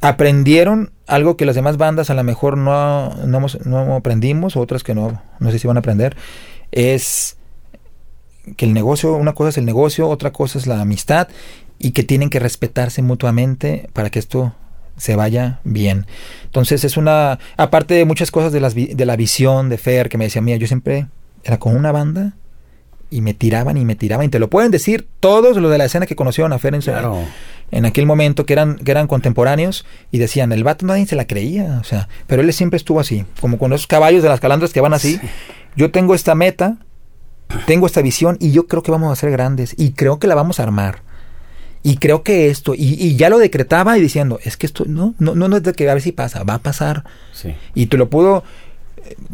[0.00, 4.82] Aprendieron algo que las demás bandas a lo mejor no, no, hemos- no aprendimos, otras
[4.82, 6.16] que no, no sé si van a aprender.
[6.72, 7.36] Es
[8.56, 11.28] que el negocio, una cosa es el negocio, otra cosa es la amistad
[11.78, 14.54] y que tienen que respetarse mutuamente para que esto
[14.96, 16.06] se vaya bien.
[16.44, 20.18] Entonces es una, aparte de muchas cosas de, las, de la visión de Fer que
[20.18, 21.06] me decía, mía, yo siempre
[21.48, 22.34] era con una banda
[23.10, 25.84] y me tiraban y me tiraban y te lo pueden decir todos los de la
[25.84, 27.18] escena que conocieron a Fer en su, Claro.
[27.70, 31.26] en aquel momento que eran, que eran contemporáneos y decían, el vato nadie se la
[31.26, 34.72] creía, o sea, pero él siempre estuvo así, como con esos caballos de las calandras
[34.72, 35.20] que van así.
[35.76, 36.78] Yo tengo esta meta,
[37.66, 40.34] tengo esta visión y yo creo que vamos a ser grandes y creo que la
[40.34, 41.02] vamos a armar.
[41.84, 45.14] Y creo que esto, y, y ya lo decretaba y diciendo, es que esto, no,
[45.20, 47.04] no, no, no es de que a ver si pasa, va a pasar.
[47.32, 47.54] Sí.
[47.76, 48.42] Y te lo puedo, eh,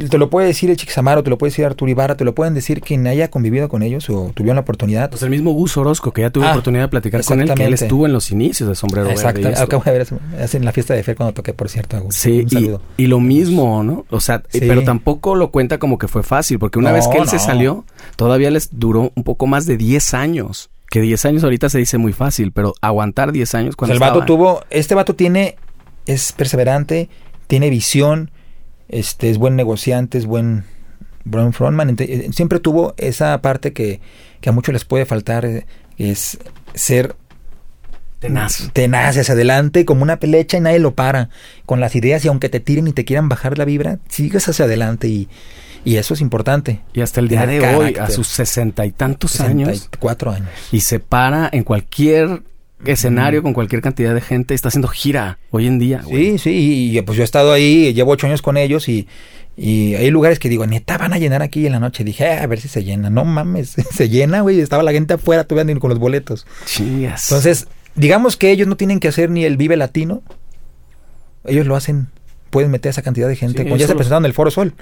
[0.09, 2.55] te lo puede decir el Chiquizamaro, te lo puede decir Arturo Ibarra, te lo pueden
[2.55, 5.11] decir quien haya convivido con ellos o tuvieron la oportunidad.
[5.11, 7.65] Pues el mismo Gus Orozco, que ya tuve Ah, oportunidad de platicar con él, que
[7.65, 9.61] él estuvo en los inicios de Sombrero Exacto, Verde.
[9.63, 10.19] acabo de ver eso,
[10.57, 11.97] en la fiesta de Fer cuando toqué, por cierto.
[11.97, 12.15] Agus.
[12.17, 12.81] Sí, y, saludo.
[12.97, 14.05] y lo mismo, ¿no?
[14.11, 14.61] O sea, eh, Sí.
[14.67, 17.39] pero tampoco lo cuenta como que fue fácil, porque una No, vez que él se
[17.39, 17.85] salió,
[18.17, 20.71] todavía les duró un poco más de 10 años.
[20.91, 23.95] Que 10 años ahorita se dice muy fácil, pero aguantar 10 años O sea, cuando
[23.95, 25.57] el vato estaban- tuvo, este vato tiene,
[26.07, 27.09] es perseverante,
[27.47, 28.31] tiene visión,
[28.93, 30.65] este, es buen negociante, es buen,
[31.25, 34.01] buen frontman, eh, siempre tuvo esa parte que,
[34.41, 35.67] que a muchos les puede faltar, eh,
[35.99, 36.39] es
[36.75, 37.17] ser
[38.21, 38.71] Tenaz.
[38.73, 41.29] tenaz hacia adelante como una pelecha y nadie lo para
[41.67, 44.67] con las ideas y aunque te tiren y te quieran bajar la vibra, sigues hacia
[44.67, 45.29] adelante y,
[45.85, 46.81] y eso es importante.
[46.93, 50.49] Y hasta el día de hoy, a sus sesenta y tantos años, 64 años.
[50.71, 52.43] y se para en cualquier
[52.85, 56.03] escenario con cualquier cantidad de gente, está haciendo gira hoy en día.
[56.05, 56.33] güey.
[56.33, 59.07] Sí, sí, y, pues yo he estado ahí, llevo ocho años con ellos y,
[59.57, 62.05] y hay lugares que digo, neta, van a llenar aquí en la noche.
[62.05, 63.11] Dije, "Ah, a ver si se llena.
[63.11, 64.61] No mames, se llena, güey.
[64.61, 66.47] Estaba la gente afuera todavía con los boletos.
[66.65, 67.31] Chingas.
[67.31, 70.23] Entonces, digamos que ellos no tienen que hacer ni el Vive Latino.
[71.45, 72.09] Ellos lo hacen,
[72.51, 73.59] pueden meter esa cantidad de gente.
[73.59, 74.75] Sí, como ya se presentaron en el Foro Sol.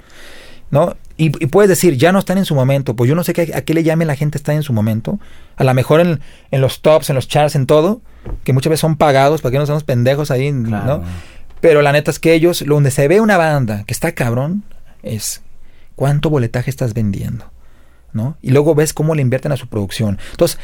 [0.71, 0.95] ¿No?
[1.17, 2.95] Y, y puedes decir, ya no están en su momento.
[2.95, 5.19] Pues yo no sé qué, a qué le llame la gente está en su momento.
[5.57, 8.01] A lo mejor en, en los tops, en los charts, en todo.
[8.43, 10.99] Que muchas veces son pagados para que no seamos pendejos ahí, Claro.
[10.99, 11.03] ¿no?
[11.59, 14.63] Pero la neta es que ellos, lo donde se ve una banda que está cabrón,
[15.03, 15.43] es
[15.95, 17.51] cuánto boletaje estás vendiendo,
[18.13, 18.37] ¿no?
[18.41, 20.17] Y luego ves cómo le invierten a su producción.
[20.31, 20.57] Entonces,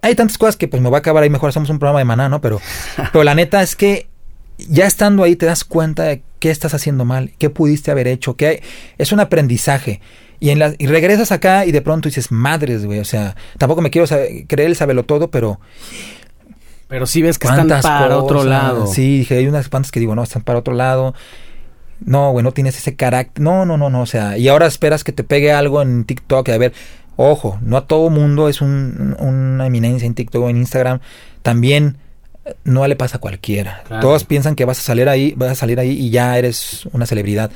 [0.00, 2.06] hay tantas cosas que pues me va a acabar ahí, mejor hacemos un programa de
[2.06, 2.40] maná, ¿no?
[2.40, 2.60] Pero,
[3.12, 4.08] pero la neta es que
[4.58, 8.36] ya estando ahí te das cuenta de qué estás haciendo mal, qué pudiste haber hecho,
[8.36, 8.60] que hay-
[8.98, 10.00] es un aprendizaje.
[10.40, 13.80] Y, en la, y regresas acá y de pronto dices, madres, güey, o sea, tampoco
[13.82, 15.58] me quiero saber- creer el sabelo todo, pero
[16.88, 18.86] Pero sí ves que están ¿Cuántas para otro lado.
[18.86, 21.14] Sí, dije, hay unas cuantas que digo, no, están para otro lado.
[22.00, 23.42] No, güey, no tienes ese carácter.
[23.44, 24.00] No, no, no, no.
[24.02, 26.48] O sea, y ahora esperas que te pegue algo en TikTok.
[26.48, 26.72] A ver,
[27.16, 31.00] ojo, no a todo mundo es un- una eminencia en TikTok o en Instagram.
[31.42, 31.98] También
[32.64, 33.82] no le pasa a cualquiera.
[33.86, 34.02] Claro.
[34.02, 37.06] Todos piensan que vas a salir ahí, vas a salir ahí y ya eres una
[37.06, 37.50] celebridad.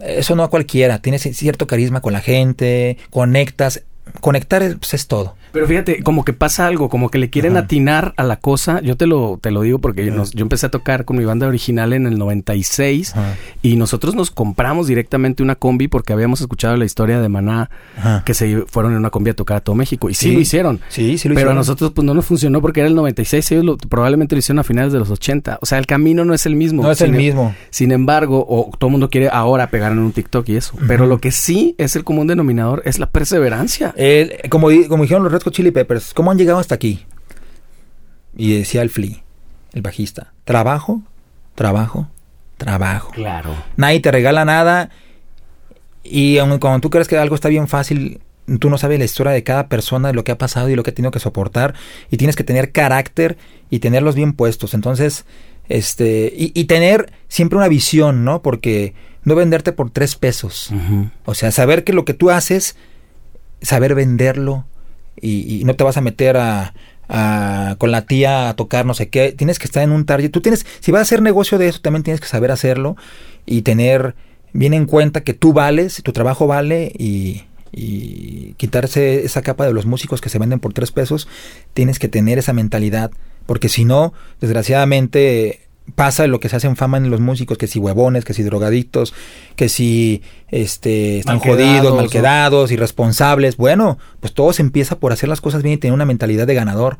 [0.00, 0.98] Eso no a cualquiera.
[1.00, 3.82] Tienes cierto carisma con la gente, conectas.
[4.20, 5.36] Conectar es, pues, es todo.
[5.52, 7.64] Pero fíjate, como que pasa algo, como que le quieren Ajá.
[7.64, 8.80] atinar a la cosa.
[8.80, 11.46] Yo te lo, te lo digo porque nos- yo empecé a tocar con mi banda
[11.46, 13.34] original en el 96 Ajá.
[13.62, 18.22] y nosotros nos compramos directamente una combi porque habíamos escuchado la historia de Maná Ajá.
[18.24, 20.34] que se fueron en una combi a tocar a todo México y sí, Sí.
[20.34, 20.80] lo hicieron.
[20.88, 21.56] Sí, sí lo Pero a hicieron.
[21.56, 24.64] nosotros pues no nos funcionó porque era el 96, ellos lo- probablemente lo hicieron a
[24.64, 25.58] finales de los 80.
[25.60, 26.82] O sea, el camino no es el mismo.
[26.82, 27.54] No es el Sin- mismo.
[27.70, 30.74] Sin embargo, o todo el mundo quiere ahora pegar en un TikTok y eso.
[30.88, 33.92] Pero lo que sí es el común denominador es la perseverancia.
[33.96, 37.04] El- como, como dijeron los Red Hot Chili Peppers, ¿cómo han llegado hasta aquí?
[38.36, 39.24] Y decía el Flea,
[39.72, 41.02] el bajista, trabajo,
[41.56, 42.08] trabajo,
[42.58, 43.10] trabajo.
[43.10, 43.50] Claro.
[43.76, 44.90] Nadie te regala nada
[46.04, 48.20] y aun cuando tú crees que algo está bien fácil,
[48.60, 50.84] tú no sabes la historia de cada persona, de lo que ha pasado y lo
[50.84, 51.74] que ha tenido que soportar
[52.08, 53.36] y tienes que tener carácter
[53.68, 54.74] y tenerlos bien puestos.
[54.74, 55.24] Entonces,
[55.68, 58.42] este, y, y tener siempre una visión, ¿no?
[58.42, 58.94] Porque
[59.24, 60.70] no venderte por tres pesos.
[61.24, 62.76] O sea, saber que lo que tú haces,
[63.60, 64.66] saber venderlo
[65.20, 66.74] y, y no te vas a meter a,
[67.08, 69.32] a- con la tía a tocar no sé qué.
[69.32, 70.30] Tienes que estar en un target.
[70.30, 72.96] Tú tienes, si vas a hacer negocio de eso, también tienes que saber hacerlo
[73.46, 74.14] y tener
[74.52, 79.72] bien en cuenta que tú vales, tu trabajo vale y, y quitarse esa capa de
[79.72, 81.28] los músicos que se venden por tres pesos.
[81.74, 83.10] Tienes que tener esa mentalidad
[83.46, 85.60] porque si no, desgraciadamente
[85.94, 88.42] pasa lo que se hace en fama en los músicos, que si huevones, que si
[88.42, 89.12] drogadictos,
[89.56, 93.56] que si este están jodidos, mal o- quedados, irresponsables.
[93.56, 96.54] Bueno, pues todo se empieza por hacer las cosas bien y tener una mentalidad de
[96.54, 96.98] ganador.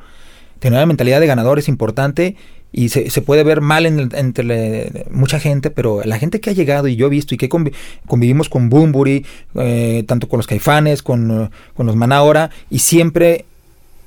[0.59, 2.37] Tener una mentalidad de ganador es importante
[2.73, 6.51] y se, se puede ver mal en entre le- mucha gente, pero la gente que
[6.51, 7.73] ha llegado y yo he visto y que convi-
[8.07, 9.25] convivimos con Bumburi,
[9.57, 13.45] eh, tanto con los caifanes, con, con los Manahora, y siempre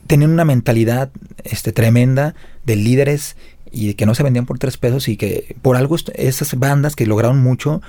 [0.07, 1.09] tenían una mentalidad
[1.43, 3.35] este, tremenda de líderes
[3.75, 7.05] y que no se vendían por tres pesos y que por algo esas bandas que
[7.05, 7.81] lograron mucho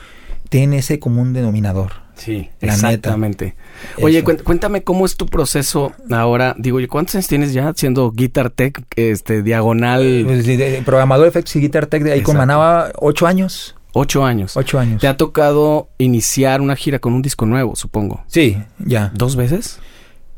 [0.48, 1.92] tienen ese común denominador.
[2.16, 2.88] Sí, La neta.
[2.88, 3.56] exactamente.
[4.00, 6.54] Oye, cuen- cuéntame cómo es tu proceso ahora.
[6.58, 10.22] Digo, ¿cuántos años tienes ya siendo Guitar Tech, este, diagonal?
[10.24, 12.38] Pues, de- de- programador de efectos y Guitar Tech de ahí con Exacto.
[12.58, 13.74] Manaba ocho años.
[13.92, 14.56] Ocho años.
[14.56, 15.00] Ocho años.
[15.00, 18.24] Te ha tocado iniciar una gira con un disco nuevo, supongo.
[18.28, 19.10] Sí, ya.
[19.14, 19.78] ¿Dos veces?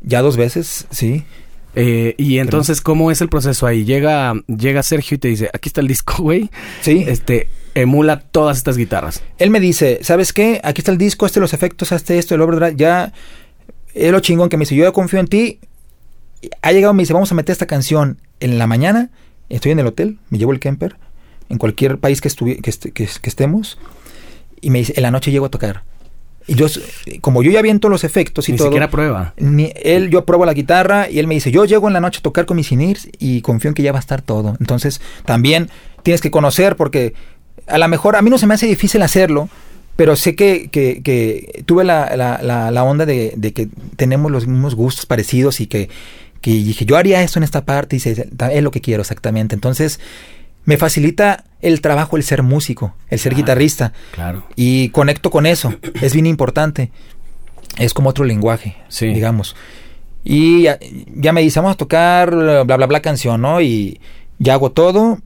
[0.01, 1.23] Ya dos veces, sí.
[1.75, 3.85] Eh, y entonces, ¿cómo es el proceso ahí?
[3.85, 6.49] Llega, llega Sergio y te dice, aquí está el disco, güey.
[6.81, 7.05] Sí.
[7.07, 9.21] Este, emula todas estas guitarras.
[9.37, 10.59] Él me dice, ¿sabes qué?
[10.63, 13.13] Aquí está el disco, este los efectos, este esto, el overdrive, ya
[13.93, 15.59] es lo chingón que me dice, yo ya confío en ti.
[16.61, 19.09] Ha llegado, me dice, vamos a meter esta canción en la mañana,
[19.49, 20.95] estoy en el hotel, me llevo el camper,
[21.49, 23.77] en cualquier país que, estuvi- que, est- que- que estemos,
[24.61, 25.83] y me dice, en la noche llego a tocar.
[26.49, 26.67] Y yo,
[27.21, 29.33] como yo ya viento los efectos y Ni todo, siquiera prueba.
[29.37, 32.19] ni- él, yo pruebo la guitarra y él me dice, yo llego en la noche
[32.19, 34.57] a tocar con mis inirs y confío en que ya va a estar todo.
[34.59, 35.69] Entonces, también
[36.03, 37.13] tienes que conocer porque
[37.67, 39.47] a lo mejor a mí no se me hace difícil hacerlo,
[39.95, 44.31] pero sé que, que- que tuve la, la- la- la onda de, de que tenemos
[44.31, 45.89] los mismos gustos parecidos y que,
[46.41, 49.53] que dije, yo haría esto en esta parte y se- es lo que quiero exactamente.
[49.55, 49.99] Entonces,
[50.65, 54.45] me facilita el trabajo el ser músico, el ser guitarrista Claro.
[54.55, 55.73] y conecto con eso.
[56.01, 56.91] Es bien importante.
[57.77, 59.07] Es como otro lenguaje, Sí.
[59.07, 59.55] digamos.
[60.23, 60.77] Y ya,
[61.15, 63.61] ya me dice, vamos a tocar bla, bla, bla canción, ¿no?
[63.61, 63.99] Y
[64.37, 65.19] ya hago todo.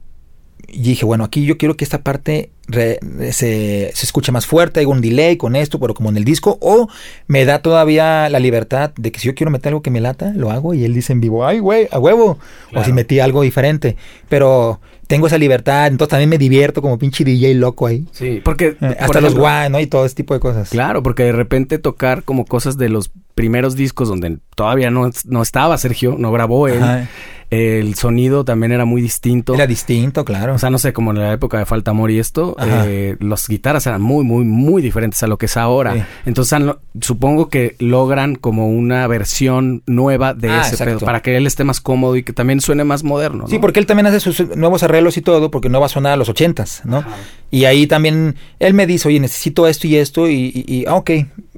[0.68, 2.98] Y dije, bueno, aquí yo quiero que esta parte re-
[3.32, 6.58] se, se escuche más fuerte, hago un delay con esto, pero como en el disco,
[6.60, 6.88] o
[7.26, 10.32] me da todavía la libertad de que si yo quiero meter algo que me lata,
[10.34, 12.38] lo hago y él dice en vivo, ay, güey, a huevo,
[12.74, 13.96] o si metí algo diferente,
[14.28, 18.06] pero tengo esa libertad, entonces también me divierto como pinche DJ loco ahí.
[18.12, 18.68] Sí, porque...
[18.68, 19.78] Eh, por hasta los guay, ¿no?
[19.78, 20.70] Y todo ese tipo de cosas.
[20.70, 25.42] Claro, porque de repente tocar como cosas de los primeros discos donde todavía no, no
[25.42, 26.82] estaba Sergio, no grabó él.
[26.82, 27.08] Ajá.
[27.50, 29.54] El sonido también era muy distinto.
[29.54, 30.54] Era distinto, claro.
[30.54, 33.48] O sea, no sé, como en la época de Falta Amor y esto, Eh, las
[33.48, 35.94] guitarras eran muy, muy, muy diferentes a lo que es ahora.
[35.94, 36.02] Sí.
[36.26, 40.98] Entonces, han- supongo que logran como una versión nueva de Ah, ese exacto.
[40.98, 43.46] pedo, para que él esté más cómodo y que también suene más moderno.
[43.48, 46.12] Sí, porque él también hace sus nuevos arreglos y todo, porque no va a sonar
[46.12, 46.98] a los ochentas, ¿no?
[46.98, 47.16] Ajá.
[47.50, 50.94] Y ahí también él me dice, oye, necesito esto y esto, y, y, y, ah,
[50.94, 51.10] ok,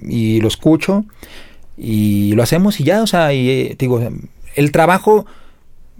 [0.02, 1.04] y lo escucho,
[1.78, 4.00] y lo hacemos y ya, o sea, y eh, digo,
[4.54, 5.26] el trabajo,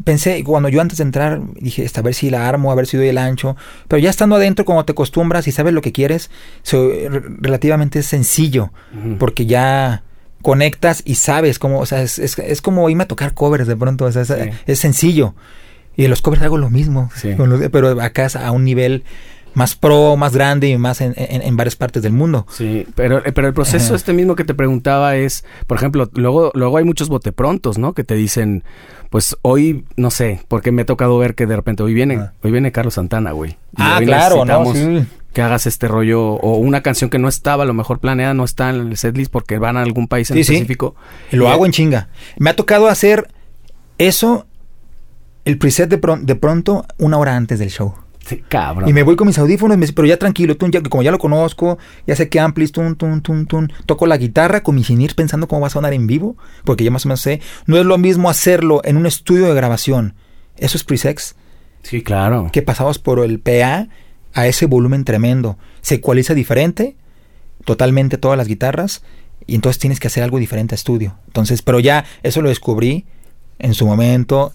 [0.05, 2.87] pensé, cuando yo antes de entrar, dije, "Esta, a ver si la armo, a ver
[2.87, 3.57] si doy el ancho,
[3.89, 6.31] pero ya estando adentro, cuando te acostumbras y sabes lo que quieres,
[6.63, 8.71] so- re- relativamente es sencillo,
[9.19, 10.03] porque ya
[10.43, 13.77] conectas y sabes cómo, o sea, es, es, es como irme a tocar covers de
[13.77, 14.35] pronto, o sea, es, Sí.
[14.67, 15.35] es sencillo.
[15.97, 17.35] Y en los covers hago lo mismo, Sí.
[17.35, 19.03] con los- pero acá es a un nivel
[19.57, 22.47] más pro, más grande y más en, en- en varias partes del mundo.
[22.51, 23.97] Sí, pero, eh, pero el proceso Ajá.
[23.97, 27.95] este mismo que te preguntaba es, por ejemplo, luego, luego hay muchos boteprontos, ¿no?
[27.95, 28.65] Que te dicen,
[29.09, 32.33] pues hoy, no sé, porque me ha tocado ver que de repente hoy viene, Ah.
[32.43, 33.57] hoy viene Carlos Santana, güey.
[33.77, 34.75] Ah, claro, ¿no?
[34.75, 35.07] Sí.
[35.33, 38.45] Que hagas este rollo, o una canción que no estaba, a lo mejor planeada, no
[38.45, 40.53] está en el setlist porque van a algún país en Sí, sí.
[40.55, 40.97] específico.
[41.33, 42.09] Y lo Y- hago en chinga.
[42.39, 43.29] Me ha tocado hacer
[43.97, 44.45] eso,
[45.47, 47.95] el preset de, pron- de pronto, una hora antes del show.
[48.27, 48.89] Sí, cabrón.
[48.89, 51.13] Y me voy con mis audífonos, me dice, pero ya tranquilo, tun, ya, como ya
[51.13, 53.73] lo conozco, ya sé qué amplis, tun, tun, tun, tun.
[53.87, 56.91] Toco la guitarra con mis inirs pensando cómo va a sonar en vivo, porque ya
[56.91, 57.41] más o menos sé.
[57.67, 60.15] No es lo mismo hacerlo en un estudio de grabación.
[60.57, 61.37] Eso es presets,
[61.83, 62.51] Sí, claro.
[62.53, 63.89] que pasamos por el PA
[64.35, 65.57] a ese volumen tremendo.
[65.81, 66.97] Se ecualiza diferente,
[67.65, 69.03] totalmente todas las guitarras,
[69.47, 71.17] y entonces tienes que hacer algo diferente a estudio.
[71.27, 73.05] Entonces, pero ya eso lo descubrí
[73.61, 74.53] en su momento,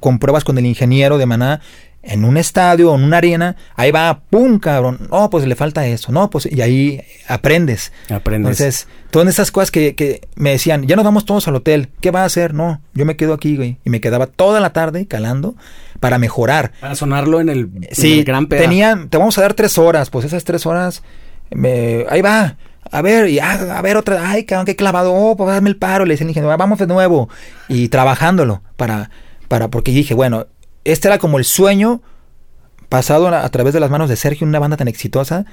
[0.00, 1.60] con pruebas con el ingeniero de Maná,
[2.02, 5.06] en un estadio o en una arena, ahí va, ¡pum, cabrón!
[5.10, 7.92] No, pues le falta eso, no, pues, y ahí aprendes.
[8.10, 8.60] Aprendes.
[8.60, 12.10] Entonces, todas esas cosas que, que me decían, ya nos vamos todos al hotel, ¿qué
[12.10, 12.54] va a hacer?
[12.54, 13.78] No, yo me quedo aquí, güey.
[13.84, 15.54] Y me quedaba toda la tarde calando
[16.00, 16.72] para mejorar.
[16.80, 18.56] Para sonarlo en el, en Sí, el gran PA.
[18.56, 21.02] tenían, te vamos a dar tres horas, pues esas tres horas,
[21.50, 22.56] me, ahí va,
[22.90, 25.76] a ver, y ah, a ver otra, ay, cabrón, qué clavado, oh, pues dame el
[25.76, 27.28] paro, le dicen, vamos de nuevo,
[27.68, 29.10] y trabajándolo, para,
[29.46, 30.46] para, porque dije, bueno,
[30.84, 32.02] este era como el sueño
[32.88, 35.46] pasado a, a través de las manos de Sergio, una banda tan exitosa,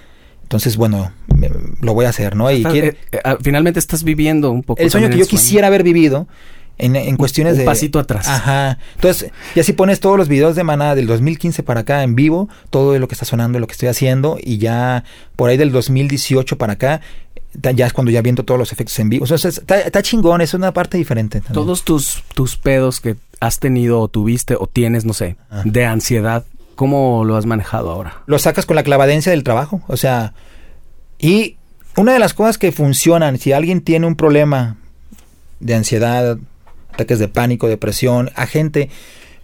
[0.43, 1.49] entonces, bueno, me-
[1.81, 2.51] lo voy a hacer, ¿no?
[2.51, 4.81] Y quiere- eh, eh, ah, finalmente estás viviendo un poco.
[4.81, 6.27] el sueño que yo quisiera haber vivido
[6.79, 7.65] en, en cuestiones un de...
[7.65, 8.27] pasito atrás.
[8.27, 8.79] Ajá.
[8.95, 12.49] Entonces, y así pones todos los videos de Maná del 2015 para acá en vivo,
[12.71, 15.03] todo lo que está sonando, lo que estoy haciendo, y ya
[15.35, 17.01] por ahí del 2018 para acá,
[17.53, 19.25] ya es cuando ya viendo todos los efectos en vivo.
[19.25, 21.39] Entonces, está, está chingón, es una parte diferente.
[21.41, 21.53] también.
[21.53, 25.61] Todos tus, tus pedos que has tenido o tuviste o tienes, no sé, Ah.
[25.65, 26.45] de ansiedad,
[26.75, 28.21] ¿Cómo lo has manejado ahora?
[28.25, 30.33] Lo sacas con la clavadencia del trabajo, o sea,
[31.19, 31.57] y
[31.97, 34.77] una de las cosas que funcionan, si alguien tiene un problema
[35.59, 36.37] de ansiedad,
[36.99, 38.89] ataques de pánico, depresión, a gente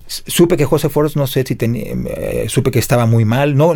[0.08, 3.58] supe que José Force, no sé si tenía, eh, supe que estaba muy mal.
[3.58, 3.74] No,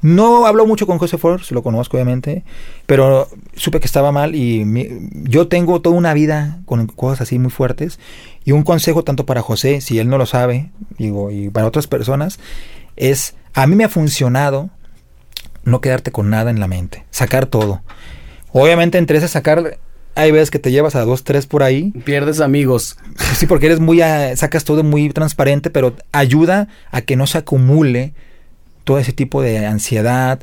[0.00, 2.44] no hablo mucho con José Force, lo conozco obviamente,
[2.86, 4.64] pero supe que estaba mal y
[5.24, 7.98] yo tengo toda una vida con cosas así muy fuertes.
[8.44, 11.86] Y un consejo tanto para José, si él no lo sabe, digo, y para otras
[11.86, 12.38] personas,
[12.96, 14.70] es, a mí me ha funcionado
[15.64, 17.82] no quedarte con nada en la mente, sacar todo.
[18.52, 19.78] Obviamente entre ese sacar
[20.14, 21.92] hay veces que te llevas a dos, tres por ahí.
[22.04, 22.96] Pierdes amigos.
[23.36, 27.38] Sí, porque eres muy, ah, sacas todo muy transparente, pero ayuda a que no se
[27.38, 28.12] acumule
[28.84, 30.40] todo ese tipo de ansiedad.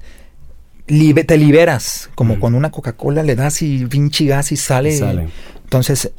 [0.87, 4.97] te liberas, como con una Coca-Cola le das y pinche gas y sale.
[4.97, 5.27] sale.
[5.63, 6.11] Entonces,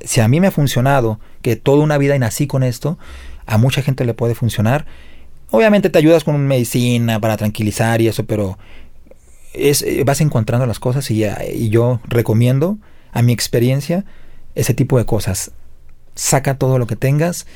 [0.00, 2.98] si a mí me ha funcionado, que toda una vida y nací con esto,
[3.46, 4.86] a mucha gente le puede funcionar.
[5.50, 8.58] Obviamente te ayudas con medicina para tranquilizar y eso, pero
[9.58, 12.78] es, eh, vas encontrando las cosas y, y yo recomiendo
[13.12, 14.04] a mi experiencia
[14.54, 15.52] ese tipo de cosas.
[16.14, 17.46] Saca todo lo que tengas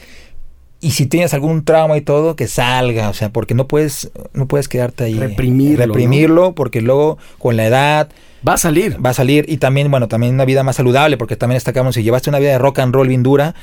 [0.82, 4.48] y si tienes algún trauma y todo, que salga, o sea, porque no puedes, no
[4.48, 5.14] puedes quedarte ahí.
[5.14, 5.86] Reprimirlo.
[5.86, 8.08] Reprimirlo, porque luego con la edad.
[8.46, 8.98] Va a salir.
[9.04, 9.44] Va a salir.
[9.48, 12.50] Y también, bueno, también una vida más saludable, porque también destacamos, si llevaste una vida
[12.50, 13.54] de rock and roll bien dura,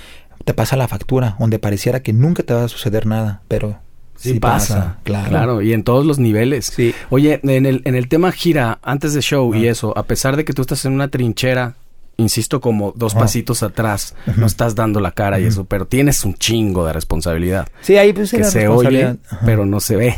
[0.45, 3.78] te pasa la factura, donde pareciera que nunca te va a suceder nada, pero
[4.19, 5.29] Sí, pasa, claro.
[5.29, 6.65] Claro, y en todos los niveles.
[6.65, 6.93] Sí.
[7.09, 10.43] Oye, en el, en el tema gira, antes de show y eso, a pesar de
[10.43, 11.75] que tú estás en una trinchera,
[12.17, 16.33] insisto, como dos pasitos atrás, no estás dando la cara y eso, pero tienes un
[16.33, 17.67] chingo de responsabilidad.
[17.81, 19.15] Sí, ahí pues que se oye,
[19.45, 20.15] pero no se ve.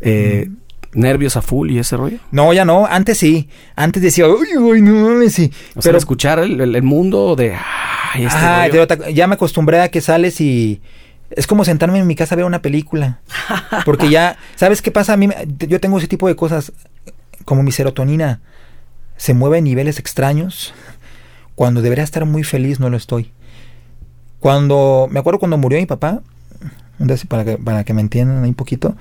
[0.00, 0.50] Eh,
[0.92, 2.18] ¿Nervios a full y ese rollo?
[2.32, 2.84] No, ya no.
[2.84, 3.48] Antes sí.
[3.76, 5.50] Antes decía, uy, uy, no sí.
[5.74, 7.56] O pero escuchar el, mundo de...
[8.14, 10.82] este ya me acostumbré a que sales y
[11.36, 13.20] es como sentarme en mi casa a ver una película.
[13.84, 15.14] Porque ya, ¿sabes qué pasa?
[15.14, 15.28] A mí,
[15.58, 16.72] yo tengo ese tipo de cosas,
[17.44, 18.40] como mi serotonina
[19.16, 20.74] se mueve en niveles extraños.
[21.54, 23.32] Cuando debería estar muy feliz, no lo estoy.
[24.40, 26.22] Cuando, me acuerdo cuando murió mi papá,
[27.28, 28.96] para que, para que me entiendan ahí un poquito,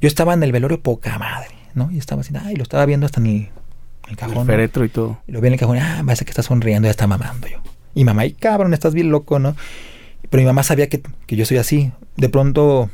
[0.00, 1.90] yo estaba en el velorio poca madre, ¿no?
[1.90, 3.50] Y estaba así, ay, lo estaba viendo hasta en
[4.08, 4.38] el, cajón.
[4.38, 5.18] El féretro y todo.
[5.26, 7.58] Y lo vi en el cajón, ah, parece que está sonriendo, ya está mamando yo.
[7.94, 9.54] Y mamá, ay, cabrón, estás bien loco, ¿no?
[10.30, 11.92] Pero mi mamá sabía que, yo soy así.
[12.16, 12.90] De pronto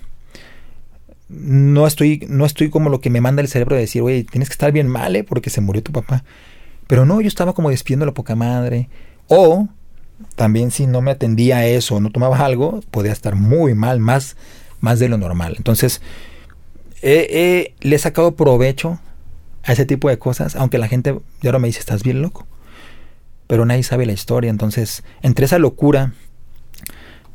[1.28, 4.48] no estoy, no estoy como lo que me manda el cerebro de decir, oye, tienes
[4.48, 5.24] que estar bien mal, ¿eh?
[5.24, 6.24] Porque se murió tu papá.
[6.86, 8.88] Pero no, yo estaba como despidiendo la poca madre.
[9.26, 9.68] O
[10.34, 14.36] también si no me atendía a eso, no tomaba algo, podía estar muy mal, más,
[14.80, 15.54] más de lo normal.
[15.56, 16.00] Entonces,
[17.02, 18.98] le he sacado provecho
[19.64, 22.46] a ese tipo de cosas, aunque la gente ya ahora me dice, estás bien loco.
[23.46, 24.50] Pero nadie sabe la historia.
[24.50, 26.14] Entonces, entre esa locura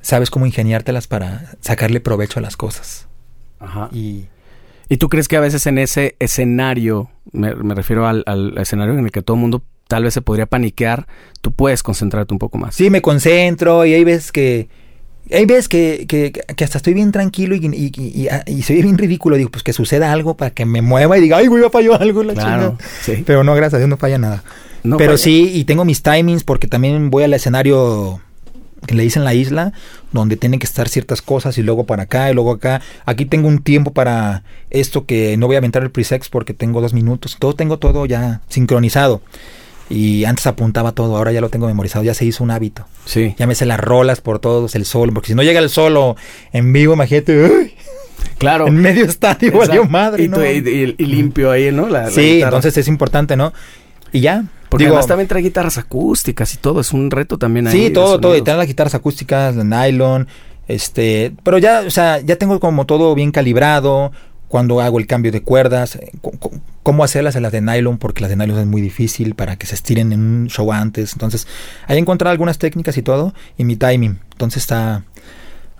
[0.04, 3.08] sabes cómo ingeniártelas para sacarle provecho a las cosas.
[3.60, 3.90] Ajá.
[3.92, 4.26] Y,
[4.90, 9.12] ¿Y tú crees que a veces en ese escenario, me, refiero al, escenario en el
[9.12, 11.08] que todo el mundo tal vez se podría paniquear,
[11.42, 12.76] tú puedes concentrarte un poco más?
[12.76, 14.70] Sí, me concentro y hay veces que...
[15.32, 19.38] Hay veces que, que, hasta estoy bien tranquilo y, y, y, soy bien ridículo.
[19.38, 22.24] Digo, pues que suceda algo para que me mueva y diga, ay, güey, falló algo.
[22.24, 23.24] La claro, sí.
[23.26, 24.44] Pero no, gracias a Dios no falla nada.
[24.98, 28.20] Pero sí, y tengo mis timings porque también voy al escenario
[28.86, 29.74] que le dicen la isla,
[30.12, 32.82] donde tienen que estar ciertas cosas y luego para acá y luego acá.
[33.06, 36.82] Aquí tengo un tiempo para esto que no voy a aventar el presex porque tengo
[36.82, 37.38] dos minutos.
[37.40, 39.22] Todo tengo todo ya sincronizado.
[39.90, 42.86] Y antes apuntaba todo, ahora ya lo tengo memorizado, ya se hizo un hábito.
[43.06, 43.36] Sí.
[43.38, 46.16] Ya me sé las rolas por todos, el solo, porque si no llega el solo
[46.52, 47.74] en vivo, imagínate,
[48.38, 48.68] Claro.
[48.68, 49.54] En medio estadio,
[49.90, 50.24] madre.
[50.24, 51.88] Y, limpio ahí, ¿no?
[52.10, 53.54] sí, entonces es importante, ¿no?
[54.12, 57.74] Y ya, porque además también trae guitarras acústicas y todo, es un reto también ahí.
[57.74, 60.28] Sí, todo, todo, y trae las guitarras acústicas, de nylon,
[60.68, 64.12] este, pero ya, o sea, ya tengo como todo bien calibrado,
[64.48, 66.12] cuando hago el cambio de cuerdas, eh,
[66.82, 69.68] cómo hacerlas en las de nylon, porque las de nylon es muy difícil para que
[69.68, 71.14] se estiren en un show antes.
[71.14, 71.48] Entonces,
[71.86, 74.20] ahí encontrar algunas técnicas y todo, y mi timing.
[74.32, 75.04] Entonces está...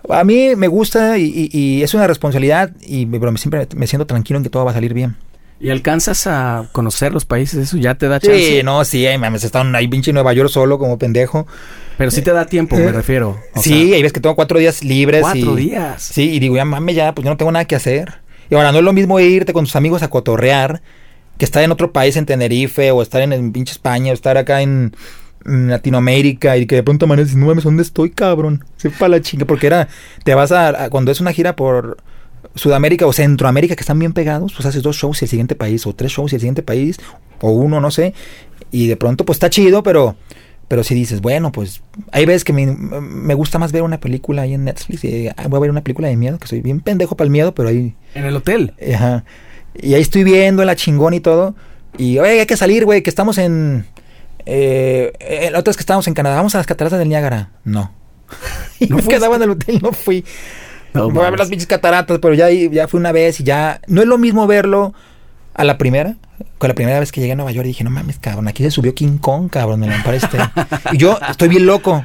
[0.08, 4.44] A mí me gusta y, es una responsabilidad, y pero siempre me siento tranquilo en
[4.44, 5.16] que todo va a salir bien.
[5.60, 7.58] ¿Y alcanzas a conocer los países?
[7.58, 8.58] ¿Eso ya te da chance?
[8.58, 11.46] Sí, no, sí, mames, están ahí pinche Nueva York solo como pendejo.
[11.96, 13.38] Pero sí te da tiempo, me eh, refiero.
[13.56, 15.22] sí, ahí ves que tengo cuatro días libres.
[15.22, 16.02] Cuatro días.
[16.02, 18.14] Sí, y digo, ya mames, ya, pues yo no tengo nada que hacer.
[18.50, 20.82] Y ahora, no es lo mismo irte con tus amigos a cotorrear
[21.38, 24.60] que estar en otro país, en Tenerife, o estar en, pinche España, o estar acá
[24.62, 24.94] en,
[25.46, 28.64] Latinoamérica, y que de pronto amaneces, no mames, ¿dónde estoy, cabrón?
[28.78, 29.88] Sepa la chinga, porque era,
[30.24, 31.98] te vas a cuando es una gira por
[32.54, 35.86] Sudamérica o Centroamérica que están bien pegados, pues haces dos shows y el siguiente país,
[35.86, 36.98] o tres shows y el siguiente país,
[37.40, 38.14] o uno, no sé,
[38.70, 40.16] y de pronto pues está chido, pero,
[40.68, 44.42] Pero si dices, bueno, pues hay veces que me, me gusta más ver una película
[44.42, 46.80] ahí en Netflix y ah, voy a ver una película de miedo, que soy bien
[46.80, 47.94] pendejo para el miedo, pero ahí...
[48.14, 48.72] En el hotel.
[48.94, 49.24] Ajá.
[49.74, 51.54] Y ahí estoy viendo la chingón y todo.
[51.98, 53.86] Y, oye, hay que salir, güey, que estamos en...
[54.46, 55.12] Eh,
[55.56, 57.50] otra es que estábamos en Canadá, vamos a las cataratas del Niágara.
[57.64, 57.92] No.
[58.78, 60.24] y ¿No me quedaba en el hotel, no fui.
[60.94, 63.80] No, Voy a ver las pinches cataratas, pero ya, ya fui una vez y ya...
[63.88, 64.94] No es lo mismo verlo
[65.52, 66.16] a la primera.
[66.58, 68.70] Con la primera vez que llegué a Nueva York dije, no mames, cabrón, aquí se
[68.70, 70.50] subió King Kong, cabrón, en el Empire State.
[70.92, 72.04] y yo estoy bien loco.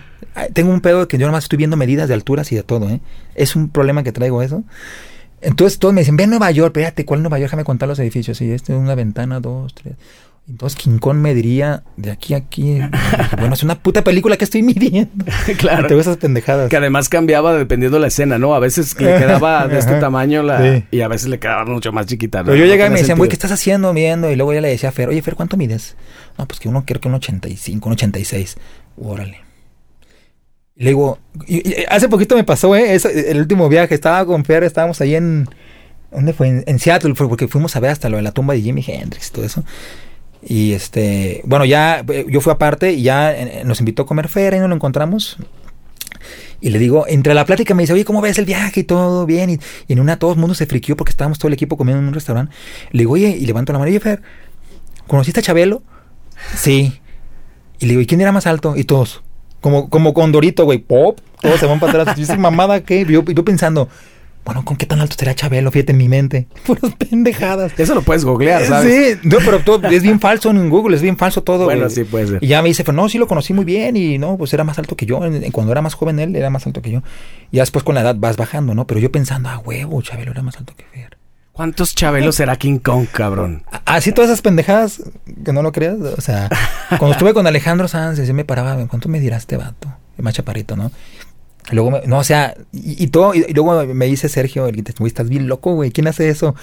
[0.54, 2.90] Tengo un pedo de que yo nomás estoy viendo medidas de alturas y de todo,
[2.90, 3.00] ¿eh?
[3.36, 4.64] Es un problema que traigo eso.
[5.42, 7.48] Entonces todos me dicen, ve a Nueva York, espérate, ¿cuál Nueva York?
[7.48, 8.42] Déjame contar los edificios.
[8.42, 9.96] Y este es una ventana, dos, tres.
[10.50, 12.80] Entonces King Kong me diría de aquí a aquí.
[13.38, 15.12] Bueno, es una puta película que estoy midiendo.
[15.60, 15.88] Claro.
[15.88, 16.70] Te esas pendejadas.
[16.70, 18.56] Que además cambiaba dependiendo de la escena, ¿no?
[18.56, 20.84] A veces le quedaba de este tamaño la, Sí.
[20.92, 22.40] y a veces le quedaba mucho más chiquita.
[22.40, 22.46] ¿no?
[22.46, 24.32] Pero yo llegaba y me decían, güey, ¿qué estás haciendo midiendo?
[24.32, 25.96] Y luego ya le decía a Fer, oye, Fer, ¿cuánto mides?
[26.38, 28.58] No, pues que uno creo que un 85, un 86.
[28.98, 29.42] Órale.
[30.76, 32.98] Y le digo, y- y hace poquito me pasó, ¿eh?
[33.28, 35.48] El último viaje, estaba con Fer, estábamos ahí en.
[36.12, 36.48] ¿Dónde fue?
[36.48, 39.28] En, en Seattle, porque fuimos a ver hasta lo de la tumba de Jimi Hendrix
[39.30, 39.64] y todo eso.
[40.42, 44.28] Y este, bueno, ya eh, yo fui aparte y ya eh, nos invitó a comer
[44.30, 45.38] Fer, ahí nos lo encontramos.
[46.62, 49.26] Y le digo, entre la plática me dice, oye, ¿cómo ves el viaje y todo?
[49.26, 49.50] Bien.
[49.50, 52.02] Y, y en una todo el mundo se friquió porque estábamos todo el equipo comiendo
[52.02, 52.54] en un restaurante.
[52.92, 54.22] Le digo, oye, y levanto la mano, oye, Fer,
[55.08, 55.84] ¿conociste a Chabelo?
[56.56, 57.00] Sí.
[57.80, 58.76] Y le digo, ¿y quién era más alto?
[58.76, 59.22] Y todos.
[59.62, 61.20] Como, como con Dorito, güey, pop.
[61.42, 62.18] Todos se van para atrás.
[62.20, 63.02] Y "¿Esa mamada qué?
[63.02, 63.90] Y y yo pensando,
[64.50, 65.70] bueno, ¿con qué tan alto será Chabelo?
[65.70, 66.48] Fíjate en mi mente.
[66.66, 67.72] Puras pendejadas.
[67.78, 69.20] Eso lo puedes googlear, ¿sabes?
[69.22, 71.66] Sí, no, pero todo, es bien falso en Google, es bien falso todo.
[71.66, 72.44] Bueno, sí puede ser.
[72.44, 74.64] Y ya me dice, pues no, sí lo conocí muy bien y no, pues era
[74.64, 75.20] más alto que yo.
[75.52, 77.04] Cuando era más joven él, era más alto que yo.
[77.52, 78.88] Y ya después con la edad vas bajando, ¿no?
[78.88, 81.20] Pero yo pensando, ah, huevo, Chabelo era más alto que Fer.
[81.52, 83.66] ¿Cuántos chabelos será King Kong, cabrón?
[83.86, 85.04] Así todas esas pendejadas,
[85.46, 85.98] que no lo creas.
[86.18, 86.50] O sea,
[86.98, 89.94] cuando estuve con Alejandro Sanz, yo me paraba, ¿cuánto me dirá este vato?
[90.18, 90.90] El más chaparrito, ¿no?
[91.72, 94.66] Y Luego, me- no, o sea, y, y todo, y, y luego me dice Sergio,
[94.68, 96.56] el guitarrista, estás bien loco, güey, ¿quién hace eso?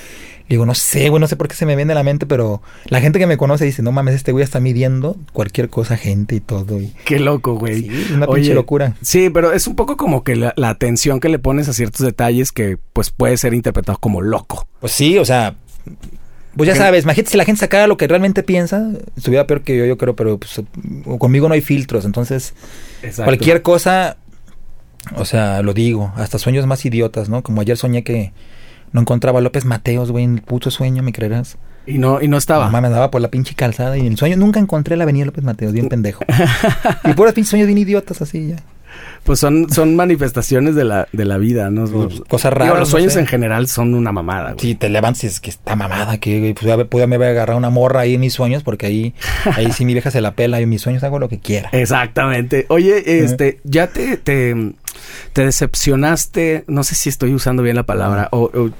[0.48, 2.26] Le digo, no sé, güey, no sé por qué se me viene a la mente,
[2.26, 5.96] pero la gente que me conoce dice, no mames, este güey está midiendo cualquier cosa,
[5.96, 6.80] gente y todo.
[6.80, 7.82] Y, Qué loco, güey.
[7.82, 8.94] Sí, es una pinche locura.
[9.02, 12.04] Sí, pero es un poco como que la, la atención que le pones a ciertos
[12.06, 14.66] detalles que pues puede ser interpretado como loco.
[14.80, 15.56] Pues sí, o sea,
[16.56, 19.62] pues ya Que- sabes, imagínate si la gente sacara lo que realmente piensa, estuviera peor
[19.62, 20.60] que yo, yo creo, pero pues,
[21.18, 22.54] conmigo no hay filtros, entonces
[23.02, 23.24] Exacto.
[23.24, 24.16] cualquier cosa,
[25.14, 27.42] o sea, lo digo, hasta sueños más idiotas, ¿no?
[27.42, 28.32] Como ayer soñé que
[28.92, 31.58] no encontraba a López Mateos, güey, en el puto sueño, ¿me creerás?
[31.86, 32.66] Y no, y no estaba.
[32.66, 35.26] Mamá me andaba por la pinche calzada y en el sueño nunca encontré la avenida
[35.26, 36.24] López Mateos, bien pendejo.
[37.04, 38.56] y puros pinches sueños bien idiotas así ya.
[39.24, 41.86] Pues son, son manifestaciones de la, de la vida, ¿no?
[41.86, 43.20] Pues, cosas Digo, raras, los no sueños sé.
[43.20, 44.60] en general son una mamada, güey.
[44.60, 48.00] Si te levantas y es que está mamada, que pues, pude haber agarrado una morra
[48.02, 49.14] ahí en mis sueños, porque ahí,
[49.56, 51.70] ahí sí mi vieja se la pela y en mis sueños hago lo que quiera.
[51.72, 52.66] Exactamente.
[52.68, 54.54] Oye, este, ya te, te,
[55.32, 58.70] te decepcionaste, no sé si estoy usando bien la palabra, o, o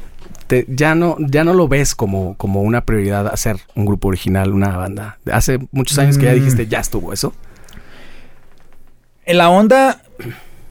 [0.47, 4.53] te- ya no, ya no lo ves como, como una prioridad hacer un grupo original,
[4.53, 5.19] una banda.
[5.33, 6.37] Hace muchos años que ya Mm.
[6.37, 7.35] dijiste, ya estuvo eso.
[9.25, 10.03] En la onda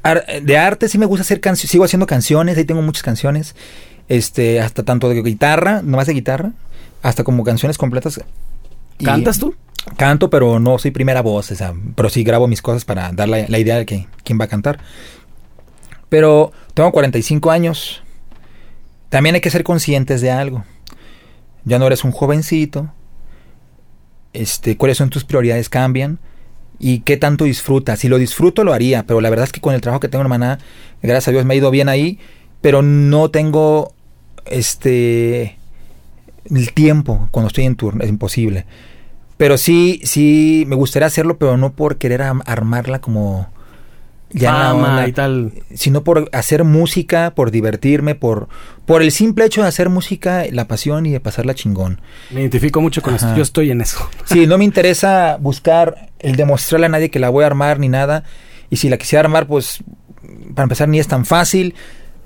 [0.03, 3.55] ar- de arte sí me gusta hacer canciones, sigo haciendo canciones, ahí tengo muchas canciones,
[4.07, 6.51] este, hasta tanto de guitarra, nomás de guitarra,
[7.01, 8.19] hasta como canciones completas.
[8.97, 9.55] Y ¿Cantas tú?
[9.97, 13.29] Canto, pero no soy primera voz, o sea, pero sí grabo mis cosas para dar
[13.29, 14.79] la, la idea de que quién va a cantar.
[16.09, 18.01] Pero tengo 45 años.
[19.09, 20.63] También hay que ser conscientes de algo.
[21.65, 22.91] Ya no eres un jovencito.
[24.33, 26.19] Este, cuáles son tus prioridades cambian
[26.79, 27.99] y qué tanto disfrutas.
[27.99, 30.23] Si lo disfruto lo haría, pero la verdad es que con el trabajo que tengo
[30.23, 30.59] en Maná,
[31.01, 32.19] gracias a Dios me ha ido bien ahí,
[32.61, 33.93] pero no tengo
[34.45, 35.57] este
[36.49, 38.65] el tiempo cuando estoy en turno, es imposible.
[39.37, 43.49] Pero sí, sí me gustaría hacerlo, pero no por querer armarla como
[44.29, 45.53] ya Fama onda, y tal.
[45.73, 48.47] sino por hacer música, por divertirme, por
[48.85, 52.01] por el simple hecho de hacer música, la pasión y de pasarla chingón.
[52.31, 53.27] Me identifico mucho con Ajá.
[53.27, 53.37] esto.
[53.37, 54.09] Yo estoy en eso.
[54.25, 57.89] Sí, no me interesa buscar el demostrarle a nadie que la voy a armar ni
[57.89, 58.23] nada.
[58.69, 59.83] Y si la quisiera armar, pues
[60.53, 61.75] para empezar ni es tan fácil.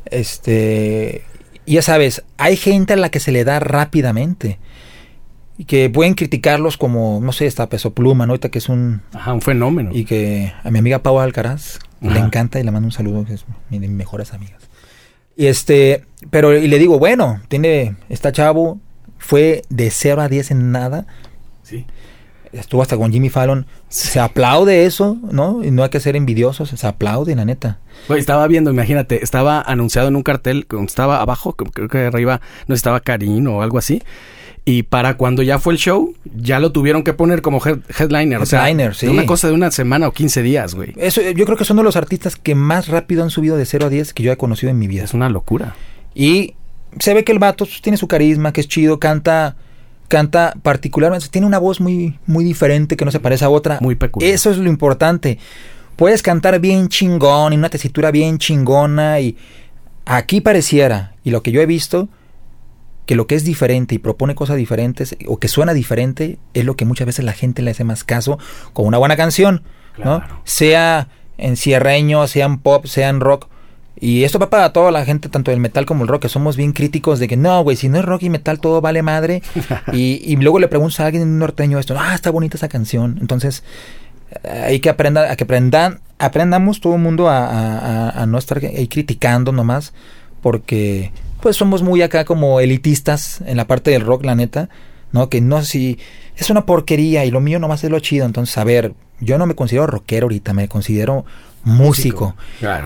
[0.06, 1.23] Este,
[1.65, 4.60] ya sabes, hay gente a la que se le da rápidamente.
[5.57, 8.31] Y que pueden criticarlos como, no sé, está Peso Pluma, ¿no?
[8.31, 9.02] Ahorita que es un...
[9.14, 9.91] Ajá, un fenómeno.
[9.94, 13.34] Y que a mi amiga Pau Alcaraz le encanta y le mando un saludo, que
[13.34, 14.69] es mi de mis mejores amigas.
[15.40, 18.78] Y este, pero y le digo, bueno, tiene, está chavo,
[19.18, 21.07] fue de 0 a 10 en nada,
[21.64, 21.86] Sí.
[22.52, 23.66] estuvo hasta con Jimmy Fallon.
[23.88, 25.64] Se aplaude eso, ¿no?
[25.64, 27.80] Y no hay que ser envidiosos, se aplaude, la neta.
[28.10, 32.99] Estaba viendo, imagínate, estaba anunciado en un cartel, estaba abajo, creo que arriba, no estaba
[32.99, 34.03] Karin o algo así.
[34.65, 38.41] Y para cuando ya fue el show, ya lo tuvieron que poner como headliner.
[38.41, 38.41] Headliner,
[38.91, 40.94] o sea, una cosa de una semana o 15 días, güey.
[40.98, 43.88] Eso, yo creo que son de los artistas que más rápido han subido de 0
[43.88, 45.03] a 10 que yo he conocido en mi vida.
[45.03, 45.76] Es una locura.
[46.14, 46.53] Y
[46.99, 49.56] se ve que el vato tiene su carisma, que es chido, canta
[50.10, 53.77] canta particularmente, tiene una voz muy, muy diferente que no se parece a otra.
[53.80, 54.34] Muy peculiar.
[54.34, 55.38] Eso es lo importante.
[55.95, 59.38] Puedes cantar bien chingón y una tesitura bien chingona y
[60.06, 62.10] aquí pareciera, y lo que yo he visto,
[63.10, 66.76] que lo que es diferente y propone cosas diferentes o que suena diferente es lo
[66.76, 68.38] que muchas veces la gente le hace más caso
[68.72, 69.64] con una buena canción,
[69.98, 70.22] ¿no?
[70.44, 71.07] Sea
[71.40, 73.48] en cierreño, sea en pop, sea en rock
[73.99, 76.56] y esto va para toda la gente, tanto del metal como el rock, que somos
[76.56, 79.41] bien críticos de que no, güey, si no es rock y metal todo vale madre.
[79.91, 83.18] y, y, luego le preguntas a alguien norteño esto, ah, está bonita esa canción.
[83.19, 83.64] Entonces,
[84.44, 88.60] hay que aprender, a que aprendan, aprendamos todo el mundo a, a, a, no estar
[88.60, 89.94] ahí criticando nomás,
[90.44, 91.11] porque
[91.41, 94.70] pues somos muy acá como elitistas en la parte del rock, la neta,
[95.11, 95.30] ¿no?
[95.30, 95.99] Que no si
[96.36, 98.26] es una porquería y lo mío nomás es lo chido.
[98.26, 101.26] Entonces, a ver, yo no me considero rockero ahorita, me considero
[101.64, 102.36] músico.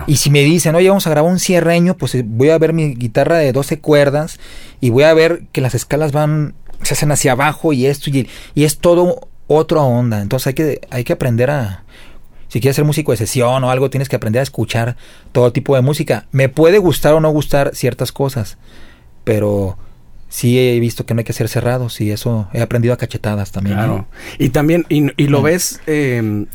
[0.06, 2.72] Y si me dicen, oye, vamos a grabar un cierreño, pues eh, voy a ver
[2.72, 4.38] mi guitarra de 12 cuerdas
[4.80, 8.28] y voy a ver que las escalas van, se hacen hacia abajo y esto, y,
[8.54, 10.20] y es todo otra onda.
[10.20, 11.84] Entonces hay que, hay que aprender a,
[12.54, 14.96] si quieres ser músico de sesión o algo, tienes que aprender a escuchar
[15.32, 16.28] todo tipo de música.
[16.30, 18.58] Me puede gustar o no gustar ciertas cosas,
[19.24, 19.76] pero
[20.28, 23.50] sí he visto que no hay que ser cerrados y eso he aprendido a cachetadas
[23.50, 23.74] también.
[23.74, 24.06] Claro.
[24.38, 26.46] Y también, y, y lo ves eh,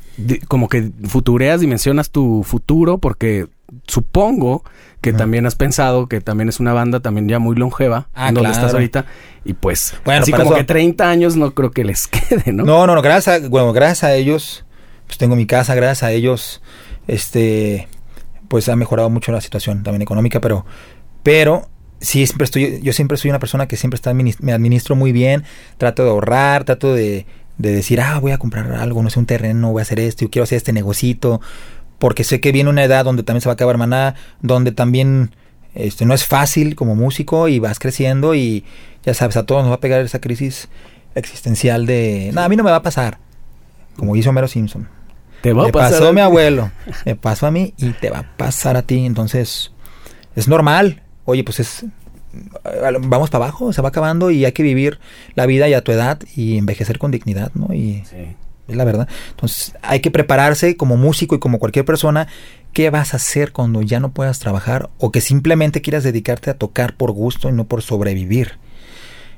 [0.47, 3.47] como que futureas, dimensionas tu futuro, porque
[3.85, 4.63] supongo
[5.01, 8.35] que también has pensado que también es una banda también ya muy longeva, ah, en
[8.35, 9.05] donde estás ahorita,
[9.43, 12.63] y pues, bueno, así como que 30 años no creo que les quede, ¿no?
[12.63, 14.65] No, no, no, gracias, a, bueno, gracias a ellos,
[15.09, 16.61] pues tengo mi casa, gracias a ellos,
[17.07, 17.87] este,
[18.47, 20.67] pues ha mejorado mucho la situación también económica, pero,
[21.23, 21.67] pero
[21.99, 25.45] sí, siempre estoy, yo siempre soy una persona que siempre está, me administro muy bien,
[25.79, 27.25] trato de ahorrar, trato de,
[27.57, 30.25] de decir, ah, voy a comprar algo, no sé, un terreno, voy a hacer esto,
[30.25, 31.41] yo quiero hacer este negocito,
[31.97, 34.13] porque sé que viene una edad donde también se va a acabar maná,
[34.43, 35.33] donde también
[35.73, 38.63] este, no es fácil como músico y vas creciendo y
[39.03, 40.69] ya sabes, a todos nos va a pegar esa crisis
[41.15, 43.17] existencial de, no, a mí no me va a pasar,
[43.97, 44.98] como hizo Homero Simpson.
[45.41, 46.71] Te va a me pasar pasó a mi abuelo,
[47.05, 49.71] me pasó a mí y te va a pasar a ti, entonces
[50.35, 51.85] es normal, oye, pues es
[53.01, 54.99] vamos para abajo, se va acabando y hay que vivir
[55.35, 57.73] la vida y a tu edad y envejecer con dignidad, ¿no?
[57.73, 58.03] Y
[58.67, 59.07] es la verdad.
[59.31, 62.27] Entonces, hay que prepararse como músico y como cualquier persona,
[62.71, 66.57] ¿qué vas a hacer cuando ya no puedas trabajar o que simplemente quieras dedicarte a
[66.57, 68.59] tocar por gusto y no por sobrevivir?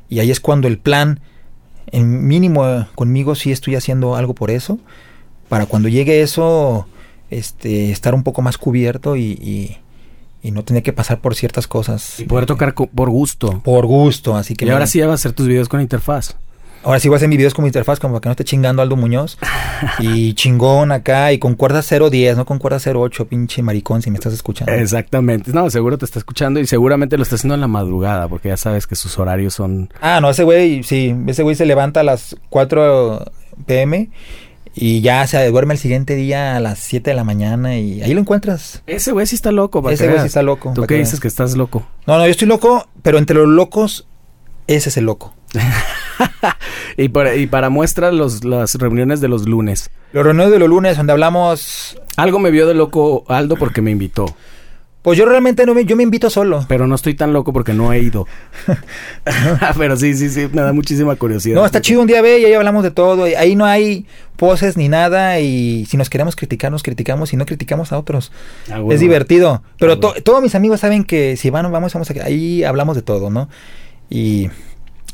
[0.09, 1.21] Y ahí es cuando el plan,
[1.91, 4.79] en mínimo conmigo sí estoy haciendo algo por eso,
[5.51, 6.87] para cuando llegue eso,
[7.29, 9.77] este, estar un poco más cubierto y
[10.43, 12.19] y no tener que pasar por ciertas cosas.
[12.19, 13.61] Y poder tocar por gusto.
[13.63, 14.65] Por gusto, así que...
[14.65, 16.35] Y ahora sí vas a hacer tus videos con interfaz.
[16.83, 18.81] Ahora sí voy a hacer mis videos con interfaz como para que no esté chingando
[18.81, 19.37] Aldo Muñoz.
[19.99, 24.17] y chingón acá y con cuerda 010, no con cuerda 08, pinche maricón, si me
[24.17, 24.73] estás escuchando.
[24.73, 25.51] Exactamente.
[25.53, 28.57] No, seguro te está escuchando y seguramente lo está haciendo en la madrugada porque ya
[28.57, 29.93] sabes que sus horarios son...
[30.01, 33.25] Ah, no, ese güey, sí, ese güey se levanta a las 4
[33.67, 34.09] pm
[34.73, 38.13] y ya se duerme el siguiente día a las 7 de la mañana y ahí
[38.13, 38.83] lo encuentras.
[38.87, 39.87] Ese güey sí está loco.
[39.89, 40.71] Ese güey sí está loco.
[40.73, 41.85] ¿Tú qué dices que estás loco?
[42.07, 44.07] No, no, yo estoy loco, pero entre los locos,
[44.67, 45.35] ese es el loco.
[46.97, 49.91] y, para, y para muestra los, las reuniones de los lunes.
[50.13, 51.99] Los reuniones de los lunes donde hablamos...
[52.17, 54.35] Algo me vio de loco Aldo porque me invitó.
[55.01, 56.63] Pues yo realmente no me, yo me invito solo.
[56.67, 58.27] Pero no estoy tan loco porque no he ido.
[59.77, 61.55] Pero sí, sí, sí, me da muchísima curiosidad.
[61.55, 63.23] No, está chido un día ve y ahí hablamos de todo.
[63.23, 64.05] Ahí no hay
[64.35, 68.31] poses ni nada y si nos queremos criticar, nos criticamos y no criticamos a otros.
[68.71, 69.63] Ah, es divertido.
[69.79, 73.01] Pero ah, todos mis amigos saben que si van, vamos, vamos a, ahí hablamos de
[73.01, 73.49] todo, ¿no?
[74.07, 74.49] Y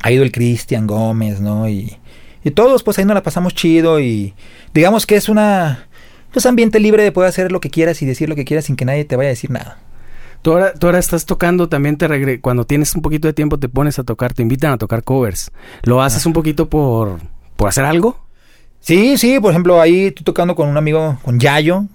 [0.02, 1.66] ha ido el Cristian Gómez, ¿no?
[1.66, 1.96] Y,
[2.44, 4.34] y todos, pues ahí nos la pasamos chido y
[4.74, 5.87] digamos que es una
[6.38, 8.76] pues ambiente libre de poder hacer lo que quieras y decir lo que quieras sin
[8.76, 9.78] que nadie te vaya a decir nada.
[10.40, 13.58] Tú ahora, tú ahora estás tocando, también te regre cuando tienes un poquito de tiempo
[13.58, 15.50] te pones a tocar, te invitan a tocar covers.
[15.82, 17.18] ¿Lo haces un poquito por,
[17.56, 18.24] por hacer algo?
[18.78, 21.86] Sí, sí, por ejemplo, ahí estoy tocando con un amigo, con Yayo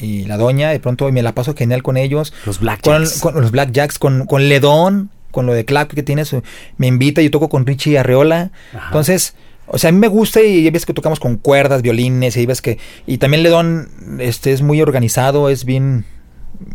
[0.00, 2.32] y la doña, de pronto me la paso genial con ellos.
[2.46, 6.34] Los Black Con, los Black Jacks, con, con Ledón, con lo de Clap que tienes,
[6.78, 8.52] me invita, yo toco con Richie Arreola.
[8.86, 9.34] Entonces,
[9.66, 12.62] o sea, a mí me gusta y ves que tocamos con cuerdas, violines, y ves
[12.62, 12.78] que...
[13.06, 13.88] Y también Ledón
[14.20, 16.04] este, es muy organizado, es bien...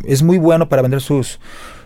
[0.04, 1.40] Es muy bueno para vender sus,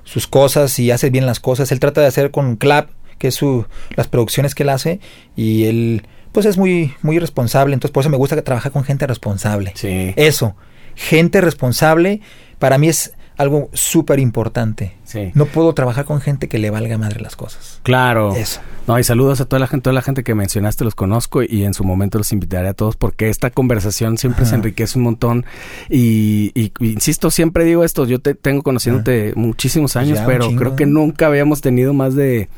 [0.04, 1.72] sus cosas y hace bien las cosas.
[1.72, 3.66] Él trata de hacer con Clap, que es su,
[3.96, 5.00] las producciones que él hace,
[5.34, 7.72] y él pues es muy, muy responsable.
[7.72, 9.72] Entonces por eso me gusta que trabaja con gente responsable.
[9.74, 10.12] Sí.
[10.16, 10.54] Eso,
[10.94, 12.20] gente responsable,
[12.58, 15.30] para mí es algo súper importante Sí.
[15.34, 17.80] No puedo trabajar con gente que le valga madre las cosas.
[17.84, 18.34] Claro.
[18.34, 18.60] Eso.
[18.86, 21.64] No, y saludos a toda la gente, toda la gente que mencionaste, los conozco y
[21.64, 25.44] en su momento los invitaré a todos porque esta conversación siempre se enriquece un montón
[25.90, 30.26] y, y- y insisto, siempre digo esto, yo te tengo conociéndote muchísimos años, Ya, un
[30.26, 30.76] pero creo ¿eh?
[30.76, 32.48] que nunca habíamos tenido más de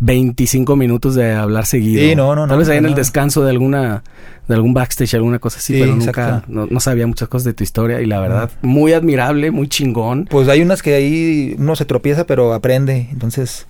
[0.00, 2.02] 25 minutos de hablar seguido.
[2.02, 2.88] Sí, no, no, Tal no, vez ahí en no.
[2.90, 4.02] el descanso de alguna
[4.48, 7.54] de algún backstage, alguna cosa así, Sí, pero nunca no, no sabía muchas cosas de
[7.54, 10.26] tu historia y la verdad, muy admirable, muy chingón.
[10.28, 13.08] Pues hay unas que ahí uno se tropieza, pero aprende.
[13.12, 13.66] Entonces,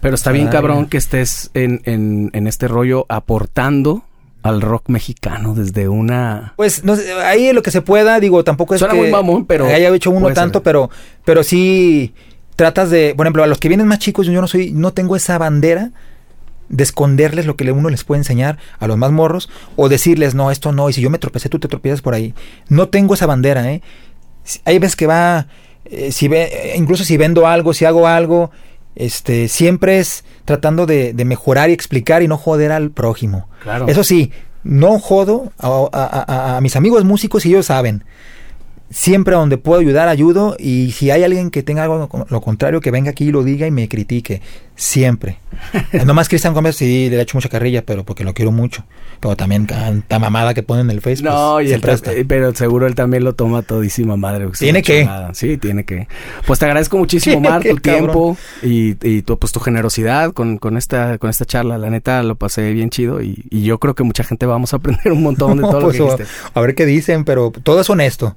[0.00, 0.52] Pero está bien Ay.
[0.52, 4.04] cabrón que estés en, en, en este rollo aportando
[4.42, 6.52] al rock mexicano desde una...
[6.56, 9.44] pues no sé, ahí lo que se pueda, digo, tampoco es Suena que muy mamón,
[9.44, 10.34] pero haya hecho uno ser.
[10.36, 10.88] tanto, pero
[11.24, 12.14] pero sí
[12.54, 15.16] tratas de, por ejemplo, a los que vienen más chicos, yo no soy no tengo
[15.16, 15.90] esa bandera
[16.68, 20.50] de esconderles lo que uno les puede enseñar a los más morros o decirles, "No,
[20.52, 22.32] esto no, y si yo me tropecé, tú te tropiezas por ahí."
[22.68, 23.82] No tengo esa bandera, ¿eh?
[24.64, 25.48] Hay veces que va
[25.90, 28.50] eh, si ve, eh, incluso si vendo algo, si hago algo,
[28.94, 33.48] este, siempre es tratando de, de mejorar y explicar y no joder al prójimo.
[33.62, 33.86] Claro.
[33.88, 34.32] Eso sí,
[34.64, 38.04] no jodo a, a- a- a mis amigos músicos y ellos saben.
[38.88, 40.56] Siempre donde puedo ayudar, ayudo.
[40.58, 43.66] Y si hay alguien que tenga algo lo contrario, que venga aquí y lo diga
[43.66, 44.42] y me critique.
[44.76, 45.38] Siempre.
[46.04, 48.84] Nomás Cristian Gómez sí le he hecho mucha carrilla, pero porque lo quiero mucho.
[49.20, 51.30] Pero también tanta mamada que pone en el Facebook.
[51.30, 52.12] No, y se presta.
[52.28, 54.46] pero seguro él también lo toma todísima madre.
[54.58, 55.08] Tiene que.
[55.32, 56.06] Sí, tiene que.
[56.46, 60.76] Pues te agradezco muchísimo, Mar, tu tiempo y, y tu, pues, tu generosidad con, con,
[60.76, 61.78] esta, con esta charla.
[61.78, 64.76] La neta lo pasé bien chido y, y yo creo que mucha gente vamos a
[64.76, 66.50] aprender un montón de todo pues, lo que dijiste.
[66.54, 68.36] a ver qué dicen, pero todo es honesto.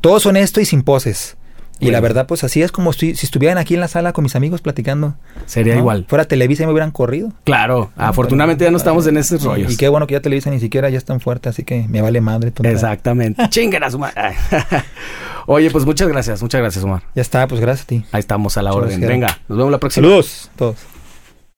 [0.00, 1.36] Todo es honesto y sin poses.
[1.78, 1.92] Y Bueno.
[1.96, 4.36] la verdad, pues así es como estoy, si estuvieran aquí en la sala con mis
[4.36, 5.14] amigos platicando.
[5.46, 5.80] Sería ¿no?
[5.80, 6.04] igual.
[6.08, 7.32] Fuera Televisa y me hubieran corrido.
[7.44, 9.72] Claro, afortunadamente ya no estamos en esos rollos.
[9.72, 12.02] Y qué bueno que ya Televisa ni siquiera ya es tan fuerte, así que me
[12.02, 12.50] vale madre.
[12.50, 12.70] tonta.
[12.70, 13.42] Exactamente.
[13.48, 14.34] Chinguen a su madre.
[15.46, 17.02] Oye, pues muchas gracias, muchas gracias, Omar.
[17.14, 18.04] Ya está, pues gracias a ti.
[18.12, 19.00] Ahí estamos a la Muchas orden.
[19.00, 19.18] gracias.
[19.18, 20.06] Venga, nos vemos la próxima.
[20.06, 20.76] Saludos todos.